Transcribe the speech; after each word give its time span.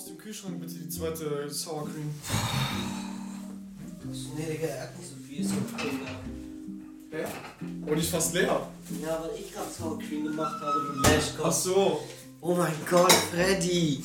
aus 0.00 0.06
dem 0.06 0.16
Kühlschrank 0.16 0.58
bitte 0.58 0.76
die 0.76 0.88
zweite 0.88 1.50
Sour 1.50 1.84
Cream. 1.84 2.10
Nee, 4.34 4.46
Digga, 4.50 4.66
er 4.66 4.82
hat 4.84 4.98
nicht 4.98 5.10
so 5.10 5.14
viel 5.28 5.46
Sour 5.46 5.58
Cream 5.76 6.00
gehabt. 6.00 6.24
Ja? 7.12 7.92
Und 7.92 7.98
ist 7.98 8.08
fast 8.08 8.32
leer. 8.32 8.66
Ja, 9.02 9.22
weil 9.22 9.38
ich 9.38 9.52
gerade 9.52 9.70
Sour 9.70 9.98
Cream 9.98 10.24
gemacht 10.24 10.58
habe 10.62 10.94
mit 10.94 11.04
Lash 11.04 11.24
Ach 11.42 11.52
so. 11.52 12.00
Oh 12.40 12.54
mein 12.54 12.72
Gott, 12.88 13.12
Freddy. 13.12 14.02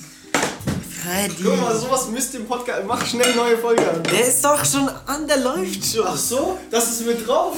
Freddy. 1.01 1.43
Guck 1.43 1.61
mal, 1.61 1.79
sowas 1.79 2.09
müsst 2.09 2.33
ihr 2.33 2.41
im 2.41 2.45
Podcast. 2.45 2.85
Mach 2.85 3.05
schnell 3.05 3.27
eine 3.27 3.35
neue 3.37 3.57
Folge 3.57 3.89
an. 3.89 4.03
Der 4.03 4.27
ist 4.27 4.43
doch 4.43 4.65
schon 4.65 4.89
an, 4.89 5.25
der 5.25 5.37
läuft 5.37 5.85
schon. 5.85 6.05
Ach 6.05 6.17
so, 6.17 6.59
das 6.71 6.91
ist 6.91 7.07
mit 7.07 7.25
drauf. 7.25 7.55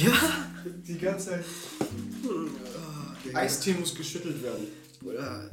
Ja. 0.00 0.12
Die 0.86 0.96
ganze 0.96 1.30
Zeit. 1.30 1.44
Eistee 3.34 3.74
muss 3.74 3.96
geschüttelt 3.96 4.40
werden. 4.44 4.68
Bruder. 5.00 5.50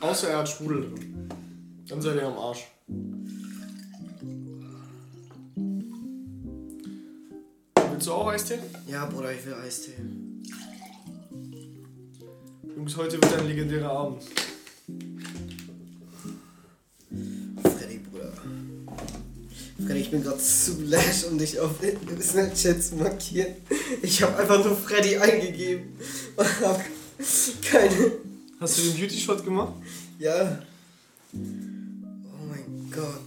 Außer 0.00 0.28
er 0.28 0.38
hat 0.38 0.48
Sprudel 0.48 0.90
drin. 0.90 1.13
Dann 1.88 2.00
seid 2.00 2.16
ihr 2.16 2.26
am 2.26 2.38
Arsch. 2.38 2.66
Willst 7.90 8.06
du 8.06 8.12
auch 8.12 8.28
Eistee? 8.28 8.58
Ja, 8.86 9.04
Bruder, 9.04 9.32
ich 9.32 9.44
will 9.44 9.54
Eistee. 9.54 9.92
Jungs, 12.74 12.96
heute 12.96 13.20
wird 13.20 13.38
ein 13.38 13.46
legendärer 13.46 13.90
Abend. 13.90 14.22
Freddy, 17.62 17.98
Bruder. 17.98 18.32
Freddy, 19.86 20.00
ich 20.00 20.10
bin 20.10 20.22
gerade 20.22 20.38
zu 20.38 20.82
lash, 20.84 21.24
um 21.24 21.36
dich 21.36 21.60
auf 21.60 21.72
Snapchat 22.20 22.82
zu 22.82 22.96
markieren. 22.96 23.54
Ich 24.02 24.22
habe 24.22 24.36
einfach 24.38 24.64
nur 24.64 24.74
Freddy 24.74 25.18
eingegeben 25.18 25.98
und 26.36 26.60
hab 26.62 26.80
keine. 27.62 28.12
Hast 28.58 28.78
du 28.78 28.82
den 28.82 28.96
Beauty 28.98 29.20
Shot 29.20 29.44
gemacht? 29.44 29.74
Ja. 30.18 30.62
Oh 32.96 33.00
mein 33.00 33.06
Gott. 33.06 33.20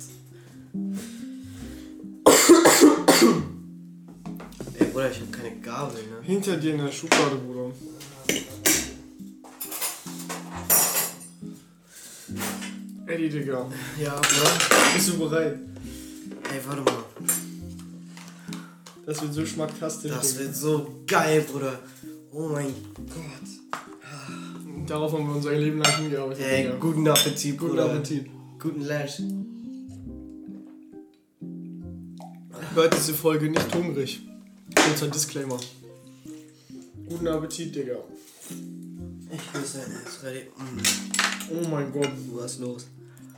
Ey, 4.79 4.85
Bruder, 4.87 5.11
ich 5.11 5.19
habe 5.19 5.31
keine 5.31 5.55
Gabel, 5.61 6.03
ne? 6.03 6.21
Hinter 6.23 6.57
dir 6.57 6.73
in 6.73 6.79
der 6.85 6.91
Schublade, 6.91 7.35
Bruder. 7.35 7.71
Eddie, 13.07 13.29
Digga. 13.29 13.65
Ja, 14.01 14.15
Bruder. 14.15 14.51
Bist 14.93 15.09
du 15.09 15.17
bereit? 15.19 15.59
Ey, 16.53 16.59
warte 16.65 16.81
mal. 16.81 17.03
Das 19.05 19.21
wird 19.21 19.33
so 19.33 19.45
schmacktastisch. 19.45 20.11
Das 20.11 20.33
Digga. 20.33 20.43
wird 20.45 20.55
so 20.55 21.03
geil, 21.07 21.45
Bruder. 21.49 21.79
Oh 22.33 22.49
mein 22.49 22.73
Gott. 22.95 24.87
Darauf 24.87 25.11
haben 25.13 25.27
wir 25.27 25.35
unser 25.35 25.53
Leben 25.53 25.79
lang 25.79 25.95
hingearbeitet. 25.97 26.45
Ey, 26.45 26.63
Digga. 26.63 26.75
guten 26.79 27.07
Appetit, 27.07 27.57
Guten 27.57 27.71
Bruder. 27.71 27.85
Appetit. 27.85 28.27
Guten 28.59 28.81
Lash. 28.81 29.21
Hört 32.77 32.95
diese 32.95 33.15
Folge 33.15 33.49
nicht 33.49 33.73
hungrig. 33.73 34.21
Kurzer 34.75 35.07
Disclaimer. 35.07 35.57
Guten 37.09 37.27
Appetit, 37.27 37.75
Digga. 37.75 37.95
Ich 38.51 39.59
muss 39.59 39.73
sein, 39.73 39.91
ist 40.05 40.23
ready. 40.23 40.41
Mm, 40.55 41.57
Oh 41.63 41.67
mein 41.69 41.91
Gott. 41.91 42.11
was 42.33 42.51
ist 42.53 42.59
los? 42.59 42.85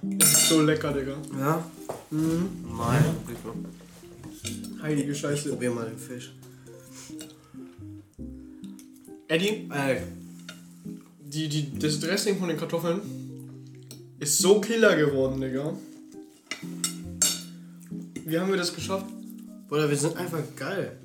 Das 0.02 0.30
ist 0.34 0.50
so 0.50 0.62
lecker, 0.62 0.92
Digga. 0.92 1.16
Ja? 1.40 1.64
Mhm. 2.12 2.50
Nein. 2.78 3.06
Heilige 4.82 5.14
Ich 5.14 5.18
Scheiße. 5.20 5.48
probier 5.52 5.72
mal 5.72 5.86
den 5.88 5.98
Fisch. 5.98 6.34
Eddie, 9.30 9.70
Ey. 9.72 10.02
die, 11.24 11.48
die, 11.48 11.80
das 11.80 12.02
Dressing 12.02 12.38
von 12.40 12.50
den 12.50 12.58
Kartoffeln 12.58 13.00
ist 14.20 14.38
so 14.40 14.60
killer 14.60 14.98
geworden, 14.98 15.40
Digga. 15.40 15.78
Wie 18.26 18.38
haben 18.38 18.50
wir 18.52 18.58
das 18.58 18.76
geschafft? 18.76 19.06
Bruder, 19.70 19.88
wir 19.88 19.98
sind 19.98 20.18
einfach 20.18 20.40
geil. 20.56 20.98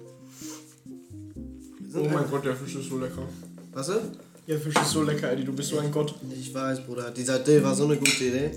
Oh 1.95 2.09
mein 2.11 2.31
Gott, 2.31 2.47
der 2.47 2.57
Fisch 2.57 2.77
ist 2.77 2.89
so 2.89 2.99
lecker. 2.99 3.29
Was 3.75 3.91
ist? 3.91 4.13
Der 4.49 4.59
Fisch 4.59 4.75
ist 4.75 4.91
so 4.91 5.03
lecker, 5.03 5.31
Eddie. 5.31 5.45
Du 5.45 5.53
bist 5.53 5.69
so 5.69 5.79
ein 5.79 5.93
Gott. 5.93 6.15
Ich 6.35 6.55
weiß, 6.55 6.87
Bruder. 6.87 7.11
Dieser 7.11 7.41
Dill 7.41 7.63
war 7.63 7.75
so 7.75 7.85
eine 7.85 7.99
gute 7.99 8.25
Idee. 8.25 8.53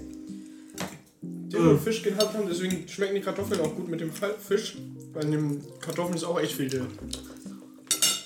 Den 1.21 1.65
wir 1.65 1.77
Fisch 1.77 2.03
gehabt 2.03 2.33
haben, 2.33 2.47
deswegen 2.49 2.87
schmecken 2.87 3.15
die 3.15 3.21
Kartoffeln 3.21 3.59
auch 3.59 3.75
gut 3.75 3.89
mit 3.89 3.99
dem 3.99 4.11
Fisch. 4.11 4.77
Weil 5.13 5.25
in 5.25 5.31
den 5.31 5.63
Kartoffeln 5.81 6.15
ist 6.15 6.23
auch 6.23 6.39
echt 6.39 6.53
viel 6.53 6.69
drin. 6.69 6.87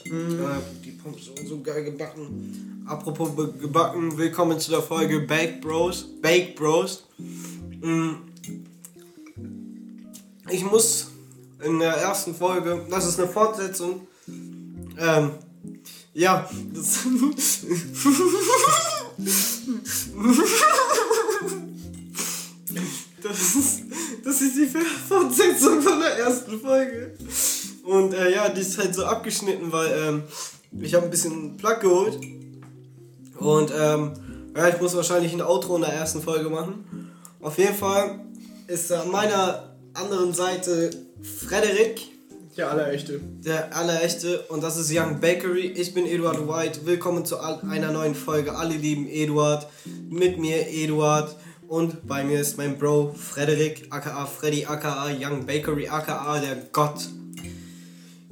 Ja, 0.06 0.62
die 0.86 0.92
Pommes 0.92 1.26
sind 1.26 1.48
so 1.48 1.62
geil 1.62 1.84
gebacken. 1.84 2.84
Apropos 2.86 3.32
gebacken, 3.60 4.16
willkommen 4.18 4.60
zu 4.60 4.70
der 4.70 4.84
Folge 4.84 5.22
Bake 5.22 5.60
Bros. 5.62 6.06
Bake 6.22 6.54
Bros. 6.56 7.06
Mm. 7.82 8.12
Ich 10.50 10.64
muss 10.64 11.11
in 11.64 11.80
der 11.80 11.94
ersten 11.94 12.36
Folge, 12.36 12.86
das 12.90 13.06
ist 13.08 13.20
eine 13.20 13.30
Fortsetzung. 13.30 14.08
Ähm, 14.98 15.32
ja, 16.14 16.50
das. 16.74 17.00
Das 23.22 23.56
ist, 23.56 23.84
das 24.26 24.42
ist 24.42 24.58
die 24.58 24.68
Fortsetzung 25.08 25.82
von 25.82 26.00
der 26.00 26.18
ersten 26.18 26.60
Folge. 26.60 27.16
Und 27.84 28.14
äh, 28.14 28.34
ja, 28.34 28.50
die 28.50 28.62
ist 28.62 28.78
halt 28.78 28.96
so 28.96 29.06
abgeschnitten, 29.06 29.72
weil 29.72 29.92
ähm, 29.92 30.24
ich 30.80 30.96
habe 30.96 31.06
ein 31.06 31.12
bisschen 31.12 31.56
Plug 31.58 31.80
geholt. 31.80 32.20
Und 33.38 33.72
ähm, 33.78 34.14
ja, 34.56 34.70
ich 34.70 34.82
muss 34.82 34.96
wahrscheinlich 34.96 35.34
ein 35.34 35.42
Outro 35.42 35.76
in 35.76 35.82
der 35.82 35.94
ersten 35.94 36.22
Folge 36.22 36.50
machen. 36.50 37.12
Auf 37.42 37.58
jeden 37.58 37.76
Fall 37.76 38.20
ist 38.68 38.92
an 38.92 39.12
meiner 39.12 39.71
anderen 39.94 40.34
Seite 40.34 40.90
Frederik, 41.22 42.02
Der 42.58 42.72
allerechte. 42.72 43.20
der 43.44 43.76
allerechte, 43.76 44.42
und 44.50 44.64
das 44.64 44.78
ist 44.78 44.92
Young 44.94 45.20
Bakery. 45.20 45.68
Ich 45.76 45.94
bin 45.94 46.06
Eduard 46.06 46.48
White. 46.48 46.82
Willkommen 46.86 47.26
zu 47.26 47.40
einer 47.40 47.92
neuen 47.92 48.16
Folge. 48.16 48.56
Alle 48.56 48.76
lieben 48.76 49.08
Eduard. 49.08 49.68
Mit 50.10 50.40
mir 50.40 50.68
Eduard. 50.68 51.36
Und 51.68 52.06
bei 52.08 52.24
mir 52.24 52.42
ist 52.42 52.58
mein 52.58 52.78
Bro 52.78 53.14
Frederik, 53.18 53.88
aka 53.92 54.26
Freddy, 54.26 54.66
aka 54.66 55.10
Young 55.18 55.46
Bakery, 55.46 55.88
aka 55.88 56.40
der 56.40 56.58
Gott 56.74 57.08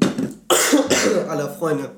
aller 1.30 1.50
Freunde. 1.50 1.92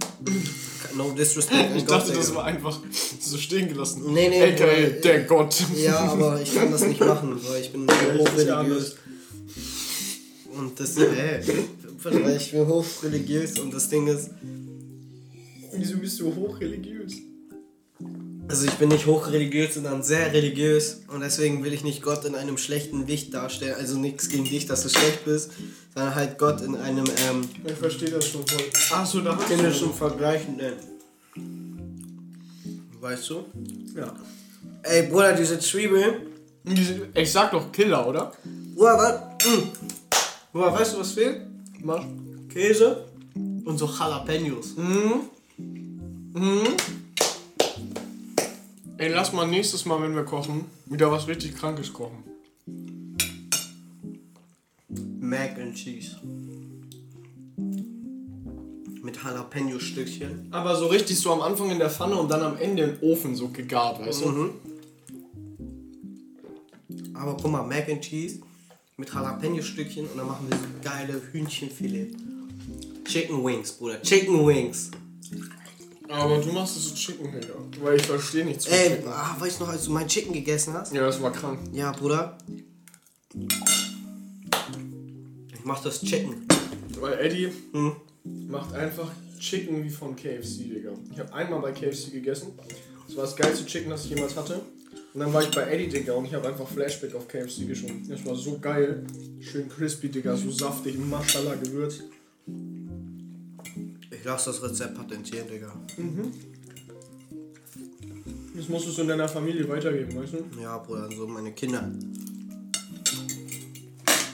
No 0.96 1.10
disrespect. 1.12 1.76
Ich 1.76 1.86
dachte, 1.86 2.12
das 2.12 2.36
war 2.36 2.44
einfach 2.44 2.78
so 3.20 3.38
stehen 3.38 3.70
gelassen. 3.70 4.04
Nee, 4.14 4.28
nee, 4.30 4.44
AKA 4.44 4.66
Bruder, 4.66 4.90
der 5.02 5.24
Gott. 5.24 5.56
Ja, 5.78 5.98
aber 6.00 6.40
ich 6.42 6.54
kann 6.54 6.70
das 6.72 6.82
nicht 6.82 7.00
machen, 7.00 7.40
weil 7.50 7.62
ich 7.62 7.72
bin 7.72 7.88
hochreligiös. 8.20 8.98
Und 10.62 10.80
das, 10.80 10.96
äh, 10.98 11.42
weil 12.04 12.38
ich 12.38 12.52
bin 12.52 12.68
hochreligiös 12.68 13.58
und 13.60 13.74
das 13.74 13.90
Ding 13.90 14.08
ist, 14.08 14.30
Wieso 15.74 15.98
bist 15.98 16.20
du 16.20 16.36
hochreligiös? 16.36 17.14
also 18.48 18.66
ich 18.66 18.74
bin 18.74 18.90
nicht 18.90 19.06
hochreligiös, 19.06 19.76
sondern 19.76 20.04
sehr 20.04 20.34
religiös 20.34 21.02
und 21.08 21.22
deswegen 21.22 21.64
will 21.64 21.72
ich 21.74 21.84
nicht 21.86 22.02
Gott 22.04 22.26
in 22.26 22.36
einem 22.36 22.58
schlechten 22.58 23.08
Licht 23.08 23.34
darstellen. 23.34 23.76
Also 23.78 23.98
nichts 23.98 24.28
gegen 24.30 24.44
dich, 24.44 24.66
dass 24.66 24.84
du 24.84 24.90
schlecht 24.90 25.24
bist, 25.26 25.52
sondern 25.96 26.14
halt 26.16 26.38
Gott 26.38 26.62
in 26.62 26.76
einem 26.76 27.06
ähm, 27.30 27.48
Ich 27.66 27.74
verstehe 27.74 28.10
das 28.10 28.28
schon 28.28 28.46
voll. 28.46 28.62
Achso, 28.92 29.22
da 29.22 29.38
hast 29.38 29.50
du 29.50 29.56
himmlischen 29.56 29.94
Vergleichenden. 29.94 30.74
Weißt 33.00 33.30
du? 33.30 33.46
Ja. 33.96 34.14
Ey, 34.84 35.08
Bruder, 35.08 35.34
diese 35.34 35.58
Zwiebeln. 35.60 36.14
Diese- 36.64 37.08
Ich 37.16 37.32
sag 37.32 37.52
doch 37.52 37.72
Killer, 37.72 38.06
oder? 38.08 38.34
Bruder, 38.76 38.98
was? 38.98 39.54
Bruder, 40.52 40.74
weißt 40.74 40.96
du, 40.96 41.00
was 41.00 41.14
fehlt? 41.14 41.42
Mach. 41.82 42.06
Käse 42.50 43.06
und 43.36 43.78
so 43.78 43.86
Jalapenos. 43.86 44.76
Mhm. 44.76 45.22
Mhm. 46.34 46.68
Ey, 48.98 49.10
lass 49.10 49.32
mal 49.32 49.48
nächstes 49.48 49.86
Mal, 49.86 50.02
wenn 50.02 50.14
wir 50.14 50.26
kochen, 50.26 50.66
wieder 50.88 51.10
was 51.10 51.28
richtig 51.28 51.56
Krankes 51.56 51.94
kochen. 51.94 52.24
Mac 55.20 55.58
and 55.58 55.74
Cheese. 55.74 56.18
Mit 59.02 59.18
Jalapeno-Stückchen. 59.24 60.48
Aber 60.52 60.76
so 60.76 60.88
richtig 60.88 61.18
so 61.18 61.32
am 61.32 61.42
Anfang 61.42 61.72
in 61.72 61.80
der 61.80 61.90
Pfanne 61.90 62.18
und 62.18 62.30
dann 62.30 62.42
am 62.42 62.58
Ende 62.58 62.84
im 62.84 63.02
Ofen 63.02 63.36
so 63.36 63.48
gegart, 63.48 64.06
weißt 64.06 64.26
du? 64.26 64.30
Mhm. 64.30 64.50
Aber 67.14 67.38
guck 67.42 67.52
mal, 67.52 67.64
Mac 67.64 67.88
and 67.90 68.02
Cheese 68.02 68.42
mit 69.02 69.10
Jalapeno-Stückchen 69.14 70.06
und 70.08 70.18
dann 70.18 70.28
machen 70.28 70.48
wir 70.50 70.58
so 70.58 70.64
geile 70.84 71.22
Hühnchenfilet. 71.32 72.16
Chicken 73.06 73.44
Wings, 73.44 73.72
Bruder. 73.74 74.02
Chicken 74.02 74.46
Wings. 74.48 74.92
Aber 76.08 76.38
du 76.40 76.52
machst 76.52 76.78
es 76.78 76.90
so 76.90 76.96
Chicken, 76.96 77.32
Digga. 77.32 77.54
Weil 77.82 77.96
ich 77.98 78.06
verstehe 78.06 78.46
nichts 78.46 78.66
Ey, 78.68 78.90
Chicken. 78.90 79.08
ah, 79.10 79.36
weißt 79.40 79.60
du 79.60 79.64
noch, 79.64 79.72
als 79.72 79.86
du 79.86 79.92
mein 79.92 80.08
Chicken 80.08 80.34
gegessen 80.34 80.74
hast? 80.74 80.94
Ja, 80.94 81.02
das 81.06 81.22
war 81.22 81.32
krank. 81.32 81.60
Ja, 81.74 81.92
Bruder. 81.94 82.38
Ich 85.54 85.66
mach 85.66 85.82
das 85.84 86.02
Chicken. 86.02 86.46
Weil 87.00 87.14
Eddie 87.20 87.50
Hm. 87.74 87.94
macht 88.50 88.74
einfach 88.74 89.10
Chicken 89.40 89.84
wie 89.84 89.90
von 89.90 90.16
KFC, 90.16 90.70
Digga. 90.70 90.92
Ich 91.12 91.20
habe 91.20 91.34
einmal 91.34 91.60
bei 91.62 91.72
KFC 91.72 92.12
gegessen. 92.12 92.52
Das 93.08 93.16
war 93.18 93.24
das 93.24 93.36
geilste 93.36 93.66
Chicken, 93.66 93.90
das 93.90 94.04
ich 94.06 94.12
jemals 94.12 94.36
hatte. 94.36 94.62
Und 95.14 95.20
dann 95.20 95.34
war 95.34 95.44
ich 95.44 95.52
bei 95.52 95.64
Eddie, 95.64 95.90
Digga, 95.90 96.14
und 96.14 96.26
ich 96.26 96.34
habe 96.34 96.48
einfach 96.48 96.68
Flashback 96.68 97.14
auf 97.16 97.28
KFC 97.28 97.68
geschoben. 97.68 98.08
Das 98.08 98.26
war 98.26 98.36
so 98.36 98.58
geil. 98.60 99.04
Schön 99.42 99.68
crispy, 99.68 100.08
Digga, 100.08 100.38
so 100.38 100.50
saftig, 100.52 100.98
Maschallah 100.98 101.56
gewürzt. 101.56 102.04
Ich 104.10 104.24
lasse 104.24 104.52
das 104.52 104.64
Rezept 104.64 104.96
patentieren, 104.96 105.48
Digga. 105.50 105.74
Das 108.56 108.70
musst 108.70 108.88
du 108.88 108.92
so 108.92 109.02
in 109.02 109.10
deiner 109.10 109.28
Familie 109.28 109.68
weitergeben, 109.68 110.16
weißt 110.16 110.34
du? 110.34 110.62
Ja, 110.62 110.78
Bruder, 110.78 111.10
so 111.14 111.28
meine 111.28 111.52
Kinder. 111.52 111.92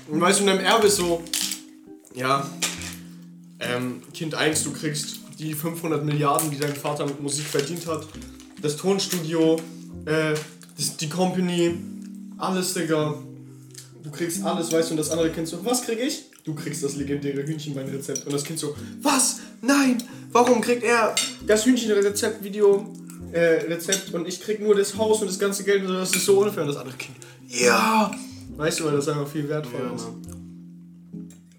Und 0.10 0.22
weißt 0.22 0.40
du, 0.40 0.44
in 0.44 0.48
deinem 0.48 0.66
Erbe 0.66 0.88
ist 0.88 0.98
so, 0.98 1.24
ja, 2.14 2.48
ähm, 3.60 4.04
Kind 4.14 4.36
1, 4.36 4.64
du 4.64 4.74
kriegst 4.74 5.22
die 5.40 5.54
500 5.54 6.06
Milliarden, 6.06 6.52
die 6.52 6.60
dein 6.60 6.76
Vater 6.76 7.06
mit 7.06 7.20
Musik 7.20 7.46
verdient 7.46 7.88
hat, 7.88 8.08
das 8.62 8.78
Tonstudio, 8.78 9.60
äh, 10.06 10.36
das, 10.78 10.98
die 10.98 11.10
Company, 11.10 11.76
alles, 12.38 12.74
Digga. 12.74 13.16
Du 14.04 14.12
kriegst 14.12 14.44
alles, 14.44 14.72
weißt 14.72 14.90
du, 14.90 14.94
und 14.94 14.98
das 14.98 15.10
andere 15.10 15.32
Kind 15.32 15.48
so, 15.48 15.64
was 15.66 15.82
krieg 15.82 16.00
ich? 16.00 16.26
Du 16.46 16.54
kriegst 16.56 16.84
das 16.84 16.96
legendäre 16.96 17.46
Hühnchenbein-Rezept. 17.46 18.26
Und 18.26 18.32
das 18.32 18.44
Kind 18.44 18.58
so, 18.60 18.74
was? 19.02 19.40
Nein! 19.62 20.02
Warum 20.32 20.62
kriegt 20.62 20.84
er 20.84 21.14
das 21.46 21.66
Hühnchenrezept-Video, 21.66 22.94
äh, 23.34 23.40
Rezept 23.68 24.14
und 24.14 24.28
ich 24.28 24.40
krieg 24.40 24.62
nur 24.62 24.76
das 24.76 24.96
Haus 24.98 25.22
und 25.22 25.28
das 25.28 25.40
ganze 25.40 25.64
Geld 25.64 25.82
und 25.82 25.88
so, 25.90 25.94
das 25.96 26.16
ist 26.16 26.26
so 26.26 26.40
unfair. 26.40 26.64
Und 26.64 26.70
das 26.70 26.78
andere 26.78 26.96
Kind, 26.96 27.18
ja! 27.48 28.12
Weißt 28.56 28.80
du, 28.80 28.86
weil 28.86 28.94
das 28.94 29.08
einfach 29.10 29.28
viel 29.28 29.48
wertvoll 29.50 29.82
Ja, 29.84 29.94
ist. 29.94 30.08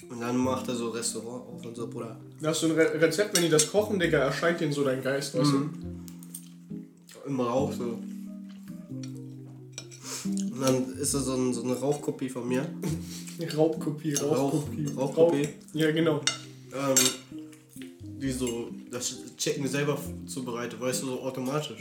Und 0.08 0.20
dann 0.20 0.36
macht 0.36 0.68
er 0.68 0.74
so 0.74 0.88
Restaurant 0.88 1.46
auf 1.48 1.64
und 1.64 1.76
so, 1.76 1.86
Bruder. 1.86 2.18
Da 2.40 2.48
hast 2.48 2.62
du 2.62 2.66
ein 2.68 2.72
Re 2.72 3.00
Rezept, 3.00 3.36
wenn 3.36 3.42
die 3.42 3.50
das 3.50 3.70
kochen, 3.70 3.98
Digga, 3.98 4.18
erscheint 4.18 4.60
denen 4.60 4.72
so 4.72 4.84
dein 4.84 5.02
Geist, 5.02 5.38
weißt 5.38 5.52
Immer 7.26 7.44
Rauch 7.44 7.72
so. 7.72 7.98
Und 10.58 10.64
dann 10.66 10.92
ist 10.98 11.14
da 11.14 11.20
so, 11.20 11.34
ein, 11.34 11.54
so 11.54 11.62
eine 11.62 11.74
Rauchkopie 11.74 12.28
von 12.28 12.48
mir. 12.48 12.66
Raubkopie, 13.56 14.14
Rauchkopie. 14.14 14.86
Rauch- 14.86 14.96
Rauchkopie. 15.16 15.42
Rauch- 15.44 15.48
Ja, 15.74 15.90
genau. 15.92 16.20
Ähm, 16.74 16.96
die 18.20 18.32
so 18.32 18.68
das 18.90 19.14
Chicken 19.36 19.68
selber 19.68 19.96
zubereitet, 20.26 20.80
weißt 20.80 21.02
du, 21.02 21.06
so 21.06 21.20
automatisch. 21.22 21.76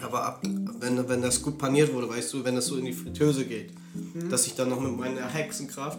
Aber 0.00 0.24
ab, 0.24 0.42
wenn, 0.80 1.08
wenn 1.08 1.22
das 1.22 1.42
gut 1.42 1.58
paniert 1.58 1.92
wurde, 1.92 2.08
weißt 2.08 2.32
du, 2.34 2.44
wenn 2.44 2.54
das 2.54 2.66
so 2.66 2.76
in 2.76 2.84
die 2.84 2.92
Fritteuse 2.92 3.44
geht, 3.46 3.70
dass 4.30 4.46
ich 4.46 4.54
dann 4.54 4.68
noch 4.68 4.80
mit 4.80 4.96
meiner 4.96 5.26
Hexenkraft 5.28 5.98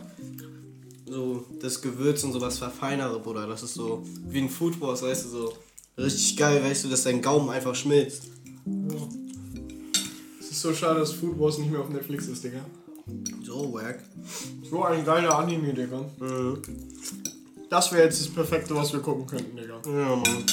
so 1.07 1.43
das 1.61 1.81
Gewürz 1.81 2.23
und 2.23 2.33
sowas 2.33 2.57
verfeinere, 2.57 3.19
Bruder. 3.19 3.47
Das 3.47 3.63
ist 3.63 3.73
so 3.73 4.03
wie 4.29 4.39
ein 4.39 4.49
Food 4.49 4.79
Wars, 4.79 5.01
weißt 5.01 5.25
du, 5.25 5.29
so 5.29 5.53
richtig 5.97 6.37
geil, 6.37 6.63
weißt 6.63 6.85
du, 6.85 6.89
dass 6.89 7.03
dein 7.03 7.21
Gaumen 7.21 7.49
einfach 7.49 7.75
schmilzt. 7.75 8.23
Ja. 8.65 9.07
Ist 10.55 10.61
so 10.61 10.73
schade, 10.73 11.01
dass 11.01 11.11
Food 11.11 11.37
Wars 11.37 11.57
nicht 11.57 11.69
mehr 11.69 11.81
auf 11.81 11.89
Netflix 11.89 12.27
ist, 12.27 12.41
Digga. 12.41 12.61
So 13.43 13.73
wack. 13.73 13.99
So 14.63 14.85
ein 14.85 15.03
geiler 15.03 15.37
Anime, 15.37 15.73
Digga. 15.73 15.99
Mhm. 16.17 16.61
Das 17.69 17.91
wäre 17.91 18.05
jetzt 18.05 18.21
das 18.21 18.29
Perfekte, 18.29 18.73
was 18.73 18.93
wir 18.93 19.01
gucken 19.01 19.27
könnten, 19.27 19.57
Digga. 19.57 19.81
Ja, 19.85 20.15
Mann. 20.15 20.45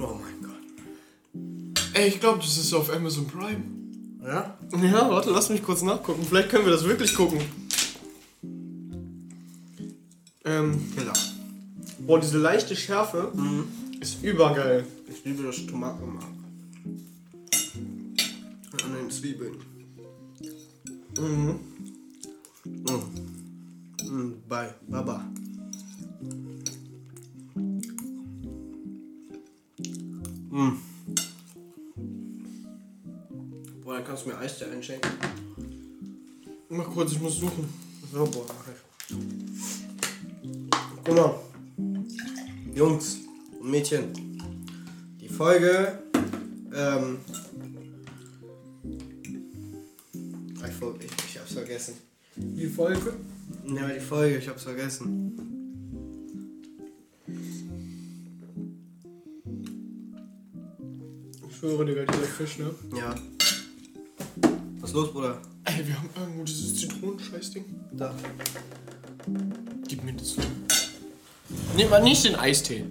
Oh 0.00 0.20
mein 0.22 0.40
Gott. 0.40 1.82
Ey, 1.94 2.06
ich 2.06 2.20
glaube, 2.20 2.38
das 2.38 2.56
ist 2.56 2.72
auf 2.72 2.94
Amazon 2.94 3.26
Prime. 3.26 3.64
Ja? 4.24 4.56
Ja, 4.80 5.10
warte, 5.10 5.30
lass 5.30 5.50
mich 5.50 5.64
kurz 5.64 5.82
nachgucken. 5.82 6.24
Vielleicht 6.28 6.48
können 6.48 6.64
wir 6.64 6.72
das 6.72 6.84
wirklich 6.84 7.12
gucken. 7.12 7.40
Ähm, 10.44 10.80
Killer. 10.94 11.12
boah, 12.06 12.20
diese 12.20 12.38
leichte 12.38 12.76
Schärfe 12.76 13.32
ist 13.98 14.22
übergeil. 14.22 14.86
Ich 15.08 15.24
liebe 15.24 15.42
das 15.42 15.66
Tomatenmark. 15.66 16.37
An 18.88 18.94
den 18.94 19.10
Zwiebeln. 19.10 19.56
Mhm. 21.18 21.60
Mm. 22.64 23.02
Mm, 24.08 24.42
bei 24.48 24.74
Baba. 24.88 25.30
Mm. 30.48 30.78
Boah, 33.84 33.94
dann 33.94 34.04
kannst 34.04 34.24
du 34.24 34.30
mir 34.30 34.38
Eistee 34.38 34.64
einschenken. 34.64 35.10
Mach 36.70 36.88
kurz, 36.88 37.12
ich 37.12 37.20
muss 37.20 37.36
suchen. 37.36 37.68
So, 38.10 38.24
boah, 38.24 38.46
mach 38.48 38.68
ich. 38.72 38.78
Mal. 41.14 41.34
Jungs 42.74 43.18
und 43.60 43.70
Mädchen. 43.70 44.14
Die 45.20 45.28
Folge. 45.28 46.02
Ähm. 46.74 47.18
Ich, 50.78 50.84
ver- 50.84 50.94
ich, 51.00 51.10
ich 51.34 51.38
hab's 51.40 51.52
vergessen. 51.54 51.94
Die 52.36 52.66
Folge. 52.68 53.14
Ja, 53.66 53.88
die 53.88 53.98
Folge, 53.98 54.38
ich 54.38 54.48
hab's 54.48 54.62
vergessen. 54.62 55.34
Ich 61.48 61.56
schwöre, 61.56 61.84
Digga, 61.84 62.04
dieser 62.04 62.22
Fisch, 62.24 62.58
ne? 62.58 62.70
Ja. 62.96 63.14
Was 64.80 64.90
ist 64.90 64.94
los, 64.94 65.12
Bruder? 65.12 65.40
Ey, 65.64 65.86
wir 65.86 65.96
haben 65.98 66.08
irgendwo 66.18 66.44
dieses 66.44 66.76
Zitronenscheißding. 66.76 67.64
Da. 67.92 68.14
Gib 69.86 70.04
mir 70.04 70.12
das. 70.14 70.36
Nimm 71.76 71.90
mal 71.90 72.02
nicht 72.02 72.24
den 72.24 72.34
Eistee, 72.36 72.84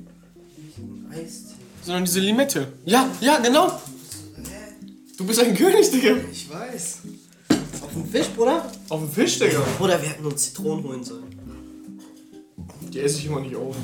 Eistee. 1.11 1.53
sondern 1.83 2.05
diese 2.05 2.19
Limette. 2.19 2.73
Ja, 2.85 3.09
ja, 3.21 3.39
genau. 3.39 3.79
Du 5.17 5.25
bist 5.25 5.39
ein 5.39 5.55
König, 5.55 5.89
Digga. 5.89 6.15
Ich 6.31 6.49
weiß. 6.49 6.99
Auf 7.97 8.03
dem 8.03 8.11
Fisch, 8.11 8.27
Bruder? 8.35 8.71
Auf 8.89 8.99
dem 9.01 9.09
Fisch, 9.09 9.39
Digga. 9.39 9.59
Bruder, 9.77 9.99
wir 10.01 10.09
hätten 10.09 10.25
uns 10.25 10.43
Zitronen 10.43 10.83
holen 10.83 11.03
sollen. 11.03 11.23
Die 12.93 12.99
esse 12.99 13.17
ich 13.19 13.25
immer 13.25 13.41
nicht 13.41 13.55
auf. 13.55 13.75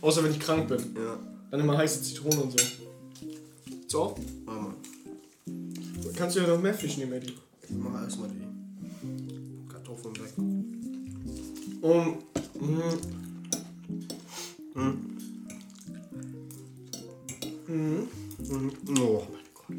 Außer 0.00 0.24
wenn 0.24 0.32
ich 0.32 0.40
krank 0.40 0.68
bin. 0.68 0.78
Ja. 0.96 1.18
Dann 1.50 1.60
immer 1.60 1.78
heiße 1.78 2.02
Zitrone 2.02 2.42
und 2.42 2.50
so. 2.58 2.66
So, 3.86 4.14
Warte 4.44 4.60
mal. 4.60 4.74
kannst 6.16 6.34
du 6.36 6.40
ja 6.40 6.48
noch 6.48 6.60
mehr 6.60 6.74
Fisch 6.74 6.96
nehmen, 6.96 7.12
Eddie. 7.12 7.34
Ich 7.62 7.70
mach 7.76 8.02
erstmal 8.02 8.28
die 8.28 9.68
Kartoffeln 9.72 10.14
weg. 10.16 10.32
Um, 11.80 12.18
mh, 12.60 12.82
Hm? 14.74 15.16
mh. 17.68 17.74
Mhm. 17.74 18.08
Oh 19.00 19.22
mein 19.32 19.48
Gott. 19.54 19.76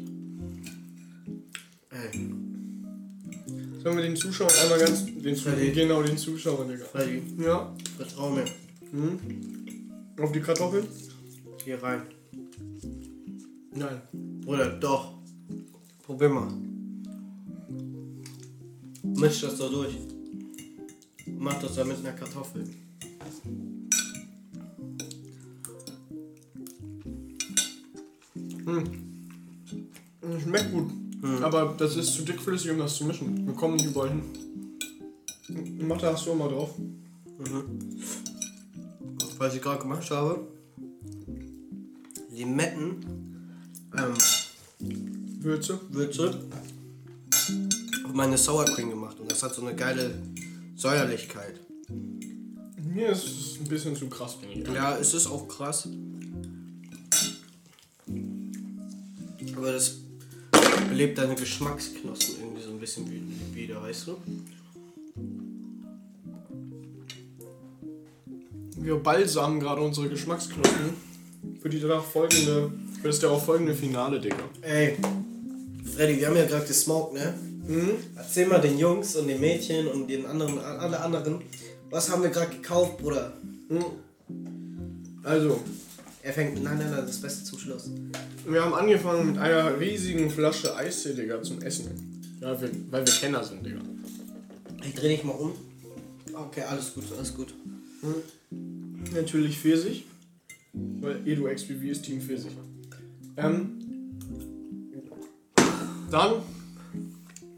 Ey, 1.90 2.30
Sollen 3.86 3.98
wir 3.98 4.04
den 4.04 4.16
Zuschauern 4.16 4.50
einmal 4.64 4.80
ganz. 4.80 5.04
Den 5.06 5.36
Zuschauern, 5.36 5.58
Freddy. 5.58 5.70
genau, 5.70 6.02
den 6.02 6.18
Zuschauern, 6.18 6.68
Digga. 6.68 6.86
Freddy, 6.86 7.22
Ja. 7.40 7.72
vertrau 7.96 8.30
mir. 8.30 8.44
Mhm. 8.90 9.16
Auf 10.20 10.32
die 10.32 10.40
Kartoffeln? 10.40 10.88
Hier 11.62 11.80
rein. 11.80 12.02
Nein. 13.76 14.02
Bruder, 14.44 14.70
doch. 14.70 15.12
Probier 16.02 16.28
mal. 16.30 16.48
Misch 19.04 19.42
das 19.42 19.56
da 19.56 19.68
durch. 19.68 19.96
Mach 21.38 21.62
das 21.62 21.76
da 21.76 21.84
mit 21.84 21.98
einer 21.98 22.10
Kartoffel. 22.10 22.64
Schmeckt 30.42 30.72
gut. 30.72 31.05
Aber 31.42 31.74
das 31.78 31.96
ist 31.96 32.14
zu 32.14 32.22
dickflüssig, 32.22 32.70
um 32.70 32.78
das 32.78 32.96
zu 32.96 33.04
mischen. 33.04 33.46
Wir 33.46 33.54
kommen 33.54 33.76
nicht 33.76 33.86
überall 33.86 34.10
hin. 34.10 34.22
Mathe 35.86 36.06
hast 36.06 36.26
du 36.26 36.32
immer 36.32 36.48
drauf. 36.48 36.70
Was 39.38 39.54
ich 39.54 39.62
gerade 39.62 39.82
gemacht 39.82 40.10
habe. 40.10 40.46
Limetten. 42.30 42.96
Ähm, 43.96 44.14
Würze. 45.40 45.80
Würze. 45.90 46.40
Auf 48.04 48.12
meine 48.12 48.36
Sour 48.36 48.64
Cream 48.64 48.90
gemacht. 48.90 49.18
Und 49.20 49.30
das 49.30 49.42
hat 49.42 49.54
so 49.54 49.62
eine 49.62 49.74
geile 49.74 50.18
Säuerlichkeit. 50.74 51.60
Mir 52.82 53.10
ist 53.10 53.24
es 53.24 53.60
ein 53.60 53.68
bisschen 53.68 53.94
zu 53.94 54.08
krass, 54.08 54.34
finde 54.34 54.70
ich. 54.70 54.74
Ja, 54.74 54.96
es 54.96 55.14
ist 55.14 55.26
auch 55.26 55.46
krass. 55.48 55.88
Aber 59.56 59.72
das 59.72 59.98
belebt 60.96 61.18
deine 61.18 61.34
Geschmacksknospen 61.34 62.36
irgendwie 62.40 62.62
so 62.62 62.70
ein 62.70 62.78
bisschen 62.80 63.04
wie- 63.10 63.54
wieder, 63.54 63.82
weißt 63.82 64.06
du? 64.06 64.16
Wir 68.78 68.96
balsamen 68.96 69.60
gerade 69.60 69.82
unsere 69.82 70.08
Geschmacksknospen 70.08 70.94
für 71.60 71.68
die 71.68 71.80
darauf 71.80 72.10
folgende, 72.12 72.70
für 73.02 73.08
das 73.08 73.18
darauf 73.20 73.44
folgende 73.44 73.74
Finale, 73.74 74.18
Digga. 74.20 74.38
Ey, 74.62 74.96
Freddy, 75.94 76.18
wir 76.18 76.28
haben 76.28 76.36
ja 76.36 76.46
gerade 76.46 76.64
gesmoked, 76.64 77.12
ne? 77.12 77.34
Mhm. 77.66 77.90
Erzähl 78.16 78.46
mal 78.46 78.60
den 78.62 78.78
Jungs 78.78 79.16
und 79.16 79.28
den 79.28 79.38
Mädchen 79.40 79.88
und 79.88 80.08
den 80.08 80.24
anderen, 80.24 80.58
alle 80.58 80.98
anderen, 81.00 81.42
was 81.90 82.08
haben 82.10 82.22
wir 82.22 82.30
gerade 82.30 82.54
gekauft, 82.56 82.96
Bruder? 82.96 83.34
Mhm. 83.68 83.84
Also, 85.24 85.60
Er 86.22 86.32
fängt. 86.32 86.62
Nein, 86.62 86.78
nein, 86.78 86.90
nein, 86.90 87.04
das 87.06 87.20
Beste 87.20 87.44
zum 87.44 87.58
Schluss. 87.58 87.90
Wir 88.48 88.64
haben 88.64 88.74
angefangen 88.74 89.26
mit 89.26 89.38
einer 89.38 89.80
riesigen 89.80 90.30
Flasche 90.30 90.76
Eistee, 90.76 91.14
Digga, 91.14 91.42
zum 91.42 91.60
Essen. 91.62 92.20
Ja, 92.40 92.60
wir, 92.60 92.70
weil 92.92 93.04
wir 93.04 93.12
Kenner 93.12 93.42
sind, 93.42 93.66
Digga. 93.66 93.80
Ich 94.84 94.94
dreh 94.94 95.08
dich 95.08 95.24
mal 95.24 95.32
um. 95.32 95.52
Okay, 96.32 96.62
alles 96.62 96.94
gut, 96.94 97.04
alles 97.16 97.34
gut. 97.34 97.52
Natürlich 99.12 99.58
Pfirsich. 99.58 100.04
Weil 100.72 101.26
Edu 101.26 101.48
XBV 101.52 101.82
ist 101.84 102.02
Team 102.04 102.20
Pfirsich. 102.20 102.52
Ähm, 103.36 103.72
dann 106.10 106.34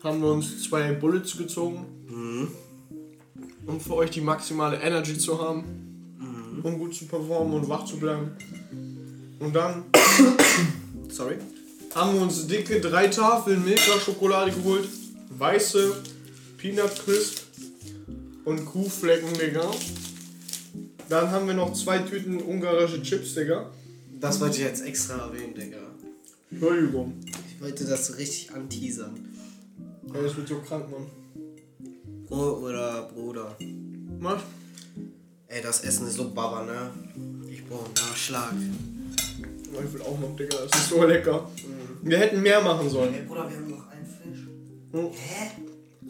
haben 0.03 0.23
wir 0.23 0.33
uns 0.33 0.63
zwei 0.63 0.93
Bullets 0.93 1.37
gezogen. 1.37 1.85
Um 3.67 3.79
für 3.79 3.97
euch 3.97 4.11
die 4.11 4.23
maximale 4.23 4.79
Energy 4.79 5.19
zu 5.19 5.39
haben. 5.39 5.65
Um 6.63 6.79
gut 6.79 6.95
zu 6.95 7.05
performen 7.05 7.61
und 7.61 7.69
wach 7.69 7.85
zu 7.85 7.99
bleiben. 7.99 8.31
Und 9.39 9.55
dann 9.55 9.85
Sorry. 11.09 11.37
haben 11.95 12.15
wir 12.15 12.23
uns 12.23 12.47
dicke 12.47 12.81
drei 12.81 13.09
Tafeln 13.09 13.65
Milka-Schokolade 13.65 14.53
geholt. 14.53 14.89
Weiße 15.31 16.03
Peanut 16.57 16.95
Crisp 17.05 17.43
und 18.45 18.65
Kuhflecken, 18.65 19.33
Digga. 19.35 19.71
Dann 21.09 21.31
haben 21.31 21.47
wir 21.47 21.55
noch 21.55 21.73
zwei 21.73 21.99
Tüten 21.99 22.43
ungarische 22.43 23.03
Chips, 23.03 23.35
Digga. 23.35 23.71
Das 24.21 24.41
wollte 24.41 24.57
ich 24.57 24.63
jetzt 24.65 24.85
extra 24.85 25.19
erwähnen, 25.27 25.55
Digga. 25.55 25.79
Entschuldigung. 26.51 27.15
Ich 27.27 27.61
wollte 27.61 27.85
das 27.85 28.07
so 28.07 28.15
richtig 28.15 28.53
anteasern. 28.53 29.15
Ja, 30.13 30.23
das 30.23 30.37
wird 30.37 30.49
so 30.49 30.59
krank, 30.61 30.87
Mann. 30.91 31.07
Oh, 32.31 32.65
oder 32.65 33.09
Bruder. 33.15 33.57
Was? 34.21 34.43
Ey, 35.47 35.63
das 35.63 35.83
Essen 35.83 36.09
ist 36.09 36.15
so 36.17 36.31
baba, 36.31 36.65
ne? 36.65 36.91
Ich 37.51 37.65
brauche 37.65 37.87
einen 37.87 37.95
Nachschlag. 37.95 38.53
Ja, 39.73 39.81
Ich 39.85 39.93
will 39.93 40.03
auch 40.03 40.19
noch, 40.19 40.37
Digga. 40.37 40.57
Das 40.69 40.81
ist 40.81 40.89
so 40.91 41.05
lecker. 41.05 41.49
Wir 42.03 42.19
hätten 42.19 42.43
mehr 42.43 42.61
machen 42.63 42.89
sollen. 42.89 43.15
Ey, 43.15 43.23
Bruder, 43.23 43.49
wir 43.51 43.57
haben 43.57 43.71
noch 43.71 43.89
einen 43.91 44.07
Fisch. 44.07 44.47
Hm. 44.93 45.11
Hä? 45.13 45.51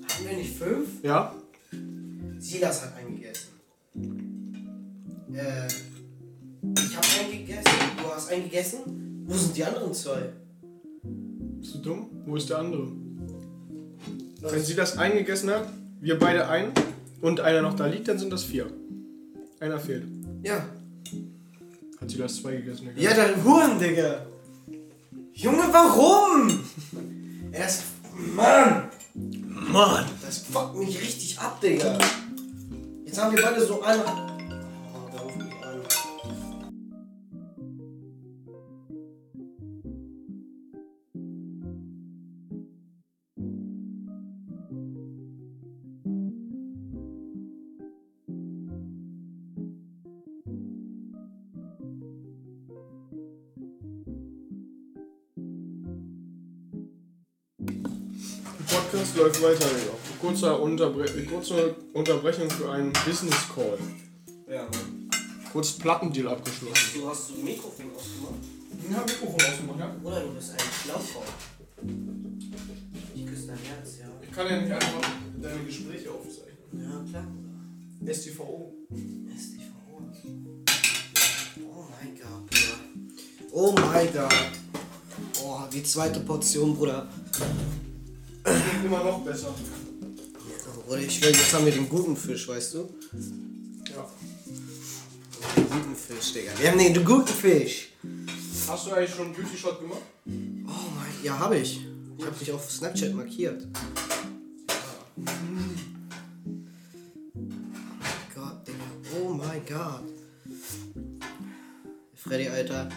Haben 0.08 0.28
wir 0.28 0.36
nicht 0.36 0.56
fünf? 0.56 0.88
Ja? 1.02 1.34
Silas 2.38 2.82
hat 2.82 2.96
einen 2.96 3.16
gegessen. 3.16 3.48
Äh, 5.34 5.66
ich 5.66 6.96
habe 6.96 7.06
einen 7.20 7.30
gegessen. 7.32 7.64
Du 8.02 8.08
hast 8.14 8.30
einen 8.30 8.44
gegessen? 8.44 9.24
Wo 9.26 9.34
sind 9.34 9.56
die 9.56 9.64
anderen 9.64 9.92
zwei? 9.92 10.30
Bist 11.60 11.74
du 11.74 11.78
dumm? 11.78 12.10
Wo 12.26 12.36
ist 12.36 12.48
der 12.48 12.58
andere? 12.58 12.88
Wenn 14.40 14.62
sie 14.62 14.74
das 14.74 14.96
eingegessen 14.96 15.50
hat, 15.50 15.68
wir 16.00 16.18
beide 16.18 16.48
ein 16.48 16.72
und 17.20 17.40
einer 17.40 17.62
noch 17.62 17.74
da 17.74 17.86
liegt, 17.86 18.08
dann 18.08 18.18
sind 18.18 18.32
das 18.32 18.44
vier. 18.44 18.66
Einer 19.60 19.80
fehlt. 19.80 20.04
Ja. 20.42 20.64
Hat 22.00 22.10
sie 22.10 22.18
das 22.18 22.36
zwei 22.36 22.56
gegessen? 22.56 22.88
Digga? 22.94 23.10
Ja, 23.10 23.14
dein 23.14 23.44
Huren, 23.44 23.78
Digga. 23.78 24.26
Junge, 25.32 25.64
warum? 25.72 26.64
Er 27.52 27.66
ist. 27.66 27.84
Mann! 28.34 28.88
Mann! 29.14 30.04
Das 30.22 30.38
fuckt 30.38 30.76
mich 30.76 31.00
richtig 31.00 31.38
ab, 31.38 31.60
Digga. 31.60 31.98
Jetzt 33.04 33.20
haben 33.20 33.34
wir 33.34 33.42
beide 33.42 33.64
so 33.64 33.82
eine. 33.82 34.37
Podcast 58.90 59.16
läuft 59.16 59.42
weiter, 59.42 59.66
Digga. 59.68 59.92
Kurzer 60.18 60.60
Unterbre 60.60 61.04
kurze 61.24 61.74
Unterbrechung 61.92 62.48
für 62.48 62.72
einen 62.72 62.90
Business 63.04 63.36
Call. 63.54 63.78
Ja, 64.48 64.62
Mann. 64.62 65.10
Kurz 65.52 65.72
Plattendeal 65.72 66.28
abgeschlossen. 66.28 67.00
Du 67.00 67.08
hast 67.08 67.28
so 67.28 67.34
ein 67.34 67.44
Mikrofon 67.44 67.86
ausgemacht. 67.94 68.44
Ja, 68.90 69.04
Mikrofon 69.04 69.52
ausgemacht, 69.52 69.78
ja? 69.78 69.96
Oder 70.02 70.20
du 70.20 70.32
bist 70.32 70.52
ein 70.52 70.58
Schlauchraum. 70.82 71.22
Ich 73.14 73.26
küsse 73.26 73.48
dein 73.48 73.58
Herz, 73.58 73.98
ja. 74.00 74.06
Ich 74.22 74.32
kann 74.32 74.46
ja 74.46 74.60
nicht 74.60 74.72
einfach 74.72 75.10
deine 75.36 75.64
Gespräche 75.64 76.10
aufzeichnen. 76.10 76.56
Ja, 76.72 77.04
klar. 77.10 77.26
STVO. 78.14 78.74
STVO. 79.36 80.00
Oh 81.60 81.86
mein 82.00 82.14
Gott, 82.16 82.46
Bruder. 82.46 83.52
Oh 83.52 83.72
mein 83.72 84.12
Gott. 84.14 84.34
Oh, 85.44 85.60
die 85.70 85.82
zweite 85.82 86.20
Portion, 86.20 86.74
Bruder. 86.74 87.06
Klingt 88.48 88.84
immer 88.84 89.04
noch 89.04 89.20
besser. 89.20 89.54
Bruder, 90.86 91.02
ich 91.02 91.20
will, 91.20 91.30
jetzt 91.30 91.52
haben 91.52 91.66
wir 91.66 91.72
den 91.72 91.86
guten 91.86 92.16
Fisch, 92.16 92.48
weißt 92.48 92.74
du? 92.74 92.88
Ja. 93.90 94.08
Den 95.54 95.68
guten 95.68 95.94
Fisch, 95.94 96.32
Digga. 96.32 96.52
Wir 96.58 96.70
haben 96.70 96.78
den 96.78 97.04
guten 97.04 97.28
Fisch. 97.28 97.92
Hast 98.66 98.86
du 98.86 98.92
eigentlich 98.92 99.14
schon 99.14 99.26
einen 99.26 99.34
Beauty 99.34 99.56
Shot 99.56 99.80
gemacht? 99.80 100.00
Oh 100.26 100.30
mein, 100.96 101.12
ja, 101.22 101.38
habe 101.38 101.58
ich. 101.58 101.86
Ich 102.16 102.24
habe 102.24 102.36
dich 102.36 102.50
auf 102.52 102.70
Snapchat 102.70 103.14
markiert. 103.14 103.66
Gott, 108.34 108.66
Digga. 108.66 109.20
Oh 109.20 109.34
mein 109.34 109.60
Gott. 109.66 110.04
Freddy, 112.14 112.48
Alter. 112.48 112.88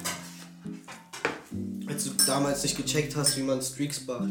Als 1.87 2.05
du 2.05 2.11
damals 2.25 2.63
nicht 2.63 2.77
gecheckt 2.77 3.17
hast, 3.17 3.35
wie 3.35 3.43
man 3.43 3.61
Streaks 3.61 4.05
macht. 4.05 4.29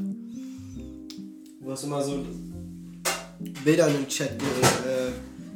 Du 1.71 1.75
hast 1.75 1.85
immer 1.85 2.03
so 2.03 2.27
Bilder 3.63 3.87
in 3.87 3.99
den 3.99 4.09
Chat 4.09 4.37
ge 4.37 4.49
äh, 4.49 5.13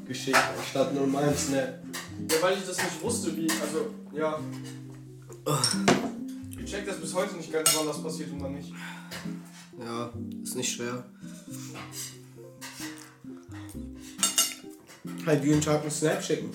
geschickt, 0.06 0.38
anstatt 0.56 0.94
nur 0.94 1.08
meinem 1.08 1.36
Snap. 1.36 1.82
Ja, 2.30 2.36
weil 2.40 2.56
ich 2.56 2.64
das 2.64 2.76
nicht 2.76 3.02
wusste, 3.02 3.36
wie, 3.36 3.50
also, 3.50 3.92
ja. 4.12 4.38
Ich 6.56 6.70
check 6.70 6.86
das 6.86 7.00
bis 7.00 7.12
heute 7.14 7.34
nicht 7.34 7.52
ganz, 7.52 7.76
wann 7.76 7.88
das 7.88 8.00
passiert 8.00 8.30
und 8.30 8.40
wann 8.44 8.54
nicht. 8.54 8.72
Ja, 9.76 10.12
ist 10.40 10.54
nicht 10.54 10.72
schwer. 10.72 11.04
Halt 15.26 15.44
jeden 15.44 15.60
Tag 15.60 15.80
einen 15.80 15.90
Snap 15.90 16.22
schicken. 16.22 16.52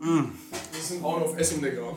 Wir 0.00 0.82
sind 0.82 1.04
auch 1.04 1.18
noch 1.20 1.26
auf 1.26 1.36
Essen, 1.36 1.60
Digga. 1.60 1.92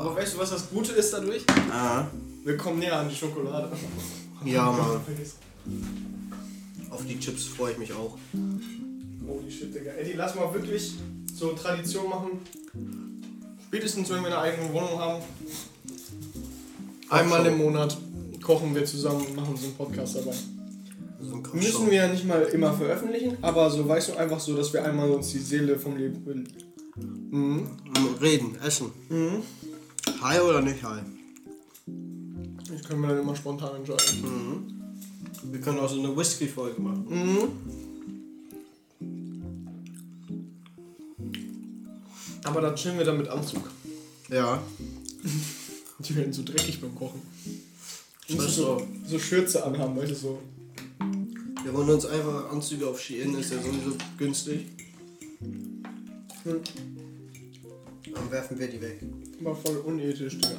Aber 0.00 0.16
weißt 0.16 0.34
du, 0.34 0.38
was 0.38 0.50
das 0.50 0.70
Gute 0.70 0.92
ist 0.92 1.12
dadurch? 1.12 1.44
Ah. 1.70 2.06
Wir 2.42 2.56
kommen 2.56 2.78
näher 2.78 2.96
an 2.96 3.08
die 3.08 3.14
Schokolade. 3.14 3.70
Ja, 4.46 4.72
Mann. 4.72 5.00
Auf 6.90 7.06
die 7.06 7.18
Chips 7.18 7.44
freue 7.44 7.72
ich 7.72 7.78
mich 7.78 7.92
auch. 7.92 8.16
Holy 9.28 9.50
shit, 9.50 9.74
Digga. 9.74 9.92
Eddie, 9.92 10.14
lass 10.14 10.34
mal 10.34 10.52
wirklich 10.54 10.94
so 11.34 11.52
Tradition 11.52 12.08
machen. 12.08 12.30
Spätestens, 13.68 14.08
wenn 14.08 14.20
wir 14.22 14.28
eine 14.28 14.38
eigene 14.38 14.72
Wohnung 14.72 14.98
haben. 14.98 15.22
Einmal 17.10 17.44
im 17.44 17.58
Monat 17.58 17.98
kochen 18.42 18.74
wir 18.74 18.86
zusammen 18.86 19.26
und 19.26 19.36
machen 19.36 19.56
so 19.56 19.66
einen 19.66 19.74
Podcast 19.74 20.16
dabei. 20.16 20.34
So 21.20 21.36
Müssen 21.52 21.90
wir 21.90 21.98
ja 21.98 22.08
nicht 22.08 22.24
mal 22.24 22.42
immer 22.44 22.72
veröffentlichen, 22.72 23.36
aber 23.42 23.70
so 23.70 23.86
weißt 23.86 24.08
du 24.08 24.16
einfach 24.16 24.40
so, 24.40 24.56
dass 24.56 24.72
wir 24.72 24.82
einmal 24.82 25.10
uns 25.10 25.28
die 25.28 25.38
Seele 25.38 25.78
vom 25.78 25.98
Leben 25.98 26.24
bilden. 26.24 26.48
Mhm. 27.30 27.66
Reden, 28.20 28.56
essen. 28.64 28.90
Mhm. 29.10 29.42
Hi 30.20 30.38
oder 30.38 30.60
nicht 30.60 30.82
hi? 30.82 31.00
Das 32.68 32.82
können 32.86 33.00
wir 33.00 33.08
dann 33.08 33.20
immer 33.20 33.34
spontan 33.34 33.76
entscheiden. 33.76 34.20
Mhm. 34.20 35.52
Wir 35.52 35.60
können 35.62 35.78
auch 35.78 35.88
so 35.88 35.98
eine 35.98 36.14
Whisky-Folge 36.14 36.80
machen. 36.80 37.06
Mhm. 37.08 37.48
Aber 42.44 42.60
dann 42.60 42.76
chillen 42.76 42.98
wir 42.98 43.06
dann 43.06 43.16
mit 43.16 43.28
Anzug. 43.28 43.70
Ja. 44.28 44.62
Die 46.00 46.16
werden 46.16 46.32
so 46.32 46.42
dreckig 46.42 46.80
beim 46.80 46.94
Kochen. 46.94 47.22
Ich 48.26 48.36
du 48.36 48.42
so, 48.42 48.86
so 49.06 49.18
Schürze 49.18 49.64
anhaben, 49.64 49.96
weißt 49.96 50.10
du 50.10 50.14
so. 50.14 50.38
Wir 51.62 51.72
wollen 51.74 51.90
uns 51.90 52.04
einfach 52.04 52.50
Anzüge 52.50 52.86
auf 52.86 53.00
Shein, 53.00 53.34
ist 53.34 53.52
ja 53.52 53.58
sowieso 53.58 53.96
günstig. 54.18 54.66
Hm. 56.44 56.99
Dann 58.14 58.30
werfen 58.30 58.58
wir 58.58 58.68
die 58.68 58.80
weg. 58.80 59.00
War 59.42 59.54
voll 59.54 59.76
unethisch, 59.78 60.36
Digga. 60.38 60.58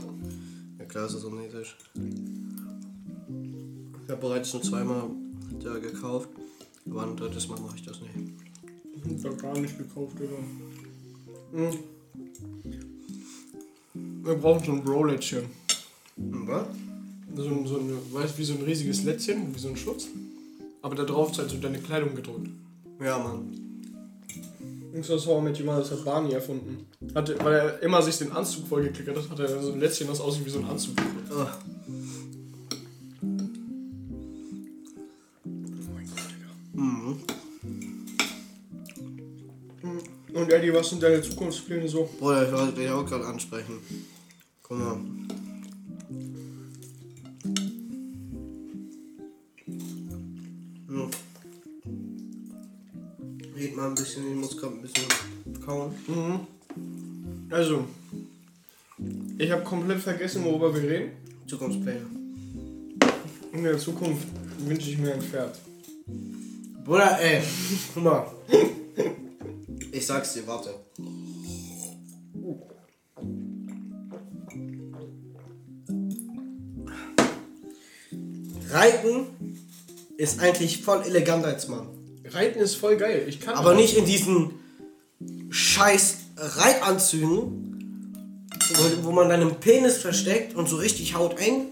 Ja 0.79 0.85
klar, 0.85 1.05
ist 1.05 1.15
das 1.15 1.23
unethisch. 1.23 1.75
Ich 4.03 4.09
habe 4.09 4.21
bereits 4.21 4.49
schon 4.49 4.63
zweimal 4.63 5.09
da 5.63 5.77
gekauft. 5.79 6.29
Aber 6.89 7.03
ein 7.03 7.15
drittes 7.15 7.47
Mal 7.47 7.59
mache 7.59 7.75
ich 7.77 7.83
das 7.83 7.99
nicht. 8.01 8.11
Ich 9.17 9.25
hab 9.25 9.37
gar 9.41 9.57
nicht 9.59 9.77
gekauft, 9.77 10.17
Digga. 10.19 10.37
Mhm. 11.53 11.77
Wir 14.25 14.35
brauchen 14.35 14.63
so 14.65 14.71
ein 14.73 14.83
Bro-Lätzchen. 14.83 15.43
Hm, 16.17 16.47
Was? 16.47 16.67
So, 17.35 17.43
ein- 17.47 17.65
so 17.67 17.77
ein, 17.77 17.91
weißt 18.11 18.33
du, 18.35 18.37
wie 18.39 18.43
so 18.43 18.53
ein 18.55 18.61
riesiges 18.63 19.03
Lätzchen, 19.03 19.55
wie 19.55 19.59
so 19.59 19.69
ein 19.69 19.77
Schutz. 19.77 20.07
Aber 20.81 20.95
da 20.95 21.03
drauf 21.05 21.31
ist 21.31 21.37
halt 21.39 21.49
so 21.49 21.57
deine 21.57 21.79
Kleidung 21.79 22.13
gedrückt. 22.15 22.49
Ja, 22.99 23.17
Mann. 23.19 23.60
So 24.99 25.17
How 25.25 25.39
I 25.39 25.41
Met 25.41 25.59
Your 25.59 25.65
Mother, 25.65 25.79
das 25.79 25.91
hat 25.91 26.03
Barney 26.05 26.33
erfunden. 26.33 26.85
Hatte, 27.15 27.37
weil 27.43 27.53
er 27.53 27.81
immer 27.81 28.01
sich 28.01 28.17
den 28.17 28.31
Anzug 28.31 28.67
vollgeklickert 28.67 29.15
hat, 29.17 29.29
hat 29.29 29.39
er 29.39 29.61
so 29.61 29.71
ein 29.71 29.79
Lätzchen, 29.79 30.07
das 30.07 30.19
aussieht 30.19 30.45
wie 30.45 30.49
so 30.49 30.59
ein 30.59 30.65
Anzug. 30.65 30.95
Oh. 31.31 31.47
Mhm. 36.73 37.17
Und 40.33 40.51
Eddie, 40.51 40.73
was 40.73 40.89
sind 40.89 41.01
deine 41.01 41.21
Zukunftspläne 41.21 41.87
so? 41.87 42.09
Bruder, 42.19 42.47
ich 42.47 42.53
wollte 42.53 42.73
dich 42.73 42.89
auch 42.89 43.05
gerade 43.05 43.25
ansprechen. 43.25 43.79
Guck 44.61 44.77
mal. 44.77 44.99
Gerade 54.61 54.75
ein 54.75 54.81
bisschen 54.81 55.07
kauen. 55.65 55.91
Mhm. 56.07 56.47
Also, 57.49 57.85
ich 59.37 59.51
habe 59.51 59.63
komplett 59.63 59.99
vergessen, 59.99 60.45
worüber 60.45 60.73
wir 60.73 60.89
reden. 60.89 61.11
Zukunftspläne. 61.47 62.05
In 63.53 63.63
der 63.63 63.77
Zukunft 63.77 64.27
wünsche 64.59 64.91
ich 64.91 64.97
mir 64.97 65.13
ein 65.13 65.21
Pferd. 65.21 65.59
Bruder, 66.85 67.19
ey, 67.19 67.41
guck 67.93 68.03
mal. 68.03 68.27
Ich 69.91 70.05
sag's 70.05 70.33
dir, 70.33 70.47
warte. 70.47 70.73
Reiten 78.69 79.57
ist 80.15 80.39
eigentlich 80.39 80.81
voll 80.81 81.01
elegant 81.01 81.43
als 81.43 81.67
Mann. 81.67 82.00
Reiten 82.33 82.59
ist 82.59 82.75
voll 82.75 82.97
geil. 82.97 83.25
Ich 83.27 83.39
kann 83.39 83.55
Aber 83.55 83.73
nicht 83.75 83.95
in 83.97 84.05
diesen 84.05 84.51
scheiß 85.49 86.17
Reitanzügen, 86.37 88.15
wo, 88.75 89.05
wo 89.05 89.11
man 89.11 89.29
deinen 89.29 89.55
Penis 89.55 89.97
versteckt 89.97 90.55
und 90.55 90.67
so 90.69 90.77
richtig 90.77 91.15
hauteng, 91.15 91.67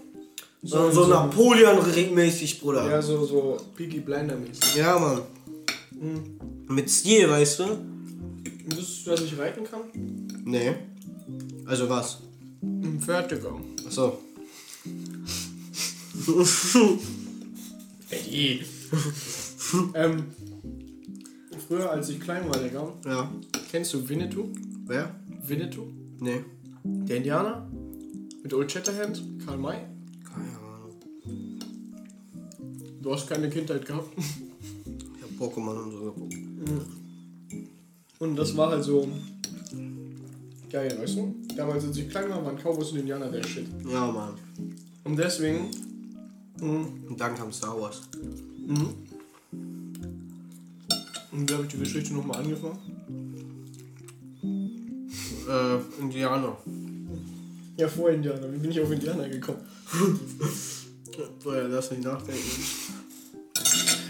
sondern 0.62 0.92
so 0.92 1.04
so- 1.04 1.10
Napoleon-mäßig, 1.10 2.60
Bruder. 2.60 2.88
Ja, 2.90 3.00
so, 3.02 3.24
so 3.24 3.56
Peaky 3.76 4.00
Blinder 4.00 4.36
mäßig. 4.36 4.76
Ja, 4.76 4.98
Mann. 4.98 5.22
Mhm. 5.92 6.38
Mit 6.74 6.90
Stil, 6.90 7.28
weißt 7.28 7.58
du? 7.60 7.64
Wusstest 8.76 9.06
du, 9.06 9.10
dass 9.10 9.20
ich 9.22 9.36
reiten 9.38 9.64
kann? 9.64 9.80
Nee. 10.44 10.74
Also 11.66 11.88
was? 11.88 12.18
Ein 12.62 13.00
Digga. 13.00 13.54
Achso. 13.86 14.18
Eddie. 18.10 18.64
ähm, 19.94 20.24
früher, 21.70 21.88
als 21.88 22.08
ich 22.08 22.18
klein 22.20 22.48
war, 22.48 22.58
Digga, 22.58 22.92
Ja. 23.04 23.30
kennst 23.70 23.94
du 23.94 24.08
Winnetou? 24.08 24.48
Wer? 24.86 25.14
Winnetou? 25.46 25.86
Nee. 26.18 26.40
Der 26.82 27.18
Indianer? 27.18 27.68
Mit 28.42 28.52
Old 28.52 28.70
Shatterhand? 28.72 29.22
Karl 29.46 29.56
May? 29.58 29.78
Keine 30.24 30.48
Ahnung. 30.58 31.60
Du 33.00 33.12
hast 33.12 33.28
keine 33.28 33.48
Kindheit 33.48 33.86
gehabt. 33.86 34.10
Ich 35.16 35.22
hab 35.22 35.30
Pokémon 35.54 35.76
und 35.84 35.90
so 35.92 35.98
geguckt. 36.12 36.34
Und 38.18 38.36
das 38.36 38.56
war 38.56 38.70
halt 38.70 38.82
so 38.84 39.06
geil, 40.70 40.96
weißt 41.00 41.16
du? 41.16 41.34
Damals, 41.56 41.84
als 41.84 41.96
ich 41.96 42.08
klein 42.10 42.28
war, 42.30 42.44
waren 42.44 42.56
Cowboys 42.58 42.90
und 42.92 42.98
Indianer 42.98 43.30
der 43.30 43.42
Shit. 43.44 43.66
Ja, 43.90 44.10
Mann. 44.10 44.34
Und 45.04 45.16
deswegen. 45.16 45.70
Mh, 46.60 46.86
Und 47.08 47.16
dann 47.20 47.34
kam 47.34 47.50
Star 47.52 47.80
Wars. 47.80 48.02
mh. 48.66 48.84
Und 51.32 51.48
wie 51.48 51.54
habe 51.54 51.64
ich 51.64 51.70
die 51.70 51.78
Geschichte 51.78 52.12
nochmal 52.14 52.38
angefangen? 52.42 52.78
Äh, 55.48 56.00
Indianer. 56.00 56.56
Ja, 57.76 57.88
vor 57.88 58.10
Indianer. 58.10 58.52
Wie 58.52 58.58
bin 58.58 58.70
ich 58.70 58.80
auf 58.80 58.90
Indianer 58.90 59.28
gekommen? 59.28 59.60
Bruder, 61.42 61.68
lass 61.68 61.90
mich 61.90 62.00
nachdenken. 62.00 62.42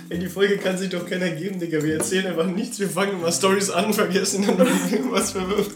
Ey, 0.09 0.19
die 0.19 0.29
Folge 0.29 0.59
kann 0.59 0.77
sich 0.77 0.91
doch 0.91 1.07
keiner 1.07 1.31
geben, 1.31 1.61
Digga. 1.61 1.83
Wir 1.83 1.95
erzählen 1.95 2.27
einfach 2.27 2.47
nichts. 2.47 2.81
Wir 2.81 2.89
fangen 2.91 3.13
immer 3.13 3.31
Stories 3.31 3.71
an, 3.71 3.93
vergessen 3.95 4.45
dann 4.45 4.59
noch 4.59 4.91
irgendwas 4.93 5.31
verwirrt. 5.33 5.71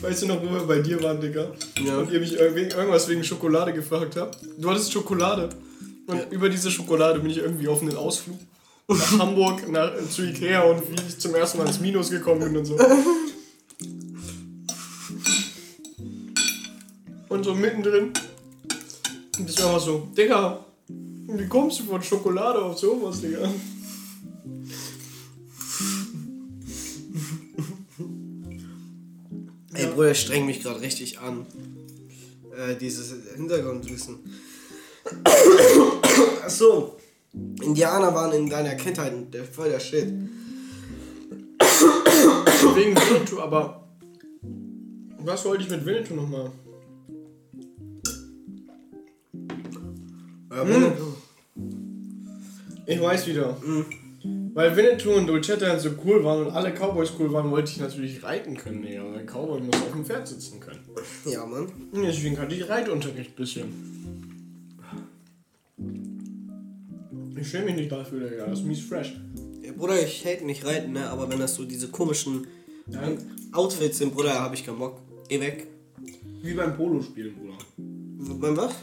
Weißt 0.00 0.22
du 0.22 0.26
noch, 0.26 0.42
wo 0.42 0.50
wir 0.50 0.66
bei 0.66 0.80
dir 0.80 1.00
waren, 1.02 1.20
Digga? 1.20 1.52
Ja. 1.84 1.98
Und 1.98 2.10
ihr 2.10 2.18
mich 2.20 2.34
irgendwas 2.34 3.06
wegen 3.08 3.22
Schokolade 3.22 3.72
gefragt 3.72 4.16
habt? 4.16 4.38
Du 4.58 4.70
hattest 4.70 4.92
Schokolade. 4.92 5.50
Und 6.06 6.16
Ja. 6.16 6.26
über 6.30 6.48
diese 6.48 6.70
Schokolade 6.70 7.20
bin 7.20 7.30
ich 7.30 7.38
irgendwie 7.38 7.68
auf 7.68 7.80
einen 7.80 7.96
Ausflug 7.96 8.38
nach 8.98 9.18
Hamburg, 9.18 9.68
nach, 9.70 9.92
zu 10.08 10.22
Ikea 10.22 10.62
und 10.62 10.82
wie 10.90 10.94
ich 11.06 11.18
zum 11.18 11.34
ersten 11.34 11.58
Mal 11.58 11.66
ins 11.66 11.80
Minus 11.80 12.10
gekommen 12.10 12.40
bin 12.40 12.56
und 12.56 12.64
so. 12.64 12.78
Und 17.28 17.44
so 17.44 17.54
mittendrin 17.54 18.12
bist 19.38 19.58
du 19.58 19.64
einfach 19.64 19.80
so, 19.80 20.08
Digga, 20.16 20.64
wie 20.88 21.46
kommst 21.46 21.80
du 21.80 21.84
von 21.84 22.02
Schokolade 22.02 22.60
auf 22.60 22.78
sowas, 22.78 23.20
Digga? 23.20 23.48
Ey, 29.74 29.86
Bruder, 29.86 30.10
ich 30.10 30.20
streng 30.20 30.46
mich 30.46 30.60
gerade 30.60 30.80
richtig 30.80 31.20
an. 31.20 31.46
Äh, 32.56 32.76
dieses 32.76 33.14
Hintergrundwissen. 33.36 34.18
Achso. 36.44 36.96
Indianer 37.32 38.14
waren 38.14 38.32
in 38.32 38.50
deiner 38.50 38.74
Kindheit 38.74 39.12
der, 39.32 39.44
voll 39.44 39.70
der 39.70 39.80
Shit. 39.80 40.08
Wegen 42.74 42.96
Winnetou, 42.96 43.40
aber 43.40 43.88
was 45.18 45.44
wollte 45.44 45.64
ich 45.64 45.70
mit 45.70 45.84
Winnetou 45.84 46.14
nochmal? 46.14 46.50
Ja, 50.50 50.66
Winnetou. 50.66 51.14
Ich 52.86 53.00
weiß 53.00 53.26
wieder. 53.28 53.56
Weil 54.52 54.76
Winnetou 54.76 55.12
und 55.12 55.30
Old 55.30 55.46
Shatterhand 55.46 55.80
so 55.80 55.90
cool 56.04 56.24
waren 56.24 56.46
und 56.46 56.52
alle 56.52 56.72
Cowboys 56.72 57.12
cool 57.18 57.32
waren, 57.32 57.50
wollte 57.50 57.70
ich 57.70 57.78
natürlich 57.78 58.22
reiten 58.22 58.56
können, 58.56 58.82
Digga. 58.82 59.04
Weil 59.04 59.20
ein 59.20 59.26
Cowboy 59.26 59.60
muss 59.60 59.76
auf 59.76 59.92
dem 59.92 60.04
Pferd 60.04 60.26
sitzen 60.26 60.58
können. 60.58 60.80
Ja, 61.24 61.46
Mann. 61.46 61.70
Deswegen 61.94 62.38
hatte 62.38 62.54
ich 62.54 62.68
Reitunterricht 62.68 63.30
ein 63.30 63.36
bisschen. 63.36 63.99
Ich 67.40 67.48
schäme 67.48 67.66
mich 67.66 67.76
nicht 67.76 67.92
dafür, 67.92 68.28
Digga. 68.28 68.46
Das 68.46 68.60
ist 68.60 68.66
mies 68.66 68.80
fresh. 68.80 69.14
Ja, 69.62 69.72
Bruder, 69.72 70.00
ich 70.02 70.24
hate 70.26 70.44
nicht 70.44 70.64
reiten, 70.64 70.92
ne? 70.92 71.08
Aber 71.08 71.28
wenn 71.30 71.38
das 71.38 71.54
so 71.54 71.64
diese 71.64 71.88
komischen 71.88 72.46
Ja, 72.88 73.00
Outfits 73.52 73.98
sind, 73.98 74.14
Bruder, 74.14 74.40
hab 74.40 74.52
ich 74.54 74.64
keinen 74.64 74.78
Bock. 74.78 75.00
Geh 75.28 75.40
weg. 75.40 75.66
wie 76.42 76.54
beim 76.54 76.76
Polospielen, 76.76 77.34
Bruder. 77.34 77.58
Beim 78.40 78.56
was? 78.56 78.74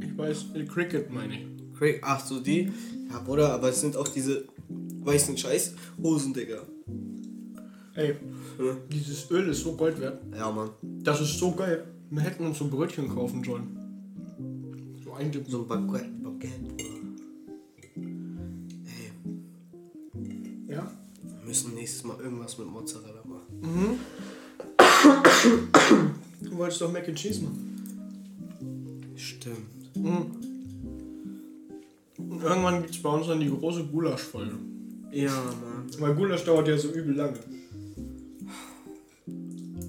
Ich 0.00 0.16
weiß, 0.18 0.46
äh, 0.54 0.64
Cricket 0.64 1.10
meine 1.12 1.34
ich. 1.34 1.46
Craig. 1.78 2.00
Ach 2.02 2.24
so, 2.24 2.40
die? 2.40 2.72
Ja, 3.10 3.20
Bruder, 3.20 3.52
aber 3.52 3.68
es 3.70 3.80
sind 3.80 3.96
auch 3.96 4.08
diese 4.08 4.44
weißen 5.04 5.36
Scheißhosen, 5.36 6.34
Digga. 6.34 6.62
Ey, 7.94 8.14
Hm? 8.58 8.76
dieses 8.92 9.30
Öl 9.30 9.48
ist 9.48 9.62
so 9.62 9.72
Gold 9.76 10.00
wert. 10.00 10.20
Ja, 10.36 10.50
Mann. 10.50 10.70
Das 10.82 11.20
ist 11.20 11.38
so 11.38 11.52
geil. 11.52 11.84
Wir 12.10 12.22
hätten 12.22 12.44
uns 12.44 12.58
so 12.58 12.66
Brötchen 12.68 13.08
kaufen 13.08 13.42
sollen. 13.44 13.76
So 15.04 15.12
eindippen. 15.12 15.50
So 15.50 15.62
ein 15.62 15.68
Baguette, 15.68 16.08
Baguette, 16.22 16.77
müssen 21.48 21.74
nächstes 21.74 22.04
Mal 22.04 22.20
irgendwas 22.20 22.58
mit 22.58 22.68
Mozzarella 22.68 23.22
machen. 23.24 23.98
Du 26.42 26.58
wolltest 26.58 26.82
doch 26.82 26.92
Mac 26.92 27.08
and 27.08 27.16
Cheese 27.16 27.42
machen. 27.42 29.14
Stimmt. 29.16 29.96
Mhm. 29.96 30.26
Und 32.18 32.42
irgendwann 32.42 32.82
gibt's 32.82 33.00
bei 33.02 33.08
uns 33.08 33.26
dann 33.28 33.40
die 33.40 33.48
große 33.48 33.84
Gulasch-Folge. 33.84 34.56
Ja, 35.10 35.32
Mann. 35.32 35.88
Weil 35.98 36.14
Gulasch 36.14 36.44
dauert 36.44 36.68
ja 36.68 36.76
so 36.76 36.90
übel 36.90 37.14
lange. 37.14 37.38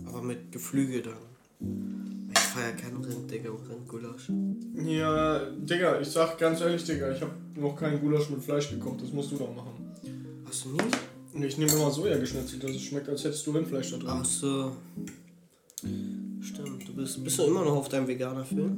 Aber 0.07 0.21
mit 0.21 0.49
Geflügel 0.53 1.01
dann. 1.01 1.17
Ich 2.31 2.39
feier 2.39 2.71
keinen 2.71 3.03
Rind, 3.03 3.29
Digga, 3.29 3.49
und 3.49 3.69
Rindgulasch. 3.69 4.31
Ja, 4.85 5.49
Digga, 5.57 5.99
ich 5.99 6.07
sag 6.07 6.37
ganz 6.37 6.61
ehrlich, 6.61 6.85
Digga, 6.85 7.11
ich 7.11 7.21
habe 7.21 7.33
noch 7.55 7.75
keinen 7.75 7.99
Gulasch 7.99 8.29
mit 8.29 8.41
Fleisch 8.41 8.69
gekocht. 8.69 9.01
Das 9.01 9.11
musst 9.11 9.31
du 9.33 9.35
doch 9.35 9.53
machen. 9.53 9.73
Hast 10.47 10.63
du 10.63 10.69
nicht? 10.69 11.08
Ich 11.43 11.57
nehme 11.57 11.71
immer 11.71 11.91
Soja 11.91 12.17
geschnitzelt, 12.17 12.63
dass 12.63 12.71
es 12.71 12.81
schmeckt, 12.81 13.09
als 13.09 13.23
hättest 13.23 13.45
du 13.47 13.51
Rindfleisch 13.51 13.91
da 13.91 13.97
drin. 13.97 14.09
Ach 14.11 14.25
so. 14.25 14.71
Stimmt, 16.41 16.87
du 16.87 16.93
bist, 16.93 17.23
bist 17.23 17.39
du 17.39 17.43
immer 17.43 17.63
noch 17.63 17.75
auf 17.75 17.89
deinem 17.89 18.07
Veganer-Film? 18.07 18.77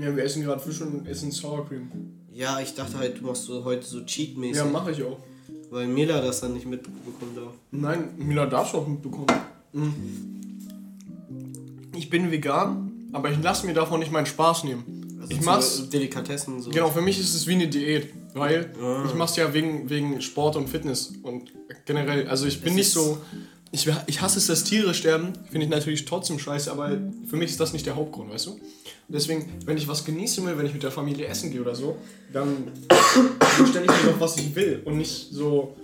Ja, 0.00 0.14
wir 0.16 0.24
essen 0.24 0.42
gerade 0.42 0.60
Fisch 0.60 0.80
und 0.80 1.06
essen 1.06 1.30
Sour 1.30 1.66
Cream. 1.68 1.90
Ja, 2.32 2.60
ich 2.60 2.74
dachte 2.74 2.98
halt, 2.98 3.20
du 3.20 3.24
machst 3.26 3.44
so 3.44 3.64
heute 3.64 3.84
so 3.86 3.98
Cheat-mäßig. 3.98 4.56
Ja, 4.56 4.64
mache 4.64 4.92
ich 4.92 5.02
auch. 5.02 5.18
weil 5.70 5.86
Mila 5.86 6.20
das 6.20 6.40
dann 6.40 6.54
nicht 6.54 6.66
mitbekommen 6.66 7.34
darf. 7.36 7.54
Nein, 7.70 8.08
Mila 8.16 8.46
darfst 8.46 8.74
du 8.74 8.78
auch 8.78 8.88
mitbekommen. 8.88 9.26
Mhm. 9.72 10.38
Ich 11.96 12.10
bin 12.10 12.30
vegan, 12.30 12.90
aber 13.12 13.30
ich 13.30 13.42
lasse 13.42 13.66
mir 13.66 13.74
davon 13.74 14.00
nicht 14.00 14.12
meinen 14.12 14.26
Spaß 14.26 14.64
nehmen. 14.64 15.18
Also 15.20 15.32
ich 15.32 15.40
mach's. 15.42 15.88
Delikatessen 15.90 16.60
so. 16.60 16.70
Genau, 16.70 16.88
für 16.90 17.02
mich 17.02 17.18
ist 17.20 17.34
es 17.34 17.46
wie 17.46 17.52
eine 17.54 17.68
Diät. 17.68 18.08
Weil 18.34 18.72
ich 19.06 19.14
mach's 19.14 19.36
ja 19.36 19.52
wegen, 19.52 19.90
wegen 19.90 20.20
Sport 20.20 20.56
und 20.56 20.68
Fitness 20.68 21.12
und 21.22 21.52
generell, 21.84 22.28
also 22.28 22.46
ich 22.46 22.60
bin 22.60 22.74
nicht 22.74 22.90
so. 22.90 23.18
Ich, 23.72 23.88
ich 24.06 24.20
hasse 24.20 24.38
es, 24.38 24.48
dass 24.48 24.64
Tiere 24.64 24.94
sterben, 24.94 25.32
finde 25.48 25.66
ich 25.66 25.70
natürlich 25.70 26.04
trotzdem 26.04 26.40
scheiße, 26.40 26.72
aber 26.72 26.98
für 27.28 27.36
mich 27.36 27.50
ist 27.50 27.60
das 27.60 27.72
nicht 27.72 27.86
der 27.86 27.94
Hauptgrund, 27.94 28.28
weißt 28.28 28.46
du? 28.46 28.50
Und 28.52 28.60
deswegen, 29.08 29.48
wenn 29.64 29.76
ich 29.76 29.86
was 29.86 30.04
genießen 30.04 30.44
will, 30.44 30.58
wenn 30.58 30.66
ich 30.66 30.72
mit 30.72 30.82
der 30.82 30.90
Familie 30.90 31.26
essen 31.26 31.52
gehe 31.52 31.60
oder 31.60 31.76
so, 31.76 31.96
dann 32.32 32.72
stelle 33.68 33.84
ich 33.84 34.04
mir 34.04 34.12
doch, 34.12 34.20
was 34.20 34.36
ich 34.38 34.54
will 34.56 34.82
und 34.84 34.98
nicht 34.98 35.28
so. 35.30 35.76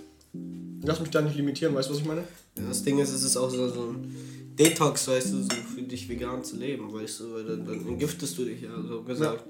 Lass 0.83 1.01
mich 1.01 1.11
da 1.11 1.23
nicht 1.23 1.37
limitieren, 1.37 1.75
weißt 1.75 1.89
du, 1.89 1.95
was 1.95 2.01
ich 2.01 2.07
meine? 2.07 2.25
Ja, 2.57 2.65
das 2.69 2.83
Ding 2.83 2.99
ist, 2.99 3.13
es 3.13 3.23
ist 3.23 3.37
auch 3.37 3.51
so, 3.51 3.69
so 3.69 3.83
ein 3.91 4.15
Detox, 4.59 5.09
weißt 5.09 5.33
du, 5.33 5.43
so 5.43 5.49
für 5.75 5.83
dich 5.83 6.09
vegan 6.09 6.43
zu 6.43 6.57
leben, 6.57 6.93
weißt 6.93 7.21
du, 7.21 7.35
weil 7.35 7.45
dann, 7.45 7.67
dann 7.67 7.87
entgiftest 7.87 8.39
du 8.39 8.45
dich 8.45 8.63
ja, 8.63 8.71
so 8.83 9.03
gesagt, 9.03 9.45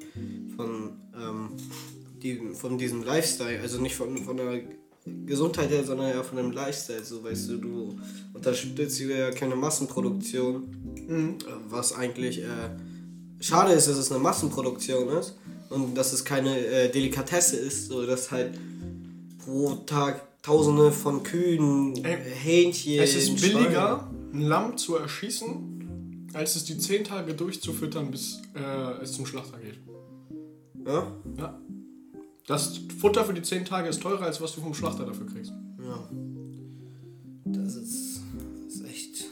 von, 0.56 0.92
ähm, 1.14 1.50
diesem, 2.22 2.54
von 2.54 2.78
diesem 2.78 3.02
Lifestyle, 3.02 3.60
also 3.60 3.80
nicht 3.80 3.94
von, 3.94 4.16
von 4.18 4.36
der 4.36 4.62
Gesundheit 5.24 5.70
her, 5.70 5.84
sondern 5.84 6.10
ja 6.10 6.22
von 6.22 6.36
dem 6.36 6.50
Lifestyle, 6.50 7.04
so 7.04 7.22
weißt 7.22 7.50
du, 7.50 7.56
du 7.58 8.00
unterstützt 8.34 9.00
ja 9.00 9.30
keine 9.30 9.54
Massenproduktion, 9.54 10.64
äh, 11.08 11.50
was 11.68 11.92
eigentlich 11.94 12.42
äh, 12.42 12.70
schade 13.40 13.72
ist, 13.72 13.88
dass 13.88 13.98
es 13.98 14.10
eine 14.10 14.20
Massenproduktion 14.20 15.08
ist 15.10 15.38
und 15.70 15.94
dass 15.94 16.12
es 16.12 16.24
keine 16.24 16.58
äh, 16.58 16.90
Delikatesse 16.90 17.56
ist, 17.56 17.88
so 17.88 18.04
dass 18.04 18.30
halt 18.30 18.58
pro 19.44 19.74
Tag 19.86 20.26
Tausende 20.46 20.92
von 20.92 21.24
Kühen, 21.24 22.04
Ey, 22.04 22.18
Hähnchen. 22.24 23.02
Es 23.02 23.16
ist 23.16 23.40
billiger, 23.40 24.08
ein 24.32 24.42
Lamm 24.42 24.76
zu 24.76 24.94
erschießen, 24.94 26.28
als 26.34 26.54
es 26.54 26.64
die 26.64 26.78
10 26.78 27.02
Tage 27.02 27.34
durchzufüttern, 27.34 28.12
bis 28.12 28.42
äh, 28.54 29.02
es 29.02 29.12
zum 29.12 29.26
Schlachter 29.26 29.58
geht. 29.58 29.80
Ja? 30.86 31.12
Ja. 31.36 31.60
Das 32.46 32.80
Futter 33.00 33.24
für 33.24 33.34
die 33.34 33.42
10 33.42 33.64
Tage 33.64 33.88
ist 33.88 34.00
teurer, 34.00 34.22
als 34.22 34.40
was 34.40 34.54
du 34.54 34.60
vom 34.60 34.72
Schlachter 34.74 35.04
dafür 35.04 35.26
kriegst. 35.26 35.52
Ja. 35.82 36.08
Das 37.46 37.74
ist, 37.74 38.20
das 38.66 38.74
ist 38.74 38.84
echt. 38.84 39.24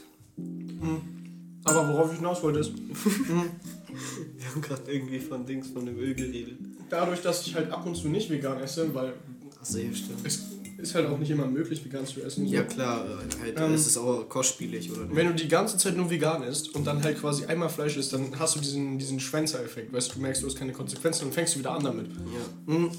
Aber 1.63 1.87
worauf 1.89 2.11
ich 2.11 2.17
hinaus 2.17 2.43
wollte 2.43 2.59
ist, 2.59 2.73
Wir 4.37 4.49
haben 4.51 4.61
gerade 4.61 4.91
irgendwie 4.91 5.19
von 5.19 5.45
Dings 5.45 5.69
von 5.69 5.85
dem 5.85 5.97
Öl 5.97 6.13
geredet. 6.13 6.57
dadurch, 6.89 7.21
dass 7.21 7.47
ich 7.47 7.55
halt 7.55 7.71
ab 7.71 7.85
und 7.85 7.95
zu 7.95 8.09
nicht 8.09 8.29
vegan 8.29 8.59
esse, 8.59 8.93
weil 8.93 9.13
Achso, 9.59 9.77
ja, 9.79 9.93
stimmt. 9.93 10.19
es 10.25 10.43
ist 10.89 10.95
halt 10.95 11.07
auch 11.07 11.17
nicht 11.17 11.29
immer 11.31 11.47
möglich, 11.47 11.83
vegan 11.83 12.05
zu 12.05 12.21
essen. 12.21 12.47
So. 12.47 12.53
Ja 12.53 12.63
klar, 12.63 13.05
äh, 13.05 13.41
halt, 13.43 13.59
Ähm, 13.59 13.73
es 13.73 13.85
ist 13.87 13.97
auch 13.97 14.27
kostspielig, 14.29 14.91
oder 14.91 15.01
nicht? 15.05 15.15
Wenn 15.15 15.27
du 15.27 15.33
die 15.33 15.47
ganze 15.47 15.77
Zeit 15.77 15.95
nur 15.97 16.09
vegan 16.09 16.43
isst 16.43 16.73
und 16.75 16.85
dann 16.85 17.03
halt 17.03 17.19
quasi 17.19 17.45
einmal 17.45 17.69
Fleisch 17.69 17.97
isst, 17.97 18.13
dann 18.13 18.37
hast 18.39 18.55
du 18.55 18.59
diesen, 18.59 18.97
diesen 18.97 19.19
Schwänzer-Effekt. 19.19 19.91
Weißt 19.93 20.09
du, 20.11 20.15
du 20.15 20.21
merkst, 20.21 20.41
du 20.43 20.47
hast 20.47 20.57
keine 20.57 20.71
Konsequenzen 20.73 21.25
und 21.25 21.33
fängst 21.33 21.55
du 21.55 21.59
wieder 21.59 21.71
an 21.71 21.83
damit. 21.83 22.07
Ja. 22.07 22.73
Mhm. 22.73 22.89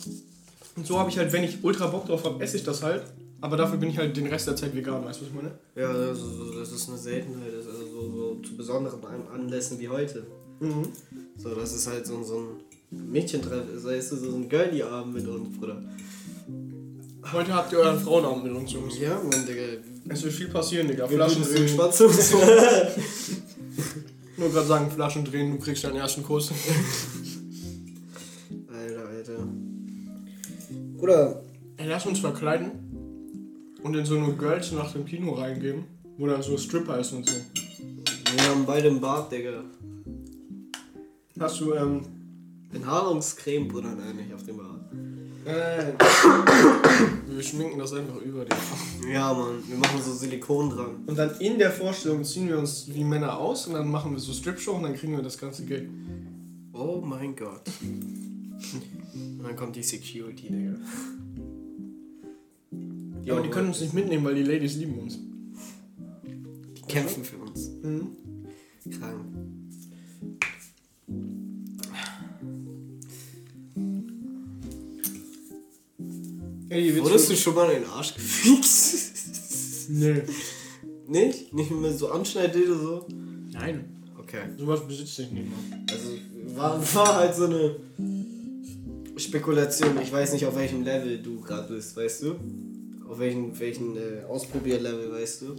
Und 0.77 0.87
so 0.87 0.99
habe 0.99 1.09
ich 1.11 1.17
halt, 1.19 1.33
wenn 1.33 1.45
ich 1.45 1.63
ultra 1.65 1.87
Bock 1.87 2.07
drauf 2.07 2.25
habe, 2.25 2.43
esse 2.45 2.57
ich 2.59 2.65
das 2.65 2.83
halt. 2.83 3.03
Aber 3.41 3.57
dafür 3.57 3.79
bin 3.79 3.91
ich 3.91 3.99
halt 3.99 4.17
den 4.17 4.27
Rest 4.27 4.47
der 4.47 4.57
Zeit 4.57 4.75
vegan, 4.75 5.05
weißt 5.05 5.21
du, 5.21 5.25
was 5.25 5.29
ich 5.31 5.35
meine? 5.35 5.53
Ja, 5.75 5.91
also, 5.91 6.27
so- 6.29 6.59
das 6.59 6.73
ist 6.73 6.89
eine 6.89 6.99
Seltenheit, 6.99 7.53
das 7.55 7.67
ist 7.67 7.71
also 7.71 7.87
so, 7.93 8.11
so 8.11 8.35
zu 8.43 8.57
besonderen 8.57 9.05
An- 9.05 9.29
Anlässen 9.41 9.79
wie 9.79 9.89
heute. 9.89 10.27
Mhm. 10.61 10.85
So, 11.37 11.55
das 11.55 11.75
ist 11.75 11.87
halt 11.87 12.07
so, 12.07 12.23
so 12.25 12.39
ein 12.91 13.11
Mädchentreff, 13.13 13.65
weißt 13.85 14.13
du, 14.13 14.17
so 14.17 14.37
ein 14.37 14.49
Girlie-Abend 14.49 15.13
mit 15.15 15.29
uns, 15.29 15.55
Bruder. 15.59 15.83
Heute 17.33 17.55
habt 17.55 17.73
ihr 17.73 17.79
euren 17.79 17.99
Frauenabend 17.99 18.45
mit 18.45 18.53
uns, 18.55 18.73
Jungs. 18.73 18.99
Ja, 18.99 19.19
Mann, 19.21 19.47
Digga. 19.47 19.63
Es 20.09 20.23
wird 20.23 20.35
viel 20.35 20.49
passieren, 20.49 20.87
Digga. 20.87 21.09
Flaschen 21.09 21.43
drehen. 21.43 21.69
Spaß 21.69 22.01
uns. 22.03 22.33
Nur 24.37 24.51
gerade 24.51 24.67
sagen, 24.67 24.91
Flaschen 24.91 25.25
drehen, 25.25 25.53
du 25.53 25.59
kriegst 25.59 25.83
deinen 25.85 25.97
ersten 25.97 26.23
Kuss. 26.23 26.51
Alter, 28.69 29.09
Alter. 29.09 29.39
Bruder, 30.97 31.43
Ey, 31.79 31.87
lass 31.89 32.07
uns 32.07 32.21
verkleiden 32.21 32.71
und 33.83 33.95
in 33.95 34.07
so 34.07 34.17
eine 34.17 34.33
Girls 34.35 34.73
nach 34.73 34.91
dem 34.93 35.05
Kino 35.05 35.33
reingehen, 35.33 35.85
wo 36.17 36.27
dann 36.27 36.43
so 36.43 36.57
Stripper 36.57 36.99
ist 37.01 37.13
und 37.13 37.29
so. 37.29 37.35
wir 37.35 38.45
haben 38.49 38.65
beide 38.65 38.89
einen 38.89 38.99
Bart, 39.01 39.31
Digga. 39.31 39.63
Hast 41.39 41.61
du, 41.61 41.75
ähm, 41.75 42.01
Enthaarungscreme, 42.73 43.69
Bruder, 43.69 43.95
nein, 43.95 44.17
nicht 44.17 44.33
auf 44.33 44.43
dem 44.45 44.57
Bart. 44.57 44.81
äh, 45.45 45.93
wir 47.37 47.43
schminken 47.43 47.79
das 47.79 47.93
einfach 47.93 48.17
über 48.23 48.47
die. 48.47 49.13
Ja, 49.13 49.35
Mann, 49.35 49.63
wir 49.69 49.77
machen 49.77 50.01
so 50.03 50.13
Silikon 50.15 50.71
dran. 50.71 51.05
Und 51.07 51.19
dann 51.19 51.39
in 51.39 51.59
der 51.59 51.71
Vorstellung 51.71 52.25
ziehen 52.25 52.49
wir 52.49 52.59
uns 52.59 52.89
wie 52.93 53.05
Männer 53.05 53.39
aus 53.39 53.67
und 53.67 53.75
dann 53.75 53.91
machen 53.91 54.13
wir 54.13 54.19
so 54.19 54.33
Strip-Show 54.33 54.73
und 54.73 54.85
dann 54.85 54.95
kriegen 54.95 55.15
wir 55.15 55.23
das 55.23 55.37
ganze 55.37 55.67
Geld. 55.67 55.91
Oh 56.73 57.03
mein 57.05 57.37
Gott. 57.37 57.61
Und 57.83 59.43
dann 59.43 59.55
kommt 59.55 59.77
die 59.77 59.83
Security, 59.83 60.49
Digga. 60.49 60.77
Ja, 63.23 63.35
aber 63.35 63.43
die 63.43 63.51
können 63.51 63.69
uns 63.69 63.83
nicht 63.83 63.93
mitnehmen, 63.93 64.25
weil 64.25 64.37
die 64.37 64.43
Ladies 64.43 64.77
lieben 64.77 64.99
uns. 64.99 65.19
Die 66.25 66.83
kämpfen 66.89 67.23
für 67.23 67.37
uns. 67.37 67.69
Mhm. 67.83 68.17
Krank. 68.91 69.36
Ey, 76.69 77.03
Wurdest 77.03 77.31
du 77.31 77.37
schon 77.37 77.55
mal 77.55 77.71
in 77.71 77.83
den 77.83 77.91
Arsch 77.91 78.15
gefixt? 78.15 79.89
Nee. 79.89 80.23
nicht? 81.07 81.55
Nicht 81.55 81.71
mehr 81.71 81.93
so 81.93 82.11
anschneidet 82.11 82.69
oder 82.69 82.79
so? 82.79 83.07
Nein. 83.53 83.85
Okay. 84.19 84.41
Sowas 84.59 84.87
besitzt 84.87 85.19
ich 85.21 85.31
nicht 85.31 85.49
mal. 85.49 85.85
Also 85.89 86.09
war, 86.57 86.95
war 86.95 87.15
halt 87.15 87.37
so 87.37 87.45
eine 87.45 87.77
Spekulation. 89.17 90.01
Ich 90.03 90.13
weiß 90.13 90.33
nicht, 90.33 90.45
auf 90.47 90.57
welchem 90.57 90.83
Level 90.83 91.23
du 91.23 91.41
gerade 91.41 91.73
bist, 91.73 91.97
weißt 91.97 92.23
du? 92.25 92.35
Auf 93.09 93.21
welchem, 93.21 93.57
welchen 93.59 93.97
äh, 93.97 94.25
Ausprobierlevel, 94.29 95.13
weißt 95.13 95.43
du? 95.43 95.57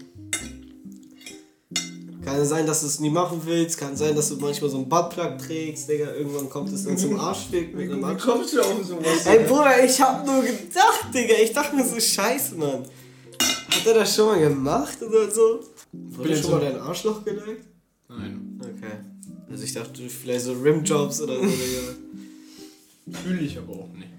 Kann 2.27 2.45
sein, 2.45 2.67
dass 2.67 2.81
du 2.81 2.87
es 2.87 2.99
nie 2.99 3.09
machen 3.09 3.41
willst. 3.45 3.77
Kann 3.77 3.95
sein, 3.95 4.13
dass 4.13 4.27
du 4.27 4.35
manchmal 4.35 4.69
so 4.69 4.77
einen 4.77 4.89
Buttplug 4.89 5.37
trägst, 5.37 5.87
Digga. 5.87 6.13
Irgendwann 6.13 6.49
kommt 6.49 6.73
es 6.73 6.83
dann 6.83 6.97
zum 6.97 7.17
Arschfick 7.17 7.73
mit 7.73 7.89
einem 7.89 8.01
Buttplug. 8.01 8.35
kommst 8.35 8.53
du 8.53 8.59
auf 8.59 8.83
sowas? 8.83 9.25
Ey 9.25 9.45
Bruder, 9.45 9.85
ich 9.85 10.01
hab 10.01 10.25
nur 10.25 10.41
gedacht, 10.41 11.07
Digga. 11.13 11.35
Ich 11.41 11.53
dachte 11.53 11.73
mir 11.73 11.85
so, 11.85 11.97
scheiße, 11.97 12.55
Mann. 12.55 12.83
Hat 13.69 13.85
er 13.85 13.93
das 13.93 14.13
schon 14.13 14.25
mal 14.25 14.39
gemacht 14.39 15.01
oder 15.01 15.31
so? 15.31 15.61
Wurde 15.93 16.35
schon 16.35 16.51
mal 16.51 16.59
dein 16.59 16.77
Arschloch 16.77 17.23
geleckt? 17.23 17.65
Nein. 18.09 18.59
Okay. 18.59 18.91
Also 19.49 19.63
ich 19.63 19.73
dachte 19.73 20.01
vielleicht 20.09 20.43
so 20.43 20.51
Rimjobs 20.51 21.21
oder 21.21 21.35
so, 21.35 21.45
Digga. 21.45 23.19
Fühle 23.23 23.39
ich 23.39 23.57
aber 23.57 23.71
auch 23.71 23.89
nicht. 23.93 24.09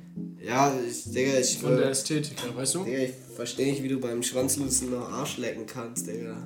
Ja, 0.43 0.73
ich, 0.89 1.05
Digga, 1.13 1.39
ich, 1.39 1.59
Von 1.59 1.77
der 1.77 1.91
Ästhetik 1.91 2.43
her, 2.43 2.57
weißt 2.57 2.77
du? 2.77 2.85
Digga, 2.85 3.01
ich 3.01 3.13
verstehe 3.37 3.71
nicht, 3.71 3.83
wie 3.83 3.89
du 3.89 4.01
beim 4.01 4.23
Schwanzlusen 4.23 4.93
noch 4.93 5.11
Arsch 5.11 5.37
lecken 5.37 5.67
kannst, 5.67 6.07
Digga. 6.07 6.43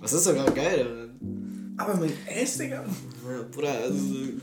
Was 0.00 0.12
ist 0.12 0.24
sogar 0.24 0.50
geil 0.50 0.78
daran? 0.84 1.74
Aber 1.76 1.96
mein 1.96 2.12
Ass, 2.28 2.58
Digga. 2.58 2.84
Ja, 2.84 3.42
Bruder, 3.50 3.72
also 3.84 3.96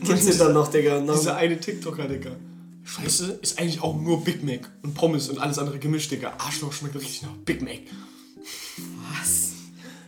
kitzelt 0.03 0.39
dann 0.39 0.53
noch, 0.53 0.69
Digga. 0.69 0.99
Noch, 1.01 1.15
Dieser 1.17 1.35
eine 1.35 1.59
TikToker, 1.59 2.07
Digga. 2.07 2.31
Scheiße, 2.83 3.39
ist 3.41 3.59
eigentlich 3.59 3.81
auch 3.81 3.99
nur 3.99 4.23
Big 4.23 4.43
Mac 4.43 4.71
und 4.81 4.93
Pommes 4.93 5.29
und 5.29 5.39
alles 5.39 5.59
andere 5.59 5.77
gemischt, 5.77 6.11
Digga. 6.11 6.33
Arschloch 6.37 6.71
schmeckt 6.73 6.95
richtig 6.95 7.23
nach 7.23 7.33
Big 7.45 7.61
Mac. 7.61 7.81
was? 9.19 9.51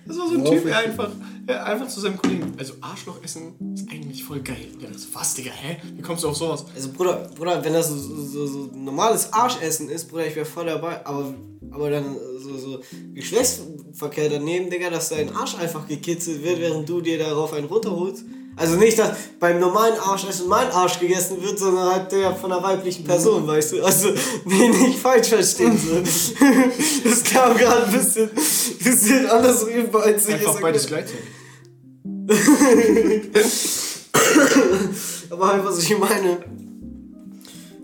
Das 0.09 0.17
war 0.17 0.27
so 0.27 0.33
ein 0.33 0.43
Typ, 0.45 0.65
der 0.65 0.77
einfach, 0.79 1.11
der 1.47 1.63
einfach 1.67 1.87
zu 1.87 1.99
seinem 1.99 2.17
Kollegen. 2.17 2.51
Also 2.57 2.73
Arschloch 2.81 3.23
essen 3.23 3.53
ist 3.75 3.87
eigentlich 3.91 4.23
voll 4.23 4.39
geil. 4.39 4.69
Ja, 4.79 4.89
das 4.91 5.07
was, 5.13 5.35
Digga, 5.35 5.51
hä? 5.51 5.77
Wie 5.95 6.01
kommst 6.01 6.23
du 6.23 6.29
auf 6.29 6.35
sowas? 6.35 6.65
Also 6.73 6.91
Bruder, 6.91 7.29
Bruder, 7.35 7.63
wenn 7.63 7.73
das 7.73 7.89
so, 7.89 7.95
so, 7.95 8.25
so, 8.25 8.47
so 8.47 8.69
normales 8.73 9.31
Arschessen 9.31 9.87
ist, 9.87 10.09
Bruder, 10.09 10.25
ich 10.25 10.35
wäre 10.35 10.47
voll 10.47 10.65
dabei, 10.65 11.05
aber, 11.05 11.35
aber 11.69 11.91
dann 11.91 12.17
so, 12.39 12.57
so 12.57 12.79
Geschlechtsverkehr 13.13 14.29
daneben, 14.29 14.71
Digga, 14.71 14.89
dass 14.89 15.09
dein 15.09 15.31
Arsch 15.35 15.55
einfach 15.59 15.87
gekitzelt 15.87 16.43
wird, 16.43 16.59
während 16.59 16.89
du 16.89 17.01
dir 17.01 17.19
darauf 17.19 17.53
einen 17.53 17.67
runterholst. 17.67 18.25
Also 18.59 18.75
nicht, 18.75 18.99
dass 18.99 19.11
beim 19.39 19.59
normalen 19.59 19.97
Arschessen 19.97 20.47
mein 20.49 20.69
Arsch 20.69 20.99
gegessen 20.99 21.41
wird, 21.41 21.57
sondern 21.57 21.93
halt 21.93 22.11
der 22.11 22.35
von 22.35 22.51
einer 22.51 22.61
weiblichen 22.61 23.05
Person, 23.05 23.47
weißt 23.47 23.71
du? 23.71 23.83
Also, 23.83 24.09
nee, 24.43 24.67
nicht 24.67 24.99
falsch 24.99 25.29
verstehen. 25.29 25.69
So. 25.79 26.01
Das 27.09 27.23
kam 27.23 27.55
gerade 27.57 27.85
ein 27.85 27.91
bisschen, 27.91 28.29
bisschen 28.83 29.27
anders 29.27 29.65
rüber, 29.65 30.03
als 30.03 30.27
ich 30.27 30.35
Einfach 30.35 30.55
es 30.55 30.61
beides 30.61 30.87
gleichzeitig. 30.87 31.23
Aber 35.29 35.53
halt, 35.53 35.63
was 35.63 35.81
ich 35.81 35.97
meine, 35.97 36.39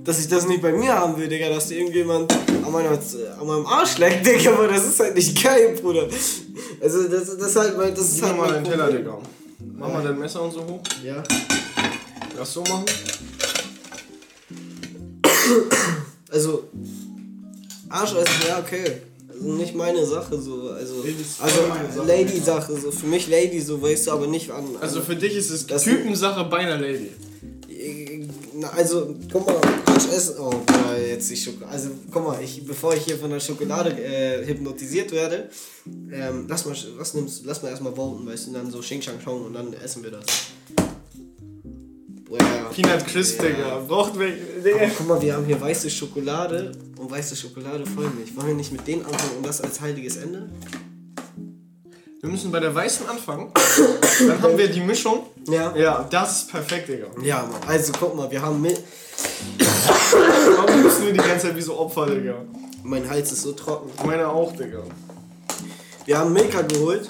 dass 0.03 0.19
ich 0.19 0.27
das 0.27 0.45
nicht 0.47 0.61
bei 0.61 0.73
mir 0.73 0.93
haben 0.93 1.17
will, 1.17 1.29
Digga, 1.29 1.47
dass 1.49 1.71
irgendjemand 1.71 2.33
an, 2.33 2.71
meiner, 2.71 2.91
an 2.91 3.47
meinem 3.47 3.65
Arsch 3.65 3.97
leckt, 3.97 4.25
Digga, 4.25 4.51
aber 4.51 4.67
das 4.67 4.85
ist 4.85 4.99
halt 4.99 5.15
nicht 5.15 5.41
geil, 5.41 5.77
Bruder. 5.81 6.09
Also, 6.81 7.07
das, 7.07 7.37
das 7.37 7.49
ist 7.49 7.55
halt 7.55 7.77
mein, 7.77 7.95
das 7.95 8.11
ist 8.11 8.21
halt 8.21 8.35
mal 8.35 8.51
mein 8.51 8.63
deinen 8.63 8.65
Teller. 8.65 8.91
Digga. 8.91 9.17
Mach 9.59 9.89
mal 9.91 10.03
dein 10.03 10.19
Messer 10.19 10.41
und 10.41 10.51
so 10.53 10.61
hoch. 10.61 10.81
Ja. 11.03 11.23
Lass 12.37 12.53
so 12.53 12.61
machen. 12.63 12.85
Also, 16.31 16.63
Arsch 17.89 18.13
essen, 18.15 18.47
ja, 18.47 18.59
okay. 18.59 19.01
Also 19.29 19.53
nicht 19.53 19.75
meine 19.75 20.05
Sache 20.05 20.39
so, 20.41 20.69
also, 20.71 21.01
ist 21.03 21.41
also. 21.41 22.03
Lady-Sache, 22.03 22.75
so 22.77 22.91
für 22.91 23.07
mich 23.07 23.27
Lady, 23.27 23.59
so 23.61 23.81
weißt 23.81 24.07
du, 24.07 24.11
aber 24.11 24.27
nicht 24.27 24.49
an. 24.51 24.65
Also 24.81 25.01
für 25.01 25.15
dich 25.15 25.35
ist 25.35 25.49
es 25.51 25.67
Das- 25.67 25.83
Typensache 25.83 26.43
bei 26.45 26.57
einer 26.59 26.77
Lady. 26.77 27.11
Na, 28.65 28.71
also, 28.77 29.15
guck 29.31 29.45
mal, 29.45 29.59
Quatsch 29.85 30.09
essen. 30.11 30.35
Oh, 30.39 30.49
boah, 30.49 30.95
jetzt 30.97 31.29
die 31.29 31.35
Schokolade. 31.35 31.71
Also, 31.71 31.89
guck 32.11 32.25
mal, 32.25 32.41
ich, 32.43 32.65
bevor 32.65 32.95
ich 32.95 33.03
hier 33.03 33.17
von 33.17 33.29
der 33.29 33.39
Schokolade 33.39 33.91
äh, 33.91 34.45
hypnotisiert 34.45 35.11
werde, 35.11 35.49
ähm, 36.11 36.45
lass 36.47 36.65
mal, 36.65 36.75
was 36.97 37.13
nimmst? 37.13 37.45
Lass 37.45 37.61
mal 37.61 37.69
erstmal 37.69 37.93
voten, 37.93 38.25
weißt 38.25 38.45
du, 38.45 38.49
und 38.49 38.53
dann 38.55 38.71
so 38.71 38.79
Xing 38.79 39.01
Shang 39.01 39.19
Chong 39.23 39.45
und 39.45 39.53
dann 39.53 39.73
essen 39.73 40.03
wir 40.03 40.11
das. 40.11 40.25
Boah, 42.27 42.39
ja. 42.39 42.63
Peanut 42.73 43.05
Crisp, 43.05 43.41
Ja. 43.41 43.49
Digga. 43.49 43.79
Braucht 43.87 44.17
wir. 44.17 44.29
Digga. 44.29 44.89
guck 44.97 45.07
mal, 45.07 45.21
wir 45.21 45.35
haben 45.35 45.45
hier 45.45 45.61
weiße 45.61 45.89
Schokolade 45.89 46.71
und 46.97 47.11
weiße 47.11 47.35
Schokolade 47.35 47.85
Vollmilch. 47.85 48.35
Wollen 48.35 48.47
wir 48.47 48.55
nicht 48.55 48.71
mit 48.71 48.87
denen 48.87 49.05
anfangen 49.05 49.37
und 49.37 49.45
das 49.45 49.61
als 49.61 49.79
heiliges 49.79 50.17
Ende? 50.17 50.49
Wir 52.25 52.31
müssen 52.31 52.51
bei 52.51 52.59
der 52.59 52.73
weißen 52.73 53.07
anfangen. 53.07 53.51
Dann 54.27 54.41
haben 54.41 54.57
wir 54.57 54.67
die 54.67 54.79
Mischung. 54.79 55.27
Ja. 55.47 55.75
Ja, 55.75 56.07
das 56.09 56.37
ist 56.37 56.49
perfekt, 56.49 56.89
Digga. 56.89 57.05
Ja, 57.21 57.43
Mann. 57.43 57.61
Also, 57.67 57.93
guck 57.99 58.15
mal, 58.15 58.31
wir 58.31 58.41
haben 58.41 58.59
mit. 58.59 58.81
Warum 60.57 60.81
müssen 60.81 61.05
wir 61.05 61.13
die 61.13 61.19
ganze 61.19 61.49
Zeit 61.49 61.55
wie 61.55 61.61
so 61.61 61.77
Opfer, 61.77 62.07
Digga? 62.07 62.33
Mein 62.81 63.07
Hals 63.07 63.31
ist 63.31 63.43
so 63.43 63.51
trocken. 63.51 63.91
Meine 64.07 64.27
auch, 64.27 64.53
Digga. 64.53 64.81
Wir 66.05 66.17
haben 66.17 66.33
Milka 66.33 66.63
geholt. 66.63 67.07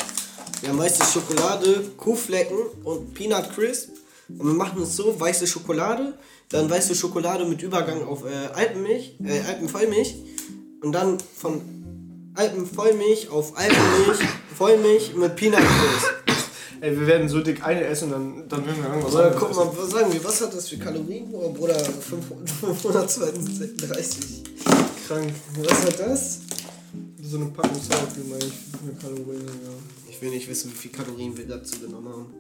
Wir 0.60 0.72
haben 0.72 0.80
weiße 0.80 1.06
Schokolade, 1.06 1.92
Kuhflecken 1.96 2.58
und 2.84 3.14
Peanut 3.14 3.56
Crisp. 3.56 3.92
Und 4.28 4.48
wir 4.48 4.54
machen 4.54 4.82
es 4.82 4.98
so: 4.98 5.18
weiße 5.18 5.48
Schokolade, 5.48 6.14
dann 6.50 6.70
weiße 6.70 6.94
Schokolade 6.94 7.46
mit 7.46 7.62
Übergang 7.62 8.06
auf 8.06 8.26
äh, 8.26 8.54
Alpenmilch, 8.54 9.16
äh, 9.24 9.40
Alpenvollmilch. 9.48 10.14
Und 10.82 10.92
dann 10.92 11.20
von 11.38 11.85
Alpenvollmilch 12.36 13.30
auf 13.30 13.58
Alpenmilch, 13.58 14.20
Vollmilch 14.58 15.16
mit 15.16 15.36
Peanut 15.36 15.60
Crisp. 15.60 16.14
Ey, 16.82 17.00
wir 17.00 17.08
werden 17.08 17.30
so 17.30 17.42
dick 17.42 17.66
eine 17.66 17.86
essen, 17.86 18.12
dann, 18.12 18.48
dann 18.50 18.66
werden 18.66 18.84
wir 18.84 18.90
irgendwas 18.90 19.16
Oder 19.16 19.32
guck 19.32 19.56
mal, 19.56 19.72
was 19.76 19.90
sagen 19.90 20.14
wir, 20.14 20.24
was 20.24 20.40
hat 20.42 20.54
das 20.54 20.68
für 20.68 20.78
Kalorien? 20.78 21.30
Oh, 21.32 21.50
Bruder, 21.52 21.80
532. 21.80 23.90
essen. 23.98 24.44
Krank. 25.08 25.34
Was 25.58 25.86
hat 25.86 26.00
das? 26.00 26.42
So 27.22 27.38
eine 27.38 27.46
Packung 27.48 27.82
Sour 27.82 28.08
Cream, 28.14 28.34
eigentlich. 28.34 28.52
Wie 28.52 28.78
viele 28.78 28.94
Kalorien, 29.02 29.42
Digga. 29.42 29.72
Ich 30.10 30.22
will 30.22 30.30
nicht 30.32 30.48
wissen, 30.50 30.72
wie 30.72 30.76
viel 30.76 30.92
Kalorien 30.92 31.36
wir 31.38 31.48
dazu 31.48 31.80
genommen 31.80 32.10
haben. 32.10 32.34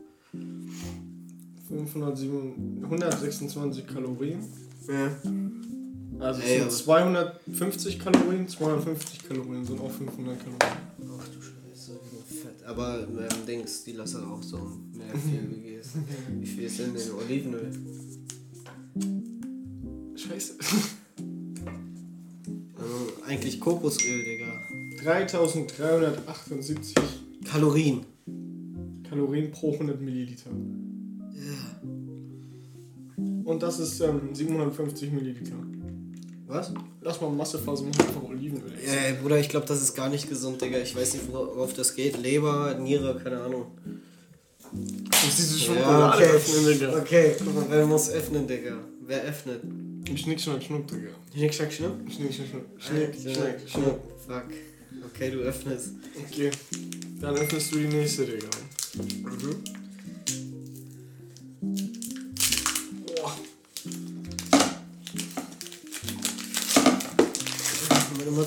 507, 1.69 2.83
126 2.83 3.87
Kalorien. 3.87 4.43
Ja. 4.87 5.11
Also 6.19 6.41
Ey, 6.41 6.47
sind 6.59 6.61
aber- 6.63 6.71
250 6.71 7.99
Kalorien, 7.99 8.47
250 8.47 9.27
Kalorien 9.27 9.65
sind 9.65 9.79
auch 9.81 9.91
500 9.91 10.37
Kalorien. 10.39 10.59
Ach 11.19 11.27
du 11.27 11.41
Scheiße, 11.41 11.99
wie 12.11 12.35
fett. 12.35 12.63
Aber 12.65 13.03
ähm, 13.07 13.45
Dings, 13.47 13.83
die 13.83 13.91
lassen 13.93 14.23
auch 14.25 14.41
so 14.41 14.57
mehr 14.93 15.13
viel 15.17 15.47
gegessen. 15.49 16.05
Wie 16.39 16.45
viel 16.45 16.63
ist 16.63 16.79
denn 16.79 16.95
in 16.95 17.11
Olivenöl? 17.13 17.71
Scheiße. 20.15 20.53
Also, 22.77 22.95
eigentlich 23.25 23.59
Kokosöl, 23.59 24.23
Digga. 24.23 24.61
3378 25.03 26.93
Kalorien. 27.49 28.05
Kalorien 29.09 29.49
pro 29.49 29.73
100 29.73 29.99
Milliliter. 30.01 30.51
Und 33.43 33.63
das 33.63 33.79
ist 33.79 33.99
ähm, 34.01 34.35
750 34.35 35.11
Milliliter. 35.13 35.55
Was? 36.47 36.71
Lass 37.01 37.21
mal 37.21 37.29
Massephase 37.31 37.83
machen, 37.83 37.99
einfach 38.01 38.23
Olivenöl. 38.23 38.73
Ey, 38.85 39.13
Bruder, 39.21 39.39
ich 39.39 39.49
glaube, 39.49 39.65
das 39.65 39.81
ist 39.81 39.95
gar 39.95 40.09
nicht 40.09 40.29
gesund, 40.29 40.61
Digga. 40.61 40.77
Ich 40.77 40.95
weiß 40.95 41.13
nicht, 41.15 41.31
worauf 41.31 41.73
das 41.73 41.95
geht. 41.95 42.21
Leber, 42.21 42.75
Niere, 42.75 43.19
keine 43.21 43.41
Ahnung. 43.41 43.65
Ich 44.73 45.25
muss 45.25 45.35
diese 45.35 45.57
Ja, 45.57 45.75
Schokolade 45.75 46.23
okay. 46.23 46.35
öffnen, 46.35 46.65
Digga. 46.67 46.97
Okay, 46.99 47.35
guck 47.37 47.55
mal, 47.55 47.65
wer 47.69 47.85
muss 47.87 48.09
öffnen, 48.11 48.47
Digga? 48.47 48.77
Wer 49.07 49.23
öffnet? 49.23 49.61
Schnick, 50.15 50.39
schnack, 50.39 50.61
schnuck, 50.61 50.87
Digga. 50.87 51.09
Schnick, 51.33 51.53
schnack, 51.53 51.73
schnuck? 51.73 51.93
Schnick, 52.09 52.33
schnack, 52.33 52.47
schnuck. 52.49 52.65
Schnick, 52.77 53.35
schnack, 53.35 53.59
schnuck. 53.65 53.99
Fuck. 54.27 54.43
Okay, 55.13 55.31
du 55.31 55.39
öffnest. 55.39 55.89
Okay. 56.29 56.51
Dann 57.21 57.35
öffnest 57.35 57.73
du 57.73 57.77
die 57.79 57.87
nächste, 57.87 58.25
Digga. 58.25 58.47
Mhm. 58.97 59.63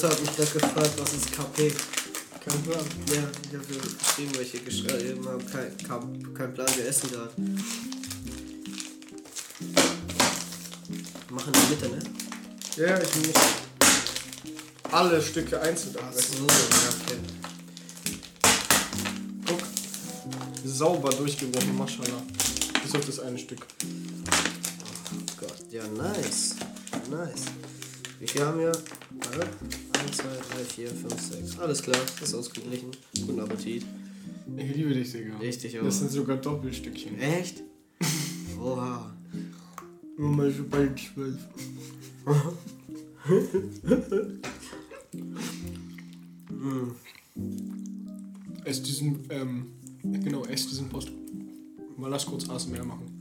Mutter 0.01 0.11
hat 0.11 0.21
mich 0.21 0.37
gerade 0.37 0.51
gefragt, 0.51 0.93
was 0.99 1.13
ist 1.13 1.33
KP? 1.33 1.73
Kein 2.45 2.63
Plan. 2.63 2.85
Ja, 3.09 3.25
ich 3.43 3.55
habe 3.55 3.67
geschrieben, 3.67 4.33
weil 4.37 4.43
ich 4.43 4.51
hier 4.53 4.61
geschrieben 4.61 5.27
habe, 5.27 5.43
kein, 5.43 5.77
kein, 5.79 6.35
kein 6.35 6.55
Plan, 6.55 6.69
wir 6.77 6.87
essen 6.87 7.11
gerade. 7.11 7.33
Machen 11.31 11.53
die 11.53 11.71
Mitte, 11.71 11.89
ne? 11.89 11.99
Ja, 12.77 12.97
ich 13.01 13.17
muss 13.17 13.35
alle 14.93 15.21
Stücke 15.21 15.61
einzeln 15.61 15.95
So, 15.95 15.99
abbrechen. 15.99 16.47
ja, 16.47 16.91
okay. 17.03 17.19
Guck. 19.47 19.63
Sauber 20.65 21.11
durchgebrochen, 21.11 21.77
Maschallah. 21.77 22.23
Bis 22.85 22.95
auf 22.95 23.05
das 23.05 23.19
eine 23.19 23.37
Stück. 23.37 23.67
Oh 23.83 25.41
Gott, 25.41 25.57
ja, 25.73 25.89
nice. 25.89 26.55
Nice. 27.11 27.47
Wie 28.21 28.29
viel 28.29 28.45
haben 28.45 28.61
wir? 28.61 28.71
Warte. 29.11 29.88
1, 30.01 30.17
2, 30.17 30.23
3, 30.23 30.65
4, 30.65 30.89
5, 30.89 31.21
6. 31.21 31.59
Alles 31.59 31.83
klar, 31.83 31.99
ist 32.23 32.35
ausgeglichen. 32.35 32.91
Guten 33.27 33.41
Appetit. 33.41 33.85
Ich 34.57 34.77
liebe 34.77 34.95
dich, 34.95 35.13
Digga. 35.13 35.37
Richtig 35.39 35.79
auch. 35.79 35.85
Das 35.85 35.99
sind 35.99 36.11
sogar 36.11 36.37
Doppelstückchen. 36.37 37.19
Echt? 37.19 37.63
Oha. 38.61 39.15
Nur 40.17 40.31
mal 40.31 40.51
so 40.51 40.65
bald 40.65 40.99
zwölf. 40.99 41.39
Ess 48.65 48.83
diesen, 48.83 49.21
ähm, 49.31 49.67
genau, 50.03 50.45
ess 50.45 50.69
diesen 50.69 50.89
Post. 50.89 51.11
Mal 51.97 52.11
lass 52.11 52.27
kurz 52.27 52.49
ASMR 52.49 52.85
machen. 52.85 53.19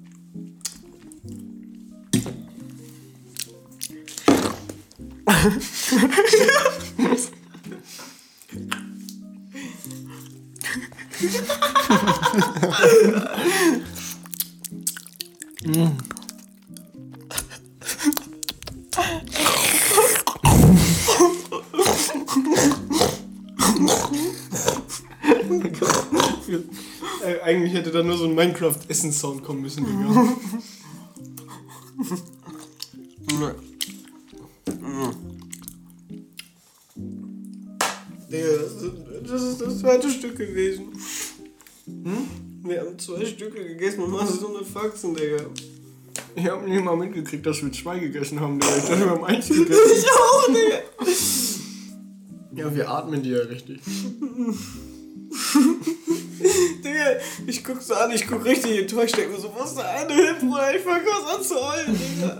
Eigentlich 27.43 27.73
hätte 27.73 27.91
da 27.91 28.03
nur 28.03 28.17
so 28.17 28.25
ein 28.25 28.35
Minecraft-Essen-Sound 28.35 29.43
kommen 29.43 29.61
müssen. 29.61 29.85
Digga, 29.85 30.27
Faxen, 44.77 45.15
Digga. 45.15 45.45
Ich 46.35 46.45
hab 46.47 46.67
nicht 46.67 46.83
mal 46.83 46.95
mitgekriegt, 46.95 47.43
dass 47.45 47.63
wir 47.63 47.71
zwei 47.71 47.97
gegessen 47.99 48.39
haben, 48.39 48.59
Digga. 48.59 48.77
Ich 48.77 48.83
dachte, 48.83 48.99
wir 48.99 49.09
haben 49.09 49.25
eins 49.25 49.47
gegessen. 49.49 49.81
Ich 49.97 50.05
auch, 50.11 50.47
Digga. 50.47 50.81
Ja, 52.55 52.75
wir 52.75 52.89
atmen 52.89 53.23
die 53.23 53.31
ja 53.31 53.39
richtig. 53.39 53.79
Digga, 56.83 57.17
ich 57.47 57.63
guck 57.63 57.81
so 57.81 57.95
an, 57.95 58.11
ich 58.11 58.27
guck 58.27 58.45
richtig 58.45 58.77
enttäuscht, 58.81 59.17
denk 59.17 59.31
mir 59.31 59.39
so, 59.39 59.51
wo 59.55 59.63
ist 59.63 59.75
der 59.75 59.89
eine 59.89 60.35
Bruder? 60.39 60.75
Ich 60.75 60.83
fang 60.83 61.01
was 61.05 61.35
an 61.35 61.43
zu 61.43 61.55
heulen, 61.55 61.97
Digga. 61.97 62.37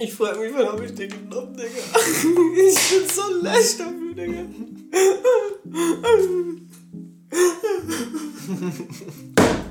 Ich 0.00 0.14
frag 0.14 0.40
mich, 0.40 0.52
wann 0.54 0.66
hab 0.66 0.82
ich 0.82 0.94
den 0.94 1.10
genommen, 1.10 1.56
Digga? 1.56 1.68
Ich 2.68 2.90
bin 2.90 3.08
so 3.08 3.22
läsch 3.42 3.76
dafür, 3.78 4.14
Digga. 4.14 4.46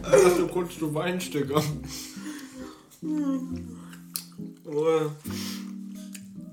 Ich 0.02 0.24
dachte 0.24 0.48
kurz, 0.52 0.78
du 0.78 0.94
weinst, 0.94 1.34
Digga. 1.34 1.62
Bruder. 4.64 5.16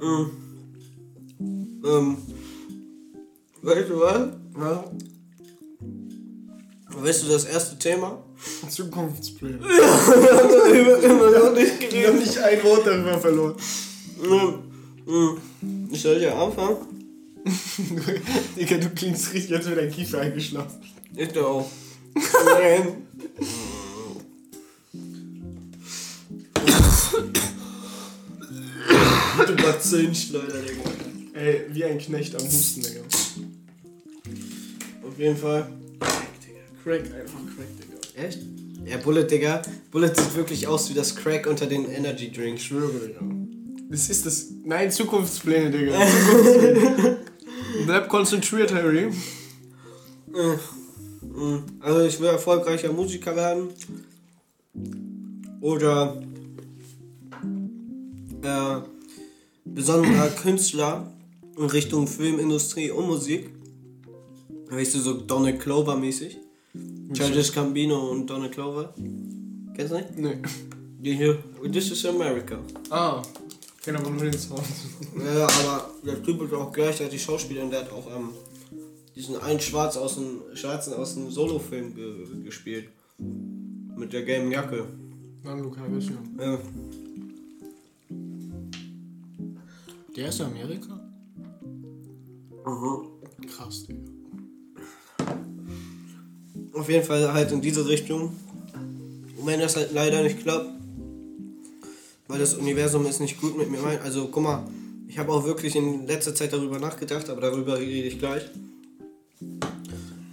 Ähm. 0.03 0.31
Ähm. 1.85 2.17
Weißt 3.63 3.89
du 3.89 4.01
was? 4.01 4.29
Ja? 4.59 4.85
Weißt 6.89 7.25
du 7.25 7.29
das 7.29 7.45
erste 7.45 7.79
Thema? 7.79 8.23
Zukunftspläne. 8.69 9.57
immer, 9.59 10.99
immer 11.03 11.31
noch 11.31 11.53
nicht 11.55 11.83
Ich 11.83 12.07
hab 12.07 12.15
nicht 12.15 12.39
ein 12.39 12.65
Wort 12.65 12.87
darüber 12.87 13.19
verloren. 13.19 13.57
Ich 15.91 16.03
soll 16.03 16.23
ja 16.23 16.35
anfangen? 16.43 16.77
Digga, 18.57 18.79
du 18.79 18.91
klingst 18.91 19.33
richtig, 19.33 19.57
als 19.57 19.67
wäre 19.67 19.83
dein 19.83 19.91
Kiefer 19.91 20.21
eingeschlafen. 20.21 20.81
Ich 21.15 21.29
doch 21.29 21.47
auch. 21.47 21.71
Nein 22.45 23.06
du 29.47 29.57
Bazillenschleuder, 29.57 30.63
Digga. 30.63 30.91
Ey, 31.35 31.67
wie 31.71 31.85
ein 31.85 31.99
Knecht 31.99 32.35
am 32.35 32.43
Husten, 32.43 32.83
Digga. 32.83 33.01
Auf 35.07 35.19
jeden 35.19 35.37
Fall. 35.37 35.69
Crack, 36.01 36.29
Digga. 36.41 36.61
Crack, 36.83 37.01
einfach 37.01 37.41
Crack, 37.55 37.69
Digga. 37.81 37.97
Echt? 38.27 38.41
Ja, 38.85 38.97
Bullet, 38.99 39.25
Digga. 39.25 39.63
Bullet 39.91 40.15
sieht 40.15 40.35
wirklich 40.37 40.67
aus 40.67 40.91
wie 40.91 40.95
das 40.95 41.15
Crack 41.17 41.47
unter 41.47 41.67
den 41.67 41.91
Energy 41.91 42.31
Drinks. 42.33 42.65
Schwöre, 42.65 43.09
Digga. 43.09 43.21
Das 43.91 44.11
ist 44.11 44.27
das. 44.27 44.47
Nein, 44.65 44.91
Zukunftspläne, 44.91 45.71
Digga. 45.71 46.07
Zukunftspläne. 46.07 47.19
Bleib 47.87 48.09
konzentriert, 48.09 48.73
Harry. 48.75 49.11
Äh. 50.35 50.57
Mhm. 51.37 51.63
Also 51.81 52.01
ich 52.01 52.19
will 52.19 52.29
erfolgreicher 52.29 52.93
Musiker 52.93 53.37
werden. 53.37 53.69
Oder 55.61 56.23
äh, 58.43 58.81
besonderer 59.65 60.29
Künstler 60.43 61.13
in 61.57 61.65
Richtung 61.65 62.07
Filmindustrie 62.07 62.91
und 62.91 63.07
Musik. 63.07 63.51
Weißt 64.71 64.95
du, 64.95 65.01
so 65.01 65.15
Donald 65.21 65.61
Clover 65.61 65.97
mäßig. 65.97 66.39
Childish 67.13 67.53
Gambino 67.53 68.11
und 68.11 68.27
Donald 68.27 68.53
Clover. 68.53 68.93
Kennst 69.75 69.93
du 69.93 69.97
nicht? 69.97 70.17
Nee. 70.17 70.39
Die 70.99 71.15
hier, 71.15 71.39
This 71.71 71.91
is 71.91 72.05
America. 72.07 72.59
Ah. 72.91 73.23
Kenn 73.83 73.97
aber 73.97 74.11
nur 74.11 74.23
den 74.23 74.33
Sound. 74.37 74.63
Ja, 75.17 75.47
aber 75.47 75.91
der 76.05 76.21
Typ 76.23 76.43
ist 76.43 76.53
auch 76.53 76.73
gleichzeitig 76.73 77.23
Schauspieler 77.23 77.63
und 77.63 77.71
der 77.71 77.83
hat 77.83 77.93
auch 77.93 78.07
ähm, 78.17 78.31
diesen 79.17 79.41
einen 79.41 79.61
Schwarz 79.61 79.97
aus 79.97 80.17
dem, 80.17 80.43
Schwarzen 80.55 80.93
aus 80.93 81.15
dem 81.15 81.31
Solo-Film 81.31 81.95
ge 81.95 82.45
gespielt. 82.45 82.89
Mit 83.97 84.13
der 84.13 84.23
gelben 84.23 84.53
Jacke. 84.53 84.87
Luca 85.43 85.81
Calrissian. 85.81 86.39
Ja. 86.39 86.59
Der 90.15 90.29
ist 90.29 90.41
in 90.41 90.47
Amerika? 90.47 91.01
Mhm. 92.67 93.47
Krass, 93.49 93.87
Digga. 93.87 94.01
Auf 96.75 96.89
jeden 96.91 97.05
Fall 97.05 97.33
halt 97.33 97.53
in 97.53 97.63
diese 97.63 97.89
Richtung. 97.89 98.37
Und 99.39 99.47
wenn 99.47 99.61
das 99.61 99.77
halt 99.77 99.93
leider 99.93 100.23
nicht 100.23 100.41
klappt, 100.41 100.69
weil 102.29 102.39
das 102.39 102.55
Universum 102.55 103.07
ist 103.07 103.21
nicht 103.21 103.41
gut 103.41 103.57
mit 103.57 103.71
mir 103.71 103.81
meint. 103.81 104.03
Also 104.03 104.29
guck 104.29 104.43
mal, 104.43 104.67
ich 105.09 105.19
habe 105.19 105.33
auch 105.33 105.45
wirklich 105.45 105.75
in 105.77 106.07
letzter 106.07 106.35
Zeit 106.35 106.53
darüber 106.53 106.79
nachgedacht, 106.79 107.31
aber 107.31 107.41
darüber 107.41 107.79
rede 107.79 108.09
ich 108.09 108.19
gleich. 108.19 108.43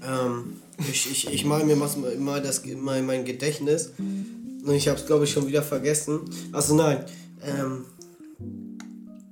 Ähm, 0.06 0.58
ich, 0.78 1.10
ich, 1.10 1.32
ich 1.32 1.46
mal 1.46 1.64
mir 1.66 1.80
was, 1.80 1.98
mal 1.98 2.42
das 2.42 2.64
mal 2.66 3.02
mein 3.02 3.26
Gedächtnis 3.26 3.92
und 3.98 4.74
ich 4.74 4.88
habe 4.88 5.00
es 5.00 5.06
glaube 5.06 5.26
ich 5.26 5.32
schon 5.32 5.48
wieder 5.48 5.64
vergessen. 5.64 6.22
Also 6.52 6.76
nein. 6.76 7.06
Ähm, 7.42 7.86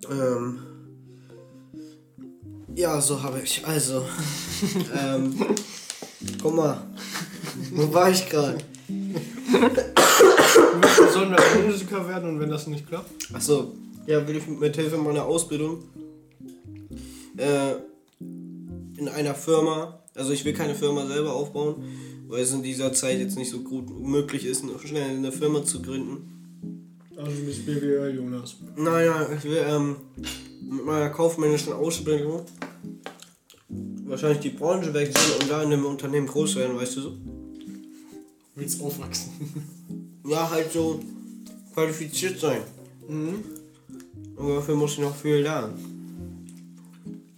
ähm, 0.10 0.60
ja, 2.76 3.00
so 3.02 3.22
habe 3.22 3.42
ich. 3.42 3.66
Also. 3.66 4.06
ähm, 4.98 5.36
guck 6.42 6.56
mal. 6.56 6.82
Wo 7.72 7.94
war 7.94 8.10
ich 8.10 8.30
gerade? 8.30 8.58
Sollen 11.14 11.32
wir 11.32 11.64
Musiker 11.66 12.08
werden 12.08 12.30
und 12.30 12.40
wenn 12.40 12.50
das 12.50 12.68
nicht 12.68 12.88
klappt? 12.88 13.12
Achso, 13.34 13.74
ja, 14.06 14.26
will 14.28 14.38
ich 14.38 14.48
mit 14.48 14.76
Hilfe 14.76 14.98
meiner 14.98 15.26
Ausbildung 15.26 15.84
äh, 17.38 17.74
in 18.20 19.10
einer 19.10 19.36
Firma, 19.36 20.01
also 20.16 20.34
ich 20.34 20.44
will 20.46 20.54
keine 20.54 20.76
Firma 20.76 21.06
selber 21.06 21.34
aufbauen, 21.34 21.84
weil 22.28 22.42
es 22.42 22.54
in 22.54 22.64
dieser 22.64 22.94
Zeit 22.94 23.20
jetzt 23.20 23.38
nicht 23.38 23.50
so 23.50 23.60
gut 23.60 23.90
möglich 24.00 24.46
ist, 24.46 24.64
noch 24.64 24.82
schnell 24.82 25.10
eine 25.10 25.32
Firma 25.32 25.64
zu 25.64 25.82
gründen. 25.82 26.98
Also 27.16 27.32
du 27.32 27.46
bist 27.46 27.66
BWL, 27.66 28.16
Jonas. 28.16 28.56
Naja, 28.76 29.28
ich 29.38 29.44
will 29.44 29.64
ähm, 29.66 29.96
mit 30.62 30.86
meiner 30.86 31.10
kaufmännischen 31.10 31.74
Ausbildung 31.74 32.46
wahrscheinlich 34.12 34.40
die 34.40 34.50
Branche 34.50 34.94
wechseln 34.94 35.42
und 35.42 35.50
da 35.50 35.64
in 35.64 35.72
einem 35.72 35.86
Unternehmen 35.86 36.28
groß 36.28 36.58
werden, 36.58 36.78
weißt 36.78 36.98
du 36.98 37.02
so? 37.02 37.18
Willst 38.56 38.82
aufwachsen? 38.82 39.32
Ja, 40.28 40.50
halt 40.50 40.72
so 40.72 41.00
qualifiziert 41.74 42.40
sein. 42.40 42.62
Mhm. 43.08 43.44
Und 44.36 44.56
dafür 44.56 44.76
muss 44.76 44.94
ich 44.94 45.00
noch 45.00 45.16
viel 45.16 45.38
lernen. 45.38 45.74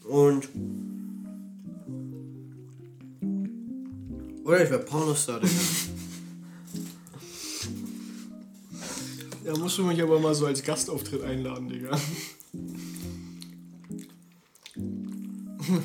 Und. 0.07 0.49
Oder 4.43 4.63
ich 4.63 4.69
werde 4.69 4.83
Pornostar, 4.83 5.39
Digga. 5.39 5.53
Ja, 9.45 9.57
musst 9.57 9.77
du 9.77 9.83
mich 9.83 10.01
aber 10.01 10.19
mal 10.19 10.33
so 10.33 10.45
als 10.45 10.63
Gastauftritt 10.63 11.23
einladen, 11.23 11.69
Digga. 11.69 11.99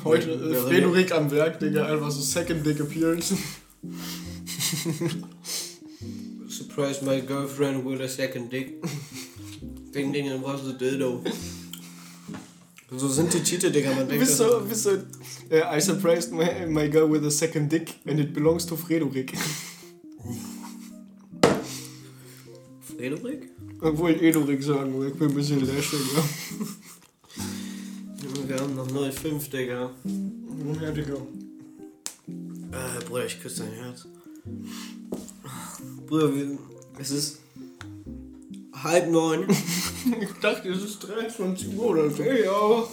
Heute 0.03 0.31
äh, 0.31 0.55
Frederik 0.55 1.11
am 1.13 1.31
Werk, 1.31 1.59
Digga, 1.59 1.85
einfach 1.85 2.11
so 2.11 2.21
Second 2.21 2.65
Dick 2.65 2.79
Appearance. 2.79 3.33
Surprise 6.47 7.03
my 7.03 7.21
girlfriend 7.21 7.85
with 7.85 8.01
a 8.01 8.07
second 8.07 8.49
dick. 8.51 8.81
Ding 9.93 10.11
ding 10.11 10.29
and 10.29 10.43
was 10.43 10.65
the 10.65 10.73
dildo. 10.73 11.23
So 12.91 13.07
sind 13.07 13.31
die 13.33 13.43
Cheater, 13.43 13.69
Digga, 13.69 13.93
man 13.93 14.07
denkt. 14.07 14.25
Bist 14.25 14.39
du, 14.39 14.61
bist 14.67 14.85
du, 14.85 15.05
äh, 15.51 15.77
I 15.77 15.79
surprised 15.79 16.31
my, 16.31 16.65
my 16.67 16.89
girl 16.89 17.07
with 17.07 17.23
a 17.23 17.29
second 17.29 17.71
dick 17.71 17.95
and 18.07 18.19
it 18.19 18.33
belongs 18.33 18.65
to 18.65 18.75
Frederik. 18.75 19.33
Frederik? 22.81 23.49
Obwohl 23.81 24.11
ich 24.11 24.21
Edorik 24.23 24.63
sagen 24.63 24.99
will, 24.99 25.09
ich 25.09 25.13
bin 25.13 25.29
ein 25.29 25.35
bisschen 25.35 25.59
lästig, 25.61 25.99
ja. 26.15 26.23
Wir 28.47 28.59
haben 28.59 28.75
noch 28.75 28.87
05, 28.87 29.49
Digga. 29.49 29.91
Ja, 30.81 30.91
Digga. 30.91 31.13
Äh, 31.13 33.03
Bruder, 33.07 33.25
ich 33.25 33.39
küsse 33.39 33.63
dein 33.63 33.73
Herz. 33.73 34.07
Bruder, 36.07 36.35
wir, 36.35 36.57
es 36.97 37.11
ist 37.11 37.38
halb 38.83 39.09
neun. 39.09 39.47
Ich 40.21 40.39
dachte, 40.41 40.69
es 40.69 40.81
ist 40.81 40.99
23 40.99 41.77
Uhr 41.77 41.87
oder 41.87 42.09
so. 42.09 42.23
Ja. 42.23 42.87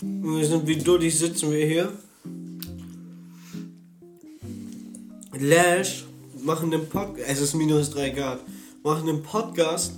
Und 0.00 0.38
wir 0.38 0.46
sind 0.46 0.66
wie 0.66 0.76
dullig 0.76 1.18
sitzen 1.18 1.50
wir 1.50 1.66
hier. 1.66 1.92
Lash 5.38 6.04
machen 6.42 6.70
den 6.70 6.88
Podcast. 6.88 7.28
Es 7.28 7.40
ist 7.40 7.54
minus 7.54 7.90
3 7.90 8.10
Grad. 8.10 8.40
Machen 8.82 9.06
den 9.06 9.22
Podcast 9.22 9.92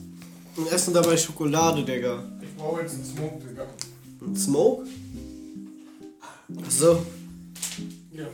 und 0.57 0.73
essen 0.73 0.95
dabei 0.95 1.17
Schokolade, 1.17 1.85
Digga. 1.85 2.25
Ich 2.41 2.57
brauche 2.57 2.81
jetzt 2.81 2.95
einen 2.95 3.05
Smoke, 3.05 3.47
Digga. 3.47 3.67
Und 4.21 4.39
Smoke? 4.39 4.87
Achso. 6.65 7.05
Ja. 8.13 8.27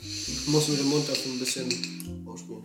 Ich 0.00 0.48
muss 0.48 0.68
mit 0.68 0.78
dem 0.78 0.88
Mund 0.88 1.08
dafür 1.08 1.32
ein 1.32 1.38
bisschen 1.38 1.95
ausspielen. 2.36 2.64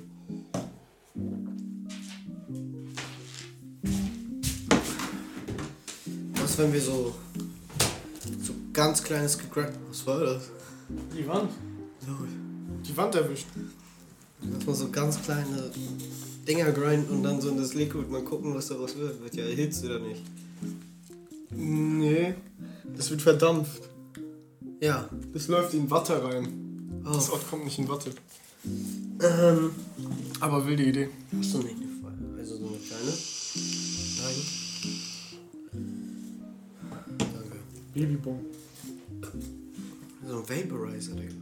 Was, 6.35 6.57
wenn 6.57 6.73
wir 6.73 6.81
so. 6.81 7.15
so 8.41 8.53
ganz 8.73 9.01
kleines 9.03 9.37
gecrackt. 9.37 9.77
Was 9.89 10.05
war 10.05 10.19
das? 10.19 10.49
Die 11.15 11.27
Wand. 11.27 11.51
Lol. 12.07 12.27
Die 12.85 12.97
Wand 12.97 13.15
erwischt. 13.15 13.47
Dass 14.41 14.65
man 14.65 14.75
so 14.75 14.89
ganz 14.89 15.21
kleine 15.21 15.71
Dinger 16.47 16.71
grinden 16.71 17.11
und 17.11 17.23
dann 17.23 17.39
so 17.39 17.49
in 17.49 17.57
das 17.57 17.73
Liquid 17.73 18.09
mal 18.09 18.23
gucken, 18.23 18.55
was 18.55 18.67
daraus 18.67 18.97
wird. 18.97 19.21
Wird 19.21 19.35
ja 19.35 19.45
erhitzt 19.45 19.85
oder 19.85 19.99
nicht. 19.99 20.23
Nee. 21.51 22.33
Das 22.97 23.09
wird 23.09 23.21
verdampft. 23.21 23.83
Ja. 24.81 25.07
Das 25.33 25.47
läuft 25.47 25.73
in 25.73 25.89
Watte 25.89 26.21
rein. 26.23 27.01
Das 27.03 27.29
Oh. 27.29 27.33
Ort 27.33 27.49
kommt 27.49 27.65
nicht 27.65 27.79
in 27.79 27.87
Watte. 27.87 28.11
Ähm. 28.63 29.71
Aber 30.39 30.65
wilde 30.65 30.83
Idee. 30.83 31.09
Hast 31.37 31.53
du 31.53 31.57
nicht 31.59 31.75
eine 31.75 31.87
Frage? 32.01 32.17
Also 32.37 32.57
so 32.57 32.67
eine 32.67 32.77
kleine? 32.77 33.13
Nein. 34.21 34.35
Danke. 37.19 37.59
Babybomb. 37.93 38.41
So 40.27 40.37
ein 40.37 40.49
Vaporizer, 40.49 41.13
Digga. 41.15 41.33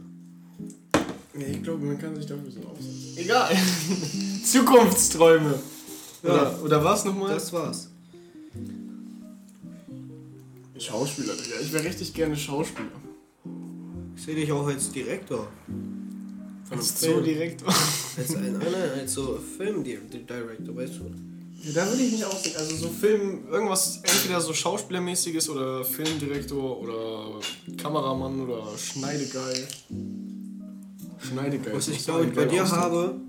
Nee, 1.34 1.52
ich 1.52 1.62
glaube, 1.62 1.84
man 1.84 1.98
kann 1.98 2.16
sich 2.16 2.26
dafür 2.26 2.50
so 2.50 2.60
aufsetzen. 2.60 3.16
Egal. 3.16 3.56
Zukunftsträume. 4.44 5.54
Ja. 6.22 6.30
Oder, 6.30 6.62
oder 6.64 6.84
was 6.84 7.04
nochmal? 7.04 7.34
Das 7.34 7.52
war's. 7.52 7.88
Schauspieler, 10.78 11.34
Digga. 11.34 11.60
Ich 11.62 11.72
wäre 11.72 11.84
richtig 11.84 12.12
gerne 12.12 12.36
Schauspieler. 12.36 12.88
Ich 14.16 14.22
sehe 14.22 14.34
dich 14.34 14.50
auch 14.52 14.66
als 14.66 14.90
Direktor. 14.90 15.48
Als 16.70 16.94
direkt. 17.00 17.64
Als 17.66 18.34
ein, 18.36 18.52
nein, 18.52 18.60
nein, 18.60 19.00
als 19.00 19.12
so 19.12 19.38
Film-Director, 19.56 20.76
weißt 20.76 20.94
du? 20.94 21.10
Ja, 21.62 21.72
da 21.74 21.90
würde 21.90 22.02
ich 22.02 22.12
mich 22.12 22.24
aussehen. 22.24 22.56
Also 22.56 22.76
so 22.76 22.88
Film, 22.88 23.48
irgendwas 23.50 24.00
entweder 24.02 24.40
so 24.40 24.54
Schauspielermäßiges 24.54 25.50
oder 25.50 25.84
Filmdirektor 25.84 26.80
oder 26.80 27.40
Kameramann 27.76 28.40
oder 28.40 28.62
Schneidegeil. 28.78 29.68
Schneidegeil. 31.18 31.74
Was 31.74 31.88
ich 31.88 32.02
so 32.02 32.12
glaube 32.12 32.26
ich 32.26 32.32
bei 32.32 32.46
dir 32.46 32.62
aussehen. 32.62 32.78
habe, 32.78 33.20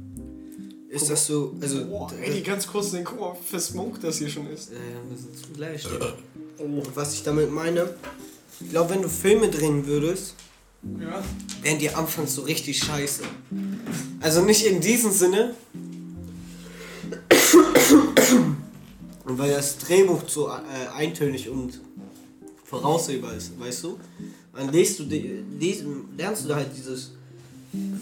ist 0.89 1.09
das 1.09 1.25
so, 1.25 1.55
also... 1.59 1.85
Boah, 1.85 2.11
ey, 2.21 2.33
die 2.33 2.43
ganz 2.43 2.67
kurz, 2.67 2.91
den 2.91 3.03
guck 3.03 3.19
mal, 3.19 3.33
wie 3.33 3.49
versmoked 3.49 4.03
das 4.03 4.19
hier 4.19 4.29
schon 4.29 4.47
ist. 4.47 4.71
Ja, 4.71 4.77
ja, 4.77 5.09
wir 5.09 5.17
sind 5.17 5.37
zu 5.37 5.49
gleich. 5.53 5.85
Und 6.57 6.95
was 6.95 7.13
ich 7.13 7.23
damit 7.23 7.51
meine, 7.51 7.89
ich 8.61 8.69
glaube, 8.69 8.91
wenn 8.91 9.01
du 9.01 9.09
Filme 9.09 9.49
drehen 9.49 9.85
würdest, 9.87 10.35
Ja. 10.83 11.23
wären 11.61 11.77
die 11.77 11.89
anfangs 11.89 12.33
so 12.35 12.41
richtig 12.41 12.79
scheiße. 12.79 13.23
Also 14.19 14.41
nicht 14.41 14.65
in 14.65 14.81
diesem 14.81 15.11
Sinne. 15.11 15.53
Und 19.25 19.37
weil 19.37 19.51
das 19.51 19.77
Drehbuch 19.77 20.23
so 20.27 20.47
äh, 20.47 20.51
eintönig 20.95 21.49
und 21.49 21.79
voraussehbar 22.63 23.35
ist, 23.35 23.59
weißt 23.59 23.83
du? 23.83 23.99
Dann 24.55 24.71
lest 24.71 24.99
du, 24.99 25.03
liest, 25.03 25.83
lernst 26.17 26.45
du 26.45 26.49
da 26.49 26.55
halt 26.55 26.69
dieses 26.75 27.11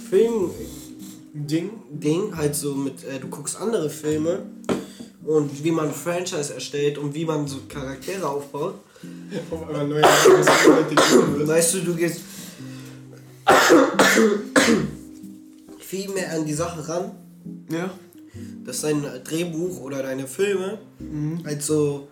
Film-Ding 0.10 1.72
Ding. 1.90 2.36
halt 2.36 2.56
so 2.56 2.74
mit, 2.76 3.04
äh, 3.04 3.20
du 3.20 3.28
guckst 3.28 3.58
andere 3.58 3.90
Filme 3.90 4.44
und 5.26 5.64
wie 5.64 5.72
man 5.72 5.90
ein 5.90 5.94
Franchise 5.94 6.54
erstellt 6.54 6.98
und 6.98 7.14
wie 7.14 7.26
man 7.26 7.48
so 7.48 7.58
Charaktere 7.68 8.28
aufbaut. 8.28 8.76
Auf 9.52 9.68
einmal 9.68 9.88
neue. 9.88 10.02
Weißt 10.04 11.74
du, 11.76 11.80
du 11.82 11.96
gehst 11.96 12.22
viel 15.80 16.10
mehr 16.10 16.32
an 16.34 16.46
die 16.46 16.54
Sache 16.54 16.88
ran, 16.88 17.12
Ja. 17.72 17.90
dass 18.66 18.82
dein 18.82 19.04
Drehbuch 19.24 19.80
oder 19.82 20.04
deine 20.04 20.28
Filme 20.28 20.78
halt 21.46 21.64
so 21.64 22.08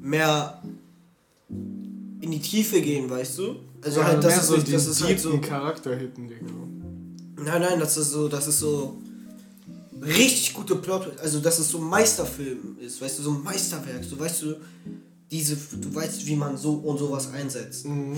mehr 0.00 0.62
in 2.20 2.30
die 2.30 2.40
Tiefe 2.40 2.80
gehen, 2.80 3.08
weißt 3.10 3.38
du? 3.38 3.56
Also 3.82 4.04
halt, 4.04 4.18
das 4.24 4.32
mehr 4.32 4.38
ist, 4.40 4.46
so 4.48 4.56
nicht, 4.56 5.04
halt 5.04 5.20
so. 5.20 5.38
Charakter 5.40 5.94
hitten, 5.96 6.28
Digga. 6.28 6.46
Nein, 7.44 7.60
nein, 7.60 7.78
das 7.80 7.96
ist 7.96 8.10
so, 8.10 8.28
das 8.28 8.46
ist 8.48 8.58
so 8.60 8.96
richtig 10.02 10.54
gute 10.54 10.76
Plot, 10.76 11.18
also 11.20 11.40
dass 11.40 11.58
es 11.58 11.70
so 11.70 11.78
ein 11.78 11.84
Meisterfilm 11.84 12.76
ist, 12.80 13.00
weißt 13.00 13.18
du, 13.18 13.22
so 13.22 13.30
ein 13.30 13.42
Meisterwerk, 13.42 14.02
so 14.04 14.18
weißt 14.18 14.42
du, 14.42 14.54
diese, 15.30 15.56
du 15.80 15.94
weißt, 15.94 16.26
wie 16.26 16.36
man 16.36 16.56
so 16.56 16.74
und 16.74 16.98
sowas 16.98 17.30
einsetzt. 17.32 17.86
Mhm. 17.86 18.16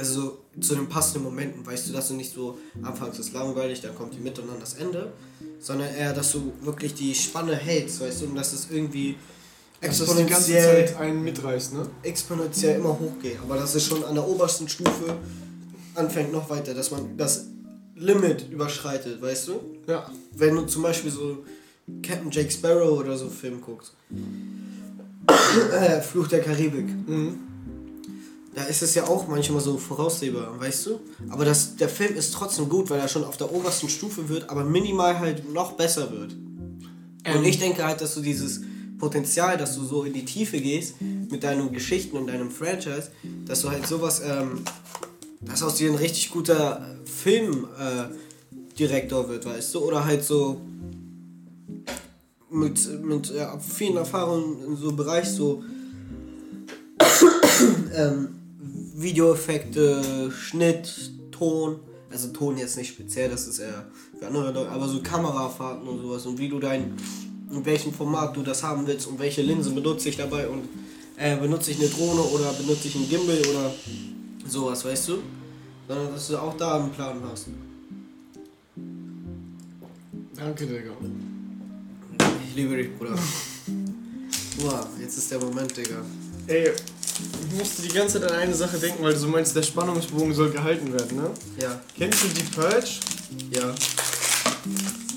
Also 0.00 0.38
zu 0.58 0.74
den 0.74 0.88
passenden 0.88 1.24
Momenten, 1.24 1.64
weißt 1.66 1.88
du, 1.88 1.92
dass 1.92 2.08
du 2.08 2.14
nicht 2.14 2.32
so 2.32 2.56
anfangs 2.82 3.18
ist 3.18 3.34
langweilig, 3.34 3.82
dann 3.82 3.94
kommt 3.94 4.14
die 4.14 4.18
Mitte 4.18 4.40
und 4.40 4.48
dann 4.48 4.58
das 4.58 4.74
Ende, 4.74 5.12
sondern 5.60 5.94
eher, 5.94 6.14
dass 6.14 6.32
du 6.32 6.54
wirklich 6.62 6.94
die 6.94 7.14
Spanne 7.14 7.54
hältst, 7.54 8.00
weißt 8.00 8.22
du, 8.22 8.24
und 8.26 8.34
dass 8.34 8.54
es 8.54 8.68
irgendwie 8.70 9.16
Dass 9.82 9.98
das 9.98 10.08
die 10.08 10.24
ganze 10.24 10.52
exponentiell, 10.54 10.86
Zeit 10.86 10.96
einen 10.96 11.22
mitreißt, 11.22 11.74
ne? 11.74 11.86
exponentiell 12.02 12.76
immer 12.80 12.98
hochgeht, 12.98 13.38
aber 13.42 13.56
dass 13.56 13.74
es 13.74 13.84
schon 13.84 14.02
an 14.04 14.14
der 14.14 14.26
obersten 14.26 14.66
Stufe 14.70 15.16
anfängt 15.94 16.32
noch 16.32 16.48
weiter, 16.48 16.72
dass 16.72 16.90
man 16.90 17.18
das 17.18 17.44
Limit 17.94 18.50
überschreitet, 18.50 19.20
weißt 19.20 19.48
du? 19.48 19.60
Ja. 19.86 20.10
Wenn 20.34 20.54
du 20.56 20.62
zum 20.64 20.82
Beispiel 20.82 21.10
so 21.10 21.44
Captain 22.02 22.30
Jake 22.30 22.50
Sparrow 22.50 22.98
oder 22.98 23.18
so 23.18 23.28
Film 23.28 23.60
guckst, 23.60 23.92
äh, 25.72 26.00
Fluch 26.00 26.28
der 26.28 26.40
Karibik, 26.40 26.86
Mhm. 27.06 27.49
Da 28.54 28.64
ist 28.64 28.82
es 28.82 28.94
ja 28.94 29.06
auch 29.06 29.28
manchmal 29.28 29.60
so 29.60 29.76
voraussehbar, 29.78 30.58
weißt 30.58 30.86
du? 30.86 31.00
Aber 31.28 31.44
das, 31.44 31.76
der 31.76 31.88
Film 31.88 32.16
ist 32.16 32.34
trotzdem 32.34 32.68
gut, 32.68 32.90
weil 32.90 32.98
er 32.98 33.08
schon 33.08 33.24
auf 33.24 33.36
der 33.36 33.52
obersten 33.52 33.88
Stufe 33.88 34.28
wird, 34.28 34.50
aber 34.50 34.64
minimal 34.64 35.18
halt 35.18 35.52
noch 35.52 35.72
besser 35.72 36.10
wird. 36.10 36.32
Ähm. 37.24 37.38
Und 37.38 37.44
ich 37.44 37.58
denke 37.58 37.84
halt, 37.84 38.00
dass 38.00 38.14
du 38.14 38.20
dieses 38.20 38.62
Potenzial, 38.98 39.56
dass 39.56 39.76
du 39.76 39.84
so 39.84 40.02
in 40.02 40.12
die 40.12 40.24
Tiefe 40.24 40.60
gehst 40.60 40.96
mit 41.00 41.44
deinen 41.44 41.72
Geschichten 41.72 42.16
und 42.16 42.26
deinem 42.26 42.50
Franchise, 42.50 43.10
dass 43.46 43.62
du 43.62 43.70
halt 43.70 43.86
sowas, 43.86 44.20
ähm, 44.24 44.62
dass 45.40 45.62
aus 45.62 45.76
dir 45.76 45.90
ein 45.90 45.96
richtig 45.96 46.30
guter 46.30 46.96
Filmdirektor 47.04 48.10
äh, 48.10 48.76
Direktor 48.78 49.28
wird, 49.28 49.46
weißt 49.46 49.74
du? 49.74 49.80
Oder 49.80 50.04
halt 50.04 50.24
so 50.24 50.60
mit, 52.50 53.04
mit 53.04 53.30
äh, 53.30 53.46
vielen 53.60 53.96
Erfahrungen 53.96 54.64
in 54.66 54.76
so 54.76 54.88
einem 54.88 54.96
Bereich, 54.96 55.28
so 55.28 55.62
ähm, 57.94 58.39
Videoeffekte, 58.94 60.30
Schnitt, 60.30 61.12
Ton. 61.30 61.80
Also 62.10 62.28
Ton 62.28 62.58
jetzt 62.58 62.76
nicht 62.76 62.88
speziell, 62.88 63.30
das 63.30 63.46
ist 63.46 63.60
eher 63.60 63.86
für 64.18 64.26
andere 64.26 64.50
Leute, 64.50 64.68
aber 64.70 64.88
so 64.88 65.00
Kamerafahrten 65.00 65.86
und 65.86 66.02
sowas 66.02 66.26
und 66.26 66.38
wie 66.38 66.48
du 66.48 66.58
dein, 66.58 66.96
in 67.50 67.64
welchem 67.64 67.92
Format 67.92 68.36
du 68.36 68.42
das 68.42 68.62
haben 68.62 68.86
willst 68.86 69.06
und 69.06 69.18
welche 69.18 69.42
Linse 69.42 69.70
benutze 69.70 70.08
ich 70.08 70.16
dabei 70.16 70.48
und 70.48 70.68
äh, 71.16 71.36
benutze 71.36 71.70
ich 71.70 71.78
eine 71.78 71.88
Drohne 71.88 72.20
oder 72.20 72.52
benutze 72.52 72.88
ich 72.88 72.96
einen 72.96 73.08
Gimbal 73.08 73.40
oder 73.48 73.72
sowas, 74.46 74.84
weißt 74.84 75.08
du? 75.08 75.18
Sondern 75.86 76.12
dass 76.12 76.28
du 76.28 76.36
auch 76.38 76.56
da 76.56 76.76
einen 76.76 76.90
Plan 76.90 77.20
hast. 77.30 77.46
Danke, 80.34 80.66
Digga. 80.66 80.92
Ich 82.48 82.56
liebe 82.56 82.76
dich, 82.76 82.96
Bruder. 82.96 83.16
Wow, 84.62 84.86
jetzt 85.00 85.16
ist 85.16 85.30
der 85.30 85.38
Moment, 85.38 85.74
Digga. 85.74 86.02
Ey, 86.46 86.70
musste 87.52 87.82
die 87.82 87.88
ganze 87.88 88.20
Zeit 88.20 88.30
an 88.30 88.38
eine 88.38 88.54
Sache 88.54 88.78
denken, 88.78 89.02
weil 89.02 89.12
du 89.12 89.18
so 89.18 89.28
meinst, 89.28 89.54
der 89.56 89.62
Spannungsbogen 89.62 90.34
soll 90.34 90.50
gehalten 90.50 90.92
werden, 90.92 91.16
ne? 91.16 91.30
Ja, 91.60 91.80
Kennst 91.96 92.22
du 92.24 92.28
die 92.28 92.42
Purge? 92.44 92.88
ja. 93.50 93.74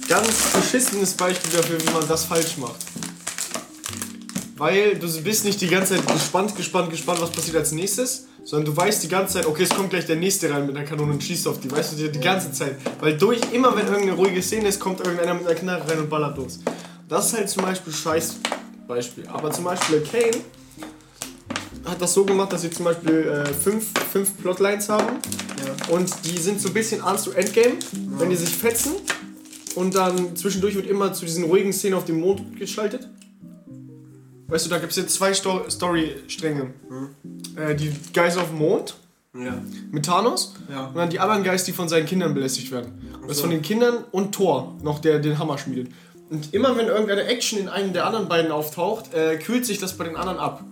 Ganz 0.08 0.30
beschissenes 0.54 1.14
Beispiel 1.14 1.52
dafür, 1.54 1.80
wie 1.82 1.92
man 1.92 2.08
das 2.08 2.26
falsch 2.26 2.58
macht. 2.58 2.76
Weil 4.58 4.96
du 5.00 5.08
bist 5.24 5.46
nicht 5.46 5.60
die 5.62 5.68
ganze 5.68 5.96
Zeit 5.96 6.08
gespannt, 6.08 6.56
gespannt, 6.56 6.90
gespannt, 6.92 7.22
was 7.22 7.32
passiert 7.32 7.58
als 7.58 7.72
nächstes, 7.72 8.28
sondern 8.44 8.66
du 8.74 8.78
weißt 8.78 9.02
die 9.04 9.08
ganze 9.08 9.36
Zeit, 9.36 9.46
okay, 9.46 9.64
es 9.64 9.70
kommt 9.70 9.90
gleich 9.90 10.06
der 10.06 10.18
nächste 10.18 10.50
rein 10.52 10.68
mit 10.68 10.76
einer 10.76 10.86
Kanone 10.86 11.14
und 11.14 11.24
schießt 11.24 11.48
auf 11.48 11.60
die, 11.60 11.72
weißt 11.72 11.94
du, 11.94 11.96
die, 11.96 12.12
die 12.12 12.20
ganze 12.20 12.52
Zeit. 12.52 12.78
Weil 13.00 13.18
durch, 13.18 13.40
immer 13.52 13.76
wenn 13.76 13.88
irgendeine 13.88 14.14
ruhige 14.14 14.42
Szene 14.44 14.68
ist, 14.68 14.80
kommt 14.80 15.00
irgendeiner 15.00 15.34
mit 15.34 15.48
einer 15.48 15.56
Knarre 15.56 15.90
rein 15.90 16.00
und 16.00 16.10
ballert 16.10 16.38
los. 16.38 16.60
Das 17.10 17.28
ist 17.28 17.34
halt 17.38 17.50
zum 17.50 17.64
Beispiel 17.64 17.94
scheiß 17.94 18.36
Beispiel. 18.88 19.28
Aber 19.28 19.52
zum 19.52 19.64
Beispiel 19.64 20.02
Kane 20.10 20.44
hat 21.86 22.02
das 22.02 22.14
so 22.14 22.26
gemacht, 22.26 22.52
dass 22.54 22.62
sie 22.62 22.70
zum 22.72 22.86
Beispiel 22.86 23.14
äh, 23.28 23.46
fünf, 23.54 23.88
fünf 24.12 24.38
Plotlines 24.42 24.90
haben 24.90 25.18
Ja. 25.88 25.94
und 25.96 26.10
die 26.26 26.38
sind 26.38 26.62
so 26.62 26.70
ein 26.70 26.74
bisschen 26.74 27.02
Ans 27.04 27.24
to 27.24 27.32
Endgame, 27.32 27.76
wenn 28.18 28.30
die 28.30 28.36
sich 28.36 28.50
fetzen. 28.50 28.94
Und 29.76 29.96
dann 29.96 30.36
zwischendurch 30.36 30.76
wird 30.76 30.86
immer 30.88 31.14
zu 31.14 31.26
diesen 31.26 31.46
ruhigen 31.46 31.74
Szenen 31.74 31.96
auf 31.96 32.06
dem 32.06 32.20
Mond 32.20 32.58
geschaltet. 32.60 33.10
Weißt 34.48 34.66
du, 34.66 34.70
da 34.70 34.78
gibt 34.78 34.92
es 34.92 34.98
jetzt 34.98 35.16
zwei 35.16 35.34
Sto 35.34 35.62
Story-Stränge. 35.68 36.74
Äh, 37.56 37.76
die 37.76 37.92
Guys 38.14 38.38
auf 38.38 38.50
dem 38.50 38.60
Mond 38.60 38.96
Ja. 39.36 39.60
mit 39.92 40.06
Thanos 40.06 40.54
Ja. 40.72 40.86
und 40.88 40.96
dann 40.96 41.10
die 41.10 41.20
anderen 41.20 41.44
Guys, 41.44 41.64
die 41.64 41.72
von 41.72 41.90
seinen 41.90 42.06
Kindern 42.06 42.34
belästigt 42.36 42.72
werden. 42.72 43.02
Das 43.24 43.32
ist 43.32 43.38
so. 43.38 43.42
von 43.44 43.52
den 43.52 43.62
Kindern 43.64 44.04
und 44.12 44.34
Thor, 44.36 44.78
noch 44.84 45.00
der 45.00 45.18
den 45.20 45.40
Hammer 45.40 45.58
schmiedet. 45.58 45.92
Und 46.30 46.54
immer 46.54 46.78
wenn 46.78 46.88
irgendeine 46.88 47.24
Action 47.26 47.58
in 47.60 47.68
einem 47.68 47.94
der 47.94 48.06
anderen 48.06 48.28
beiden 48.28 48.52
auftaucht, 48.52 49.12
äh, 49.14 49.38
kühlt 49.38 49.66
sich 49.66 49.80
das 49.80 49.98
bei 49.98 50.04
den 50.04 50.16
anderen 50.16 50.38
ab. 50.38 50.64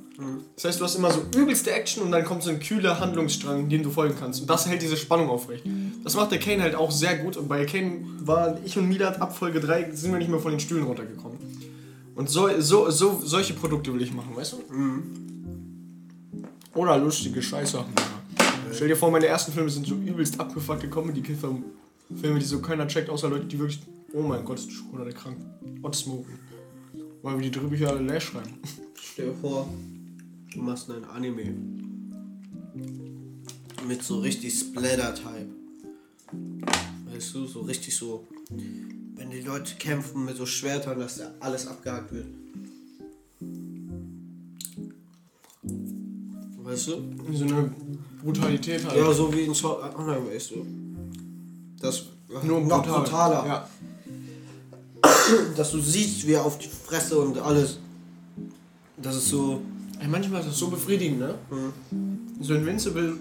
Das 0.55 0.66
heißt, 0.66 0.80
du 0.80 0.84
hast 0.84 0.95
immer 0.95 1.12
so 1.12 1.22
übelste 1.36 1.72
Action 1.72 2.03
und 2.03 2.12
dann 2.12 2.24
kommt 2.24 2.43
so 2.43 2.49
ein 2.49 2.59
kühler 2.59 2.99
Handlungsstrang, 2.99 3.70
dem 3.70 3.82
du 3.82 3.89
folgen 3.89 4.16
kannst. 4.20 4.41
Und 4.41 4.49
das 4.49 4.68
hält 4.68 4.82
diese 4.82 4.97
Spannung 4.97 5.30
aufrecht. 5.30 5.66
Das 6.03 6.16
macht 6.16 6.32
der 6.32 6.39
Kane 6.39 6.62
halt 6.62 6.76
auch 6.76 6.91
sehr 6.91 7.18
gut. 7.18 7.38
Und 7.38 7.47
bei 7.47 7.66
Kane 7.66 8.05
war 8.20 8.59
ich 8.64 8.78
und 8.78 8.88
Milat 8.88 9.20
ab 9.22 9.36
Folge 9.36 9.59
3 9.59 9.91
sind 9.93 10.12
wir 10.12 10.20
nicht 10.20 10.30
mehr 10.30 10.39
von 10.39 10.51
den 10.51 10.59
Stühlen 10.59 10.84
runtergekommen. 10.84 11.38
Und 12.16 12.30
so, 12.30 12.49
so, 12.59 12.89
so, 12.91 13.20
solche 13.24 13.53
Produkte 13.53 13.93
will 13.93 14.01
ich 14.01 14.14
machen, 14.14 14.36
weißt 14.36 14.53
du? 14.53 14.57
Oder 16.76 16.97
lustige 16.97 17.41
Scheißsachen. 17.41 17.93
Ja. 17.97 18.43
Stell 18.74 18.89
dir 18.89 18.95
vor, 18.95 19.12
meine 19.12 19.26
ersten 19.26 19.51
Filme 19.51 19.70
sind 19.70 19.88
so 19.88 19.95
übelst 19.95 20.39
abgefuckte 20.39 20.89
Comedy-Filme, 20.89 22.39
die 22.39 22.45
so 22.45 22.62
keiner 22.62 22.88
checkt, 22.88 23.09
außer 23.09 23.28
Leute, 23.30 23.45
die 23.45 23.57
wirklich, 23.57 23.82
oh 24.14 24.22
mein 24.22 24.45
Gott, 24.45 24.59
ist 24.59 24.70
die 24.70 24.74
Schokolade 24.74 25.12
krank. 25.12 25.38
Hot 25.84 25.95
smoken. 25.95 26.38
Weil 27.24 27.39
wir 27.39 27.49
die 27.49 27.59
Drehbücher 27.59 27.89
alle 27.89 28.01
leer 28.01 28.22
schreiben. 28.22 28.59
Stell 28.95 29.28
dir 29.28 29.36
vor, 29.36 29.68
du 30.54 30.62
machst 30.62 30.89
einen 30.89 31.06
Anime. 31.06 31.54
Mit 33.88 34.04
so 34.04 34.20
richtig 34.20 34.58
Splatter-Type. 34.58 35.49
Weißt 37.12 37.36
du, 37.36 37.45
so 37.45 37.62
richtig 37.62 37.95
so. 37.95 38.28
Wenn 39.16 39.30
die 39.32 39.41
Leute 39.41 39.76
kämpfen 39.76 40.26
mit 40.26 40.38
so 40.38 40.45
Schwertern, 40.45 40.99
dass 40.99 41.18
da 41.18 41.32
alles 41.39 41.68
abgehakt 41.68 42.12
wird. 42.12 42.28
Weißt 46.64 46.88
du? 46.88 47.02
So 47.34 47.43
eine 47.43 47.74
Brutalität 48.22 48.86
halt. 48.86 48.97
Ja, 48.97 49.12
so 49.12 49.34
wie 49.34 49.41
in 49.41 49.54
Sword 49.54 49.84
Art 49.84 49.95
Online, 49.97 50.26
weißt 50.28 50.52
du. 50.52 50.66
Das 51.80 52.06
Nur 52.43 52.62
noch 52.62 52.84
brutal. 52.84 53.02
brutaler. 53.02 53.45
Ja. 53.45 53.70
Dass 55.58 55.72
du 55.72 55.80
siehst, 55.80 56.28
wie 56.28 56.34
er 56.34 56.45
auf 56.45 56.58
die 56.60 56.68
Fresse 56.68 57.20
und 57.20 57.38
alles. 57.39 57.80
Das 58.97 59.16
ist 59.16 59.30
so. 59.30 59.62
Ey, 60.02 60.08
manchmal 60.08 60.41
ist 60.41 60.49
das 60.49 60.58
so 60.58 60.68
befriedigend, 60.68 61.20
ne? 61.20 61.36
So 62.39 62.56
Invincible, 62.56 63.18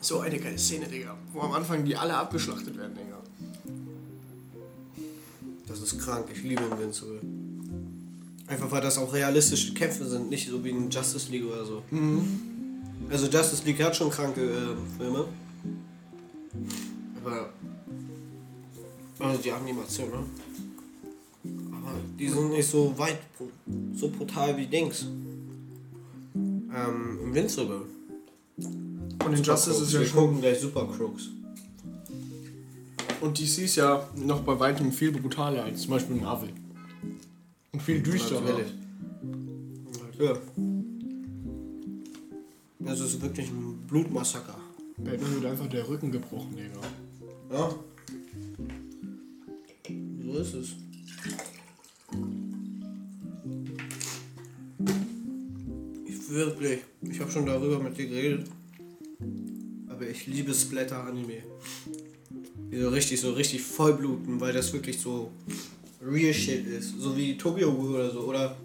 so 0.00 0.20
eine 0.20 0.38
geile 0.38 0.58
Szene, 0.58 0.86
Digga. 0.86 1.14
Wo 1.32 1.40
am 1.40 1.52
Anfang 1.52 1.84
die 1.84 1.94
alle 1.94 2.14
abgeschlachtet 2.14 2.76
werden, 2.78 2.94
Digga. 2.94 3.18
Das 5.68 5.80
ist 5.82 5.98
krank, 5.98 6.26
ich 6.32 6.42
liebe 6.42 6.62
Invincible. 6.62 7.20
Einfach 8.46 8.70
weil 8.70 8.80
das 8.80 8.96
auch 8.96 9.12
realistische 9.12 9.74
Kämpfe 9.74 10.06
sind, 10.06 10.30
nicht 10.30 10.48
so 10.48 10.64
wie 10.64 10.70
in 10.70 10.90
Justice 10.90 11.30
League 11.30 11.44
oder 11.44 11.64
so. 11.66 11.82
Also 13.10 13.26
Justice 13.26 13.62
League 13.66 13.82
hat 13.82 13.94
schon 13.94 14.08
kranke 14.10 14.40
äh, 14.40 14.98
Filme. 14.98 15.26
Aber 17.22 17.50
Also 19.18 19.42
die 19.42 19.52
Animation, 19.52 20.08
ne? 20.08 20.24
Aber 21.72 21.92
die 22.18 22.28
sind 22.28 22.50
nicht 22.52 22.68
so 22.68 22.96
weit, 22.96 23.18
so 23.94 24.08
brutal 24.08 24.56
wie 24.56 24.66
Dings. 24.66 25.06
Ähm, 26.74 27.18
Invincible. 27.24 27.82
Und 28.56 29.32
Injustice 29.36 29.80
ist 29.80 29.92
ja 29.92 30.00
Wir 30.00 30.06
schon. 30.06 30.18
gucken 30.20 30.40
gleich 30.40 30.60
Super 30.60 30.86
Crooks. 30.86 31.28
Und 33.20 33.38
DC 33.38 33.58
ist 33.64 33.76
ja 33.76 34.08
noch 34.16 34.40
bei 34.40 34.58
weitem 34.58 34.92
viel 34.92 35.12
brutaler 35.12 35.64
als 35.64 35.82
zum 35.82 35.90
Beispiel 35.90 36.16
Marvel. 36.16 36.50
Und 37.72 37.82
viel 37.82 38.02
düsterer. 38.02 38.40
Natürlich. 38.40 38.72
Ja. 40.18 40.36
Das 42.80 43.00
ist 43.00 43.20
wirklich 43.20 43.50
ein 43.50 43.78
Blutmassaker. 43.86 44.56
Batman 44.96 45.34
wird 45.34 45.44
einfach 45.46 45.66
der 45.68 45.88
Rücken 45.88 46.10
gebrochen, 46.10 46.56
Digga. 46.56 46.80
Ja. 47.52 47.74
So 50.24 50.38
ist 50.38 50.54
es. 50.54 50.68
Wirklich, 56.30 56.80
ich 57.02 57.20
habe 57.20 57.30
schon 57.30 57.46
darüber 57.46 57.78
mit 57.78 57.96
dir 57.96 58.06
geredet. 58.06 58.46
Aber 59.88 60.08
ich 60.08 60.26
liebe 60.26 60.54
Splatter-Anime. 60.54 61.42
Die 62.72 62.78
so 62.78 62.88
richtig, 62.88 63.20
so 63.20 63.32
richtig 63.32 63.62
vollbluten, 63.62 64.40
weil 64.40 64.52
das 64.52 64.72
wirklich 64.72 65.00
so 65.00 65.30
real 66.00 66.32
shit 66.32 66.66
ist. 66.66 66.98
So 66.98 67.16
wie 67.16 67.36
Tokyo 67.36 67.72
Ghoul 67.72 67.94
oder 67.96 68.10
so. 68.10 68.20
Oder 68.20 68.56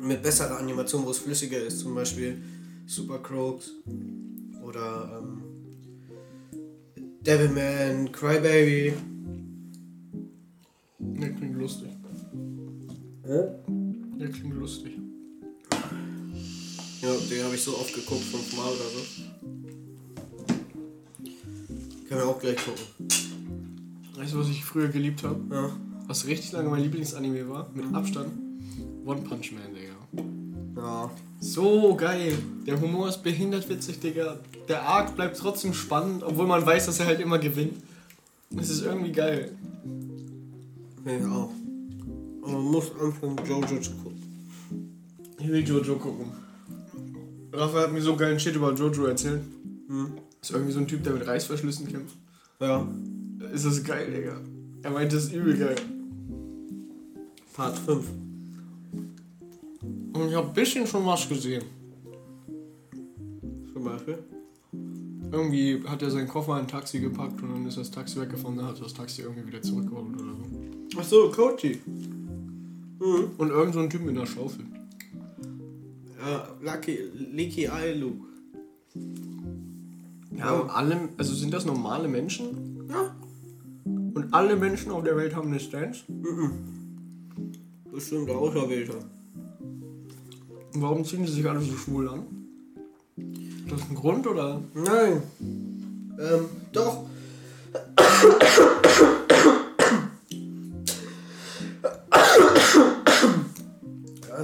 mit 0.00 0.22
besserer 0.22 0.58
Animation, 0.58 1.04
wo 1.06 1.10
es 1.10 1.18
flüssiger 1.18 1.60
ist. 1.62 1.78
Zum 1.78 1.94
Beispiel 1.94 2.38
Super 2.86 3.18
Croaks. 3.18 3.70
Oder 4.62 5.22
ähm, 5.22 5.42
Devilman, 7.20 8.10
Crybaby. 8.12 8.92
Der 10.98 11.30
klingt 11.30 11.56
lustig. 11.56 11.88
Der 13.24 14.28
klingt 14.28 14.54
lustig. 14.54 15.03
Ja, 17.04 17.10
den 17.28 17.44
habe 17.44 17.54
ich 17.54 17.62
so 17.62 17.76
oft 17.76 17.92
geguckt, 17.92 18.22
fünfmal 18.22 18.68
oder 18.68 18.88
so. 18.88 19.00
Können 22.08 22.20
wir 22.20 22.26
auch 22.26 22.40
gleich 22.40 22.56
gucken. 22.56 22.82
Weißt 24.16 24.32
du, 24.32 24.38
was 24.38 24.48
ich 24.48 24.64
früher 24.64 24.88
geliebt 24.88 25.22
habe? 25.22 25.38
Ja. 25.50 25.76
Was 26.06 26.26
richtig 26.26 26.52
lange 26.52 26.70
mein 26.70 26.82
Lieblingsanime 26.82 27.46
war? 27.50 27.68
Mit 27.74 27.94
Abstand? 27.94 28.32
One 29.04 29.20
Punch 29.20 29.52
Man, 29.52 29.74
Digga. 29.74 29.96
Ja. 30.76 31.10
So 31.40 31.94
geil. 31.94 32.38
Der 32.66 32.80
Humor 32.80 33.10
ist 33.10 33.22
behindert 33.22 33.68
witzig, 33.68 34.00
Digga. 34.00 34.38
Der 34.68 34.88
Arc 34.88 35.14
bleibt 35.14 35.36
trotzdem 35.36 35.74
spannend, 35.74 36.22
obwohl 36.22 36.46
man 36.46 36.64
weiß, 36.64 36.86
dass 36.86 37.00
er 37.00 37.06
halt 37.06 37.20
immer 37.20 37.38
gewinnt. 37.38 37.82
Es 38.56 38.70
ist 38.70 38.82
irgendwie 38.82 39.12
geil. 39.12 39.54
Nee, 41.04 41.22
auch. 41.26 41.50
Aber 42.42 42.52
man 42.52 42.62
muss 42.62 42.92
anfangen, 42.98 43.36
Jojo 43.46 43.78
zu 43.78 43.90
gucken. 43.90 44.22
Ich 45.38 45.48
will 45.48 45.68
Jojo 45.68 45.96
gucken. 45.96 46.43
Raphael 47.54 47.84
hat 47.84 47.92
mir 47.92 48.02
so 48.02 48.16
geilen 48.16 48.40
Shit 48.40 48.56
über 48.56 48.72
Jojo 48.72 49.06
erzählt. 49.06 49.42
Hm. 49.88 50.12
Ist 50.42 50.50
irgendwie 50.50 50.72
so 50.72 50.80
ein 50.80 50.88
Typ, 50.88 51.02
der 51.04 51.12
mit 51.12 51.26
Reißverschlüssen 51.26 51.88
kämpft. 51.88 52.16
Ja. 52.60 52.86
Ist 53.52 53.64
das 53.64 53.82
geil, 53.84 54.10
Digga. 54.10 54.40
Er 54.82 54.90
meint, 54.90 55.12
das 55.12 55.24
ist 55.24 55.32
übel 55.32 55.56
geil. 55.56 55.76
Part 57.54 57.78
5. 57.78 58.04
Und 60.12 60.28
ich 60.28 60.34
hab 60.34 60.48
ein 60.48 60.54
bisschen 60.54 60.86
schon 60.86 61.06
was 61.06 61.28
gesehen. 61.28 61.64
Zum 63.72 63.84
Beispiel. 63.84 64.18
Irgendwie 65.30 65.82
hat 65.86 66.02
er 66.02 66.10
seinen 66.10 66.28
Koffer 66.28 66.54
in 66.54 66.60
ein 66.60 66.68
Taxi 66.68 67.00
gepackt 67.00 67.42
und 67.42 67.50
dann 67.50 67.66
ist 67.66 67.76
das 67.76 67.90
Taxi 67.90 68.20
weggefahren, 68.20 68.56
dann 68.56 68.66
hat 68.66 68.80
das 68.80 68.94
Taxi 68.94 69.22
irgendwie 69.22 69.46
wieder 69.48 69.62
zurückgeholt 69.62 70.14
oder 70.14 70.32
so. 70.36 70.98
Achso, 70.98 71.30
Kochi. 71.30 71.80
Mhm. 71.86 73.30
Und 73.36 73.50
irgend 73.50 73.74
so 73.74 73.80
ein 73.80 73.90
Typ 73.90 74.02
mit 74.02 74.16
einer 74.16 74.26
Schaufel. 74.26 74.64
Ja, 76.24 76.48
Lucky, 76.62 77.66
Eye 77.66 77.92
Luke. 77.92 78.26
Ja, 80.36 80.52
und 80.52 80.70
alle, 80.70 81.08
also 81.18 81.34
sind 81.34 81.52
das 81.52 81.66
normale 81.66 82.08
Menschen? 82.08 82.88
Ja. 82.88 83.14
Und 83.84 84.32
alle 84.32 84.56
Menschen 84.56 84.90
auf 84.90 85.04
der 85.04 85.16
Welt 85.16 85.36
haben 85.36 85.48
eine 85.48 85.60
Stance? 85.60 86.04
Bestimmt 87.92 88.30
Auserwählter. 88.30 88.98
Und 90.72 90.82
warum 90.82 91.04
ziehen 91.04 91.26
sie 91.26 91.34
sich 91.34 91.48
alle 91.48 91.60
so 91.60 91.76
schwul 91.76 92.08
an? 92.08 92.22
Ist 93.16 93.72
das 93.72 93.90
ein 93.90 93.94
Grund 93.94 94.26
oder? 94.26 94.62
Nein. 94.74 95.22
Ähm, 96.18 96.46
doch. 96.72 97.04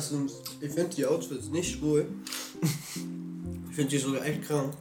Erstens, 0.00 0.40
ich 0.62 0.70
finde 0.70 0.96
die 0.96 1.04
Outfits 1.04 1.50
nicht 1.50 1.76
schwul. 1.76 2.06
Ich 3.68 3.76
finde 3.76 3.90
die 3.90 3.98
sogar 3.98 4.24
echt 4.24 4.44
krank. 4.44 4.72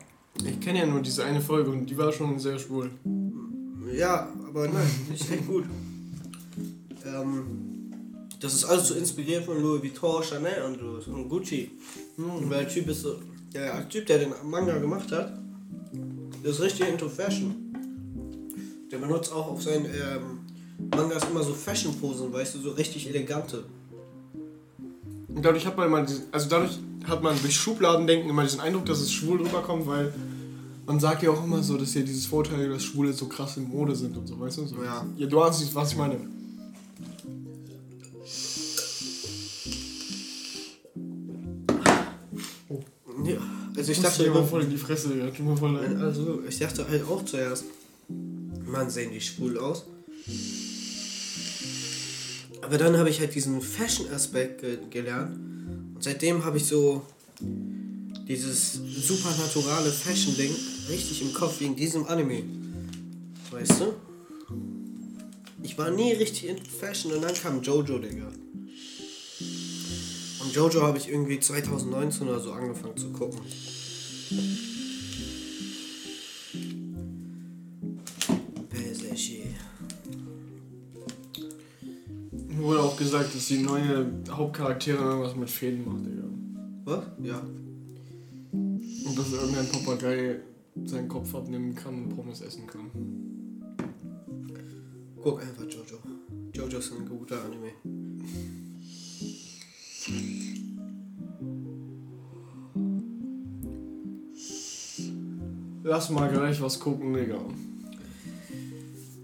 Ich 0.45 0.61
kenne 0.61 0.79
ja 0.79 0.85
nur 0.85 1.01
diese 1.01 1.25
eine 1.25 1.41
Folge 1.41 1.71
und 1.71 1.87
die 1.87 1.97
war 1.97 2.09
schon 2.13 2.39
sehr 2.39 2.57
schwul. 2.57 2.89
Ja, 3.93 4.31
aber 4.47 4.69
nein, 4.69 4.89
ist 5.13 5.29
echt 5.29 5.45
gut. 5.45 5.65
Ähm, 7.05 7.91
das 8.39 8.53
ist 8.53 8.63
alles 8.63 8.87
so 8.87 8.93
inspiriert 8.93 9.43
von 9.43 9.61
Louis 9.61 9.81
Vuitton, 9.83 10.23
Chanel 10.23 10.63
und, 10.63 10.81
und 10.81 11.27
Gucci. 11.27 11.69
Weil 12.15 12.63
der 12.63 12.69
Typ 12.69 12.87
ist 12.87 13.01
so, 13.01 13.19
der 13.53 13.89
Typ, 13.89 14.05
der 14.05 14.19
den 14.19 14.33
Manga 14.45 14.77
gemacht 14.77 15.11
hat, 15.11 15.37
der 16.41 16.51
ist 16.51 16.61
richtig 16.61 16.87
into 16.87 17.09
Fashion. 17.09 17.75
Der 18.89 18.99
benutzt 18.99 19.33
auch 19.33 19.47
auf 19.47 19.61
seinen 19.61 19.83
ähm, 19.83 20.39
Mangas 20.95 21.25
immer 21.29 21.43
so 21.43 21.53
Fashion-Posen, 21.53 22.31
weißt 22.31 22.55
du, 22.55 22.59
so 22.59 22.71
richtig 22.71 23.09
elegante. 23.09 23.65
Und 25.33 25.45
dadurch 25.45 25.65
hat 25.65 25.77
man 25.77 25.87
immer 25.87 26.03
diesen, 26.03 26.23
also 26.31 26.49
dadurch 26.49 26.79
hat 27.07 27.23
man 27.23 27.39
durch 27.41 27.55
Schubladendenken 27.55 28.29
immer 28.29 28.43
diesen 28.43 28.59
Eindruck, 28.59 28.85
dass 28.85 28.99
es 28.99 29.11
schwul 29.11 29.41
rüberkommt, 29.41 29.87
weil 29.87 30.13
man 30.85 30.99
sagt 30.99 31.21
ja 31.21 31.29
auch 31.29 31.43
immer 31.43 31.61
so, 31.61 31.77
dass 31.77 31.93
ja 31.93 32.01
dieses 32.01 32.25
Vorteil, 32.25 32.69
dass 32.69 32.83
Schwule 32.83 33.13
so 33.13 33.27
krass 33.27 33.57
in 33.57 33.69
Mode 33.69 33.95
sind 33.95 34.17
und 34.17 34.27
so, 34.27 34.39
weißt 34.39 34.57
du? 34.57 34.65
So. 34.65 34.83
Ja. 34.83 35.05
Ja, 35.17 35.27
du 35.27 35.41
ahnst 35.41 35.75
was 35.75 35.91
ich 35.91 35.97
meine. 35.97 36.17
Ja, 43.23 43.37
also 43.75 43.91
ich 43.91 44.01
dachte 44.01 44.23
immer 44.23 44.43
voll 44.43 44.63
in 44.63 44.69
die 44.69 44.77
Fresse, 44.77 45.15
ja, 45.17 45.27
tut 45.27 45.45
mir 45.45 45.57
voll 45.57 45.73
leid. 45.73 45.95
Also, 45.97 46.41
ich 46.47 46.57
dachte 46.57 46.87
halt 46.87 47.03
auch 47.07 47.23
zuerst, 47.25 47.65
man 48.65 48.89
sehen 48.89 49.11
die 49.11 49.21
schwul 49.21 49.57
aus. 49.57 49.85
Aber 52.69 52.77
dann 52.77 52.97
habe 52.97 53.09
ich 53.09 53.19
halt 53.19 53.33
diesen 53.33 53.61
Fashion-Aspekt 53.61 54.61
ge 54.61 54.77
gelernt. 54.91 55.35
Und 55.95 56.03
seitdem 56.03 56.45
habe 56.45 56.57
ich 56.57 56.65
so 56.65 57.01
dieses 58.27 58.73
supernaturale 58.73 59.89
Fashion-Ding 59.89 60.55
richtig 60.87 61.23
im 61.23 61.33
Kopf 61.33 61.59
wegen 61.61 61.75
diesem 61.75 62.05
Anime. 62.05 62.43
Weißt 63.49 63.81
du? 63.81 63.93
Ich 65.63 65.79
war 65.79 65.89
nie 65.89 66.11
richtig 66.11 66.47
in 66.47 66.57
Fashion 66.63 67.11
und 67.11 67.23
dann 67.23 67.33
kam 67.33 67.63
Jojo, 67.63 67.97
Digga. 67.97 68.31
Und 70.41 70.53
Jojo 70.53 70.83
habe 70.83 70.99
ich 70.99 71.09
irgendwie 71.09 71.39
2019 71.39 72.27
oder 72.27 72.39
so 72.39 72.51
angefangen 72.51 72.95
zu 72.95 73.09
gucken. 73.09 73.39
Wurde 82.69 82.83
auch 82.83 82.95
gesagt, 82.95 83.33
dass 83.33 83.47
die 83.47 83.63
neue 83.63 84.11
Hauptcharaktere 84.29 85.03
irgendwas 85.03 85.35
mit 85.35 85.49
Fäden 85.49 85.83
macht, 85.85 86.05
Digga. 86.05 86.23
Was? 86.85 87.03
Ja. 87.23 87.41
Und 88.51 89.17
dass 89.17 89.33
irgendein 89.33 89.67
Papagei 89.69 90.35
seinen 90.85 91.07
Kopf 91.07 91.33
abnehmen 91.33 91.73
kann 91.73 92.03
und 92.03 92.15
Pommes 92.15 92.41
essen 92.41 92.67
kann. 92.67 92.91
Guck 95.19 95.41
einfach 95.41 95.63
Jojo. 95.63 95.97
Jojo 96.53 96.77
ist 96.77 96.93
ein 96.93 97.09
guter 97.09 97.37
Anime. 97.43 97.71
Lass 105.81 106.11
mal 106.11 106.31
gleich 106.31 106.61
was 106.61 106.79
gucken, 106.79 107.15
Digga. 107.15 107.39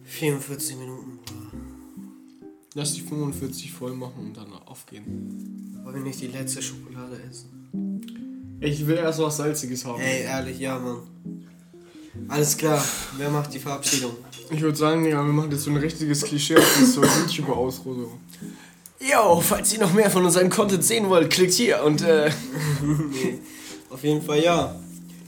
44 0.03 0.77
Minuten. 0.77 0.94
Lass 2.77 2.93
die 2.93 2.99
45 2.99 3.71
voll 3.71 3.93
machen 3.93 4.25
und 4.25 4.37
dann 4.37 4.51
aufgehen. 4.65 5.79
Wollen 5.85 5.95
wir 5.95 6.03
nicht 6.03 6.19
die 6.19 6.27
letzte 6.27 6.61
Schokolade 6.61 7.17
essen? 7.29 8.01
Ich 8.59 8.85
will 8.85 8.97
erst 8.97 9.19
was 9.19 9.37
Salziges 9.37 9.85
haben. 9.85 10.01
Ey, 10.01 10.23
ehrlich, 10.23 10.59
ja, 10.59 10.77
Mann. 10.77 10.97
Alles 12.27 12.57
klar. 12.57 12.83
Wer 13.15 13.29
macht 13.29 13.53
die 13.53 13.59
Verabschiedung? 13.59 14.11
Ich 14.49 14.59
würde 14.59 14.77
sagen, 14.77 15.05
Digga, 15.05 15.23
wir 15.25 15.31
machen 15.31 15.51
jetzt 15.51 15.63
so 15.63 15.71
ein 15.71 15.77
richtiges 15.77 16.23
Klischee, 16.23 16.55
das 16.55 16.81
ist 16.81 16.93
so 16.95 17.01
YouTuber-Ausrüstung. 17.01 18.19
Yo, 18.99 19.39
falls 19.39 19.73
ihr 19.73 19.79
noch 19.79 19.93
mehr 19.93 20.11
von 20.11 20.25
unserem 20.25 20.49
Content 20.49 20.83
sehen 20.83 21.07
wollt, 21.07 21.29
klickt 21.29 21.53
hier 21.53 21.81
und 21.81 22.01
äh. 22.01 22.29
nee. 22.83 23.39
Auf 23.89 24.03
jeden 24.03 24.21
Fall 24.21 24.43
ja. 24.43 24.75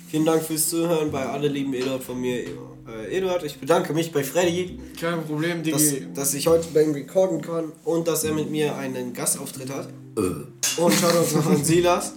Vielen 0.09 0.25
Dank 0.25 0.43
fürs 0.43 0.67
Zuhören 0.69 1.09
bei 1.11 1.25
alle 1.25 1.47
lieben 1.47 1.73
Eduard 1.73 2.03
von 2.03 2.19
mir. 2.19 2.43
Äh, 2.87 3.17
Eduard, 3.17 3.43
ich 3.43 3.59
bedanke 3.59 3.93
mich 3.93 4.11
bei 4.11 4.23
Freddy, 4.23 4.79
Kein 4.99 5.23
Problem, 5.25 5.63
dass, 5.63 5.89
Digi. 5.89 6.07
dass 6.13 6.33
ich 6.33 6.47
heute 6.47 6.67
bei 6.73 6.83
ihm 6.83 6.91
recorden 6.91 7.41
kann 7.41 7.71
und 7.83 8.07
dass 8.07 8.23
er 8.23 8.33
mit 8.33 8.49
mir 8.49 8.75
einen 8.75 9.13
Gastauftritt 9.13 9.69
hat. 9.69 9.89
Und 10.15 10.93
schaut 10.93 11.15
uns 11.15 11.33
noch 11.33 11.45
an 11.47 11.63
Silas. 11.63 12.13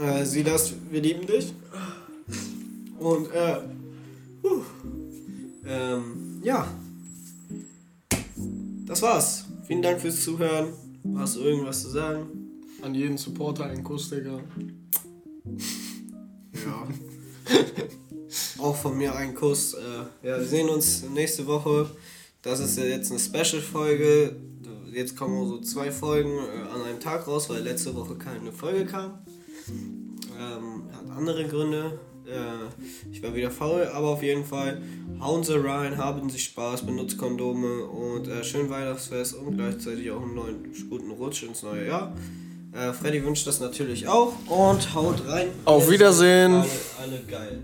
Äh, 0.00 0.24
Silas, 0.24 0.72
wir 0.90 1.00
lieben 1.00 1.26
dich. 1.26 1.52
Und 2.98 3.30
äh, 3.32 3.58
puh, 4.42 4.62
ähm, 5.66 6.40
ja. 6.42 6.66
Das 8.86 9.02
war's. 9.02 9.44
Vielen 9.66 9.82
Dank 9.82 10.00
fürs 10.00 10.22
Zuhören. 10.24 10.72
Hast 11.16 11.36
du 11.36 11.40
irgendwas 11.40 11.82
zu 11.82 11.90
sagen? 11.90 12.26
An 12.82 12.94
jeden 12.94 13.18
Supporter 13.18 13.64
einen 13.64 13.84
Kuss, 13.84 14.10
Digga. 14.10 14.40
Ja. 16.54 16.88
Auch 18.58 18.76
von 18.76 18.96
mir 18.96 19.14
ein 19.14 19.34
Kuss. 19.34 19.74
Äh, 19.74 20.26
ja, 20.26 20.38
wir 20.38 20.44
sehen 20.44 20.68
uns 20.68 21.02
nächste 21.02 21.46
Woche. 21.46 21.90
Das 22.42 22.60
ist 22.60 22.76
ja 22.78 22.84
jetzt 22.84 23.10
eine 23.10 23.20
Special-Folge. 23.20 24.36
Jetzt 24.92 25.16
kommen 25.16 25.48
so 25.48 25.60
zwei 25.60 25.90
Folgen 25.90 26.38
äh, 26.38 26.74
an 26.74 26.82
einem 26.82 27.00
Tag 27.00 27.26
raus, 27.26 27.48
weil 27.50 27.62
letzte 27.62 27.94
Woche 27.94 28.14
keine 28.16 28.52
Folge 28.52 28.86
kam. 28.86 29.18
Ähm, 29.68 30.84
hat 30.92 31.16
andere 31.16 31.46
Gründe. 31.46 31.98
Äh, 32.26 33.10
ich 33.12 33.22
war 33.22 33.34
wieder 33.34 33.50
faul, 33.50 33.86
aber 33.92 34.08
auf 34.08 34.22
jeden 34.22 34.44
Fall 34.44 34.80
hauen 35.20 35.44
Sie 35.44 35.58
rein, 35.58 35.98
haben 35.98 36.30
Sie 36.30 36.38
Spaß, 36.38 36.86
benutzt 36.86 37.18
Kondome 37.18 37.84
und 37.84 38.28
äh, 38.28 38.42
schönen 38.42 38.70
Weihnachtsfest 38.70 39.34
und 39.34 39.56
gleichzeitig 39.56 40.10
auch 40.10 40.22
einen 40.22 40.34
neuen 40.34 40.72
guten 40.88 41.10
Rutsch 41.10 41.42
ins 41.42 41.62
neue 41.62 41.86
Jahr. 41.86 42.14
Äh, 42.72 42.92
Freddy 42.92 43.24
wünscht 43.24 43.46
das 43.46 43.60
natürlich 43.60 44.08
auch 44.08 44.32
und 44.48 44.94
haut 44.94 45.26
rein. 45.26 45.48
Auf 45.64 45.90
Wiedersehen. 45.90 46.52
Alle, 46.52 46.68
alle 47.02 47.22
geil. 47.28 47.62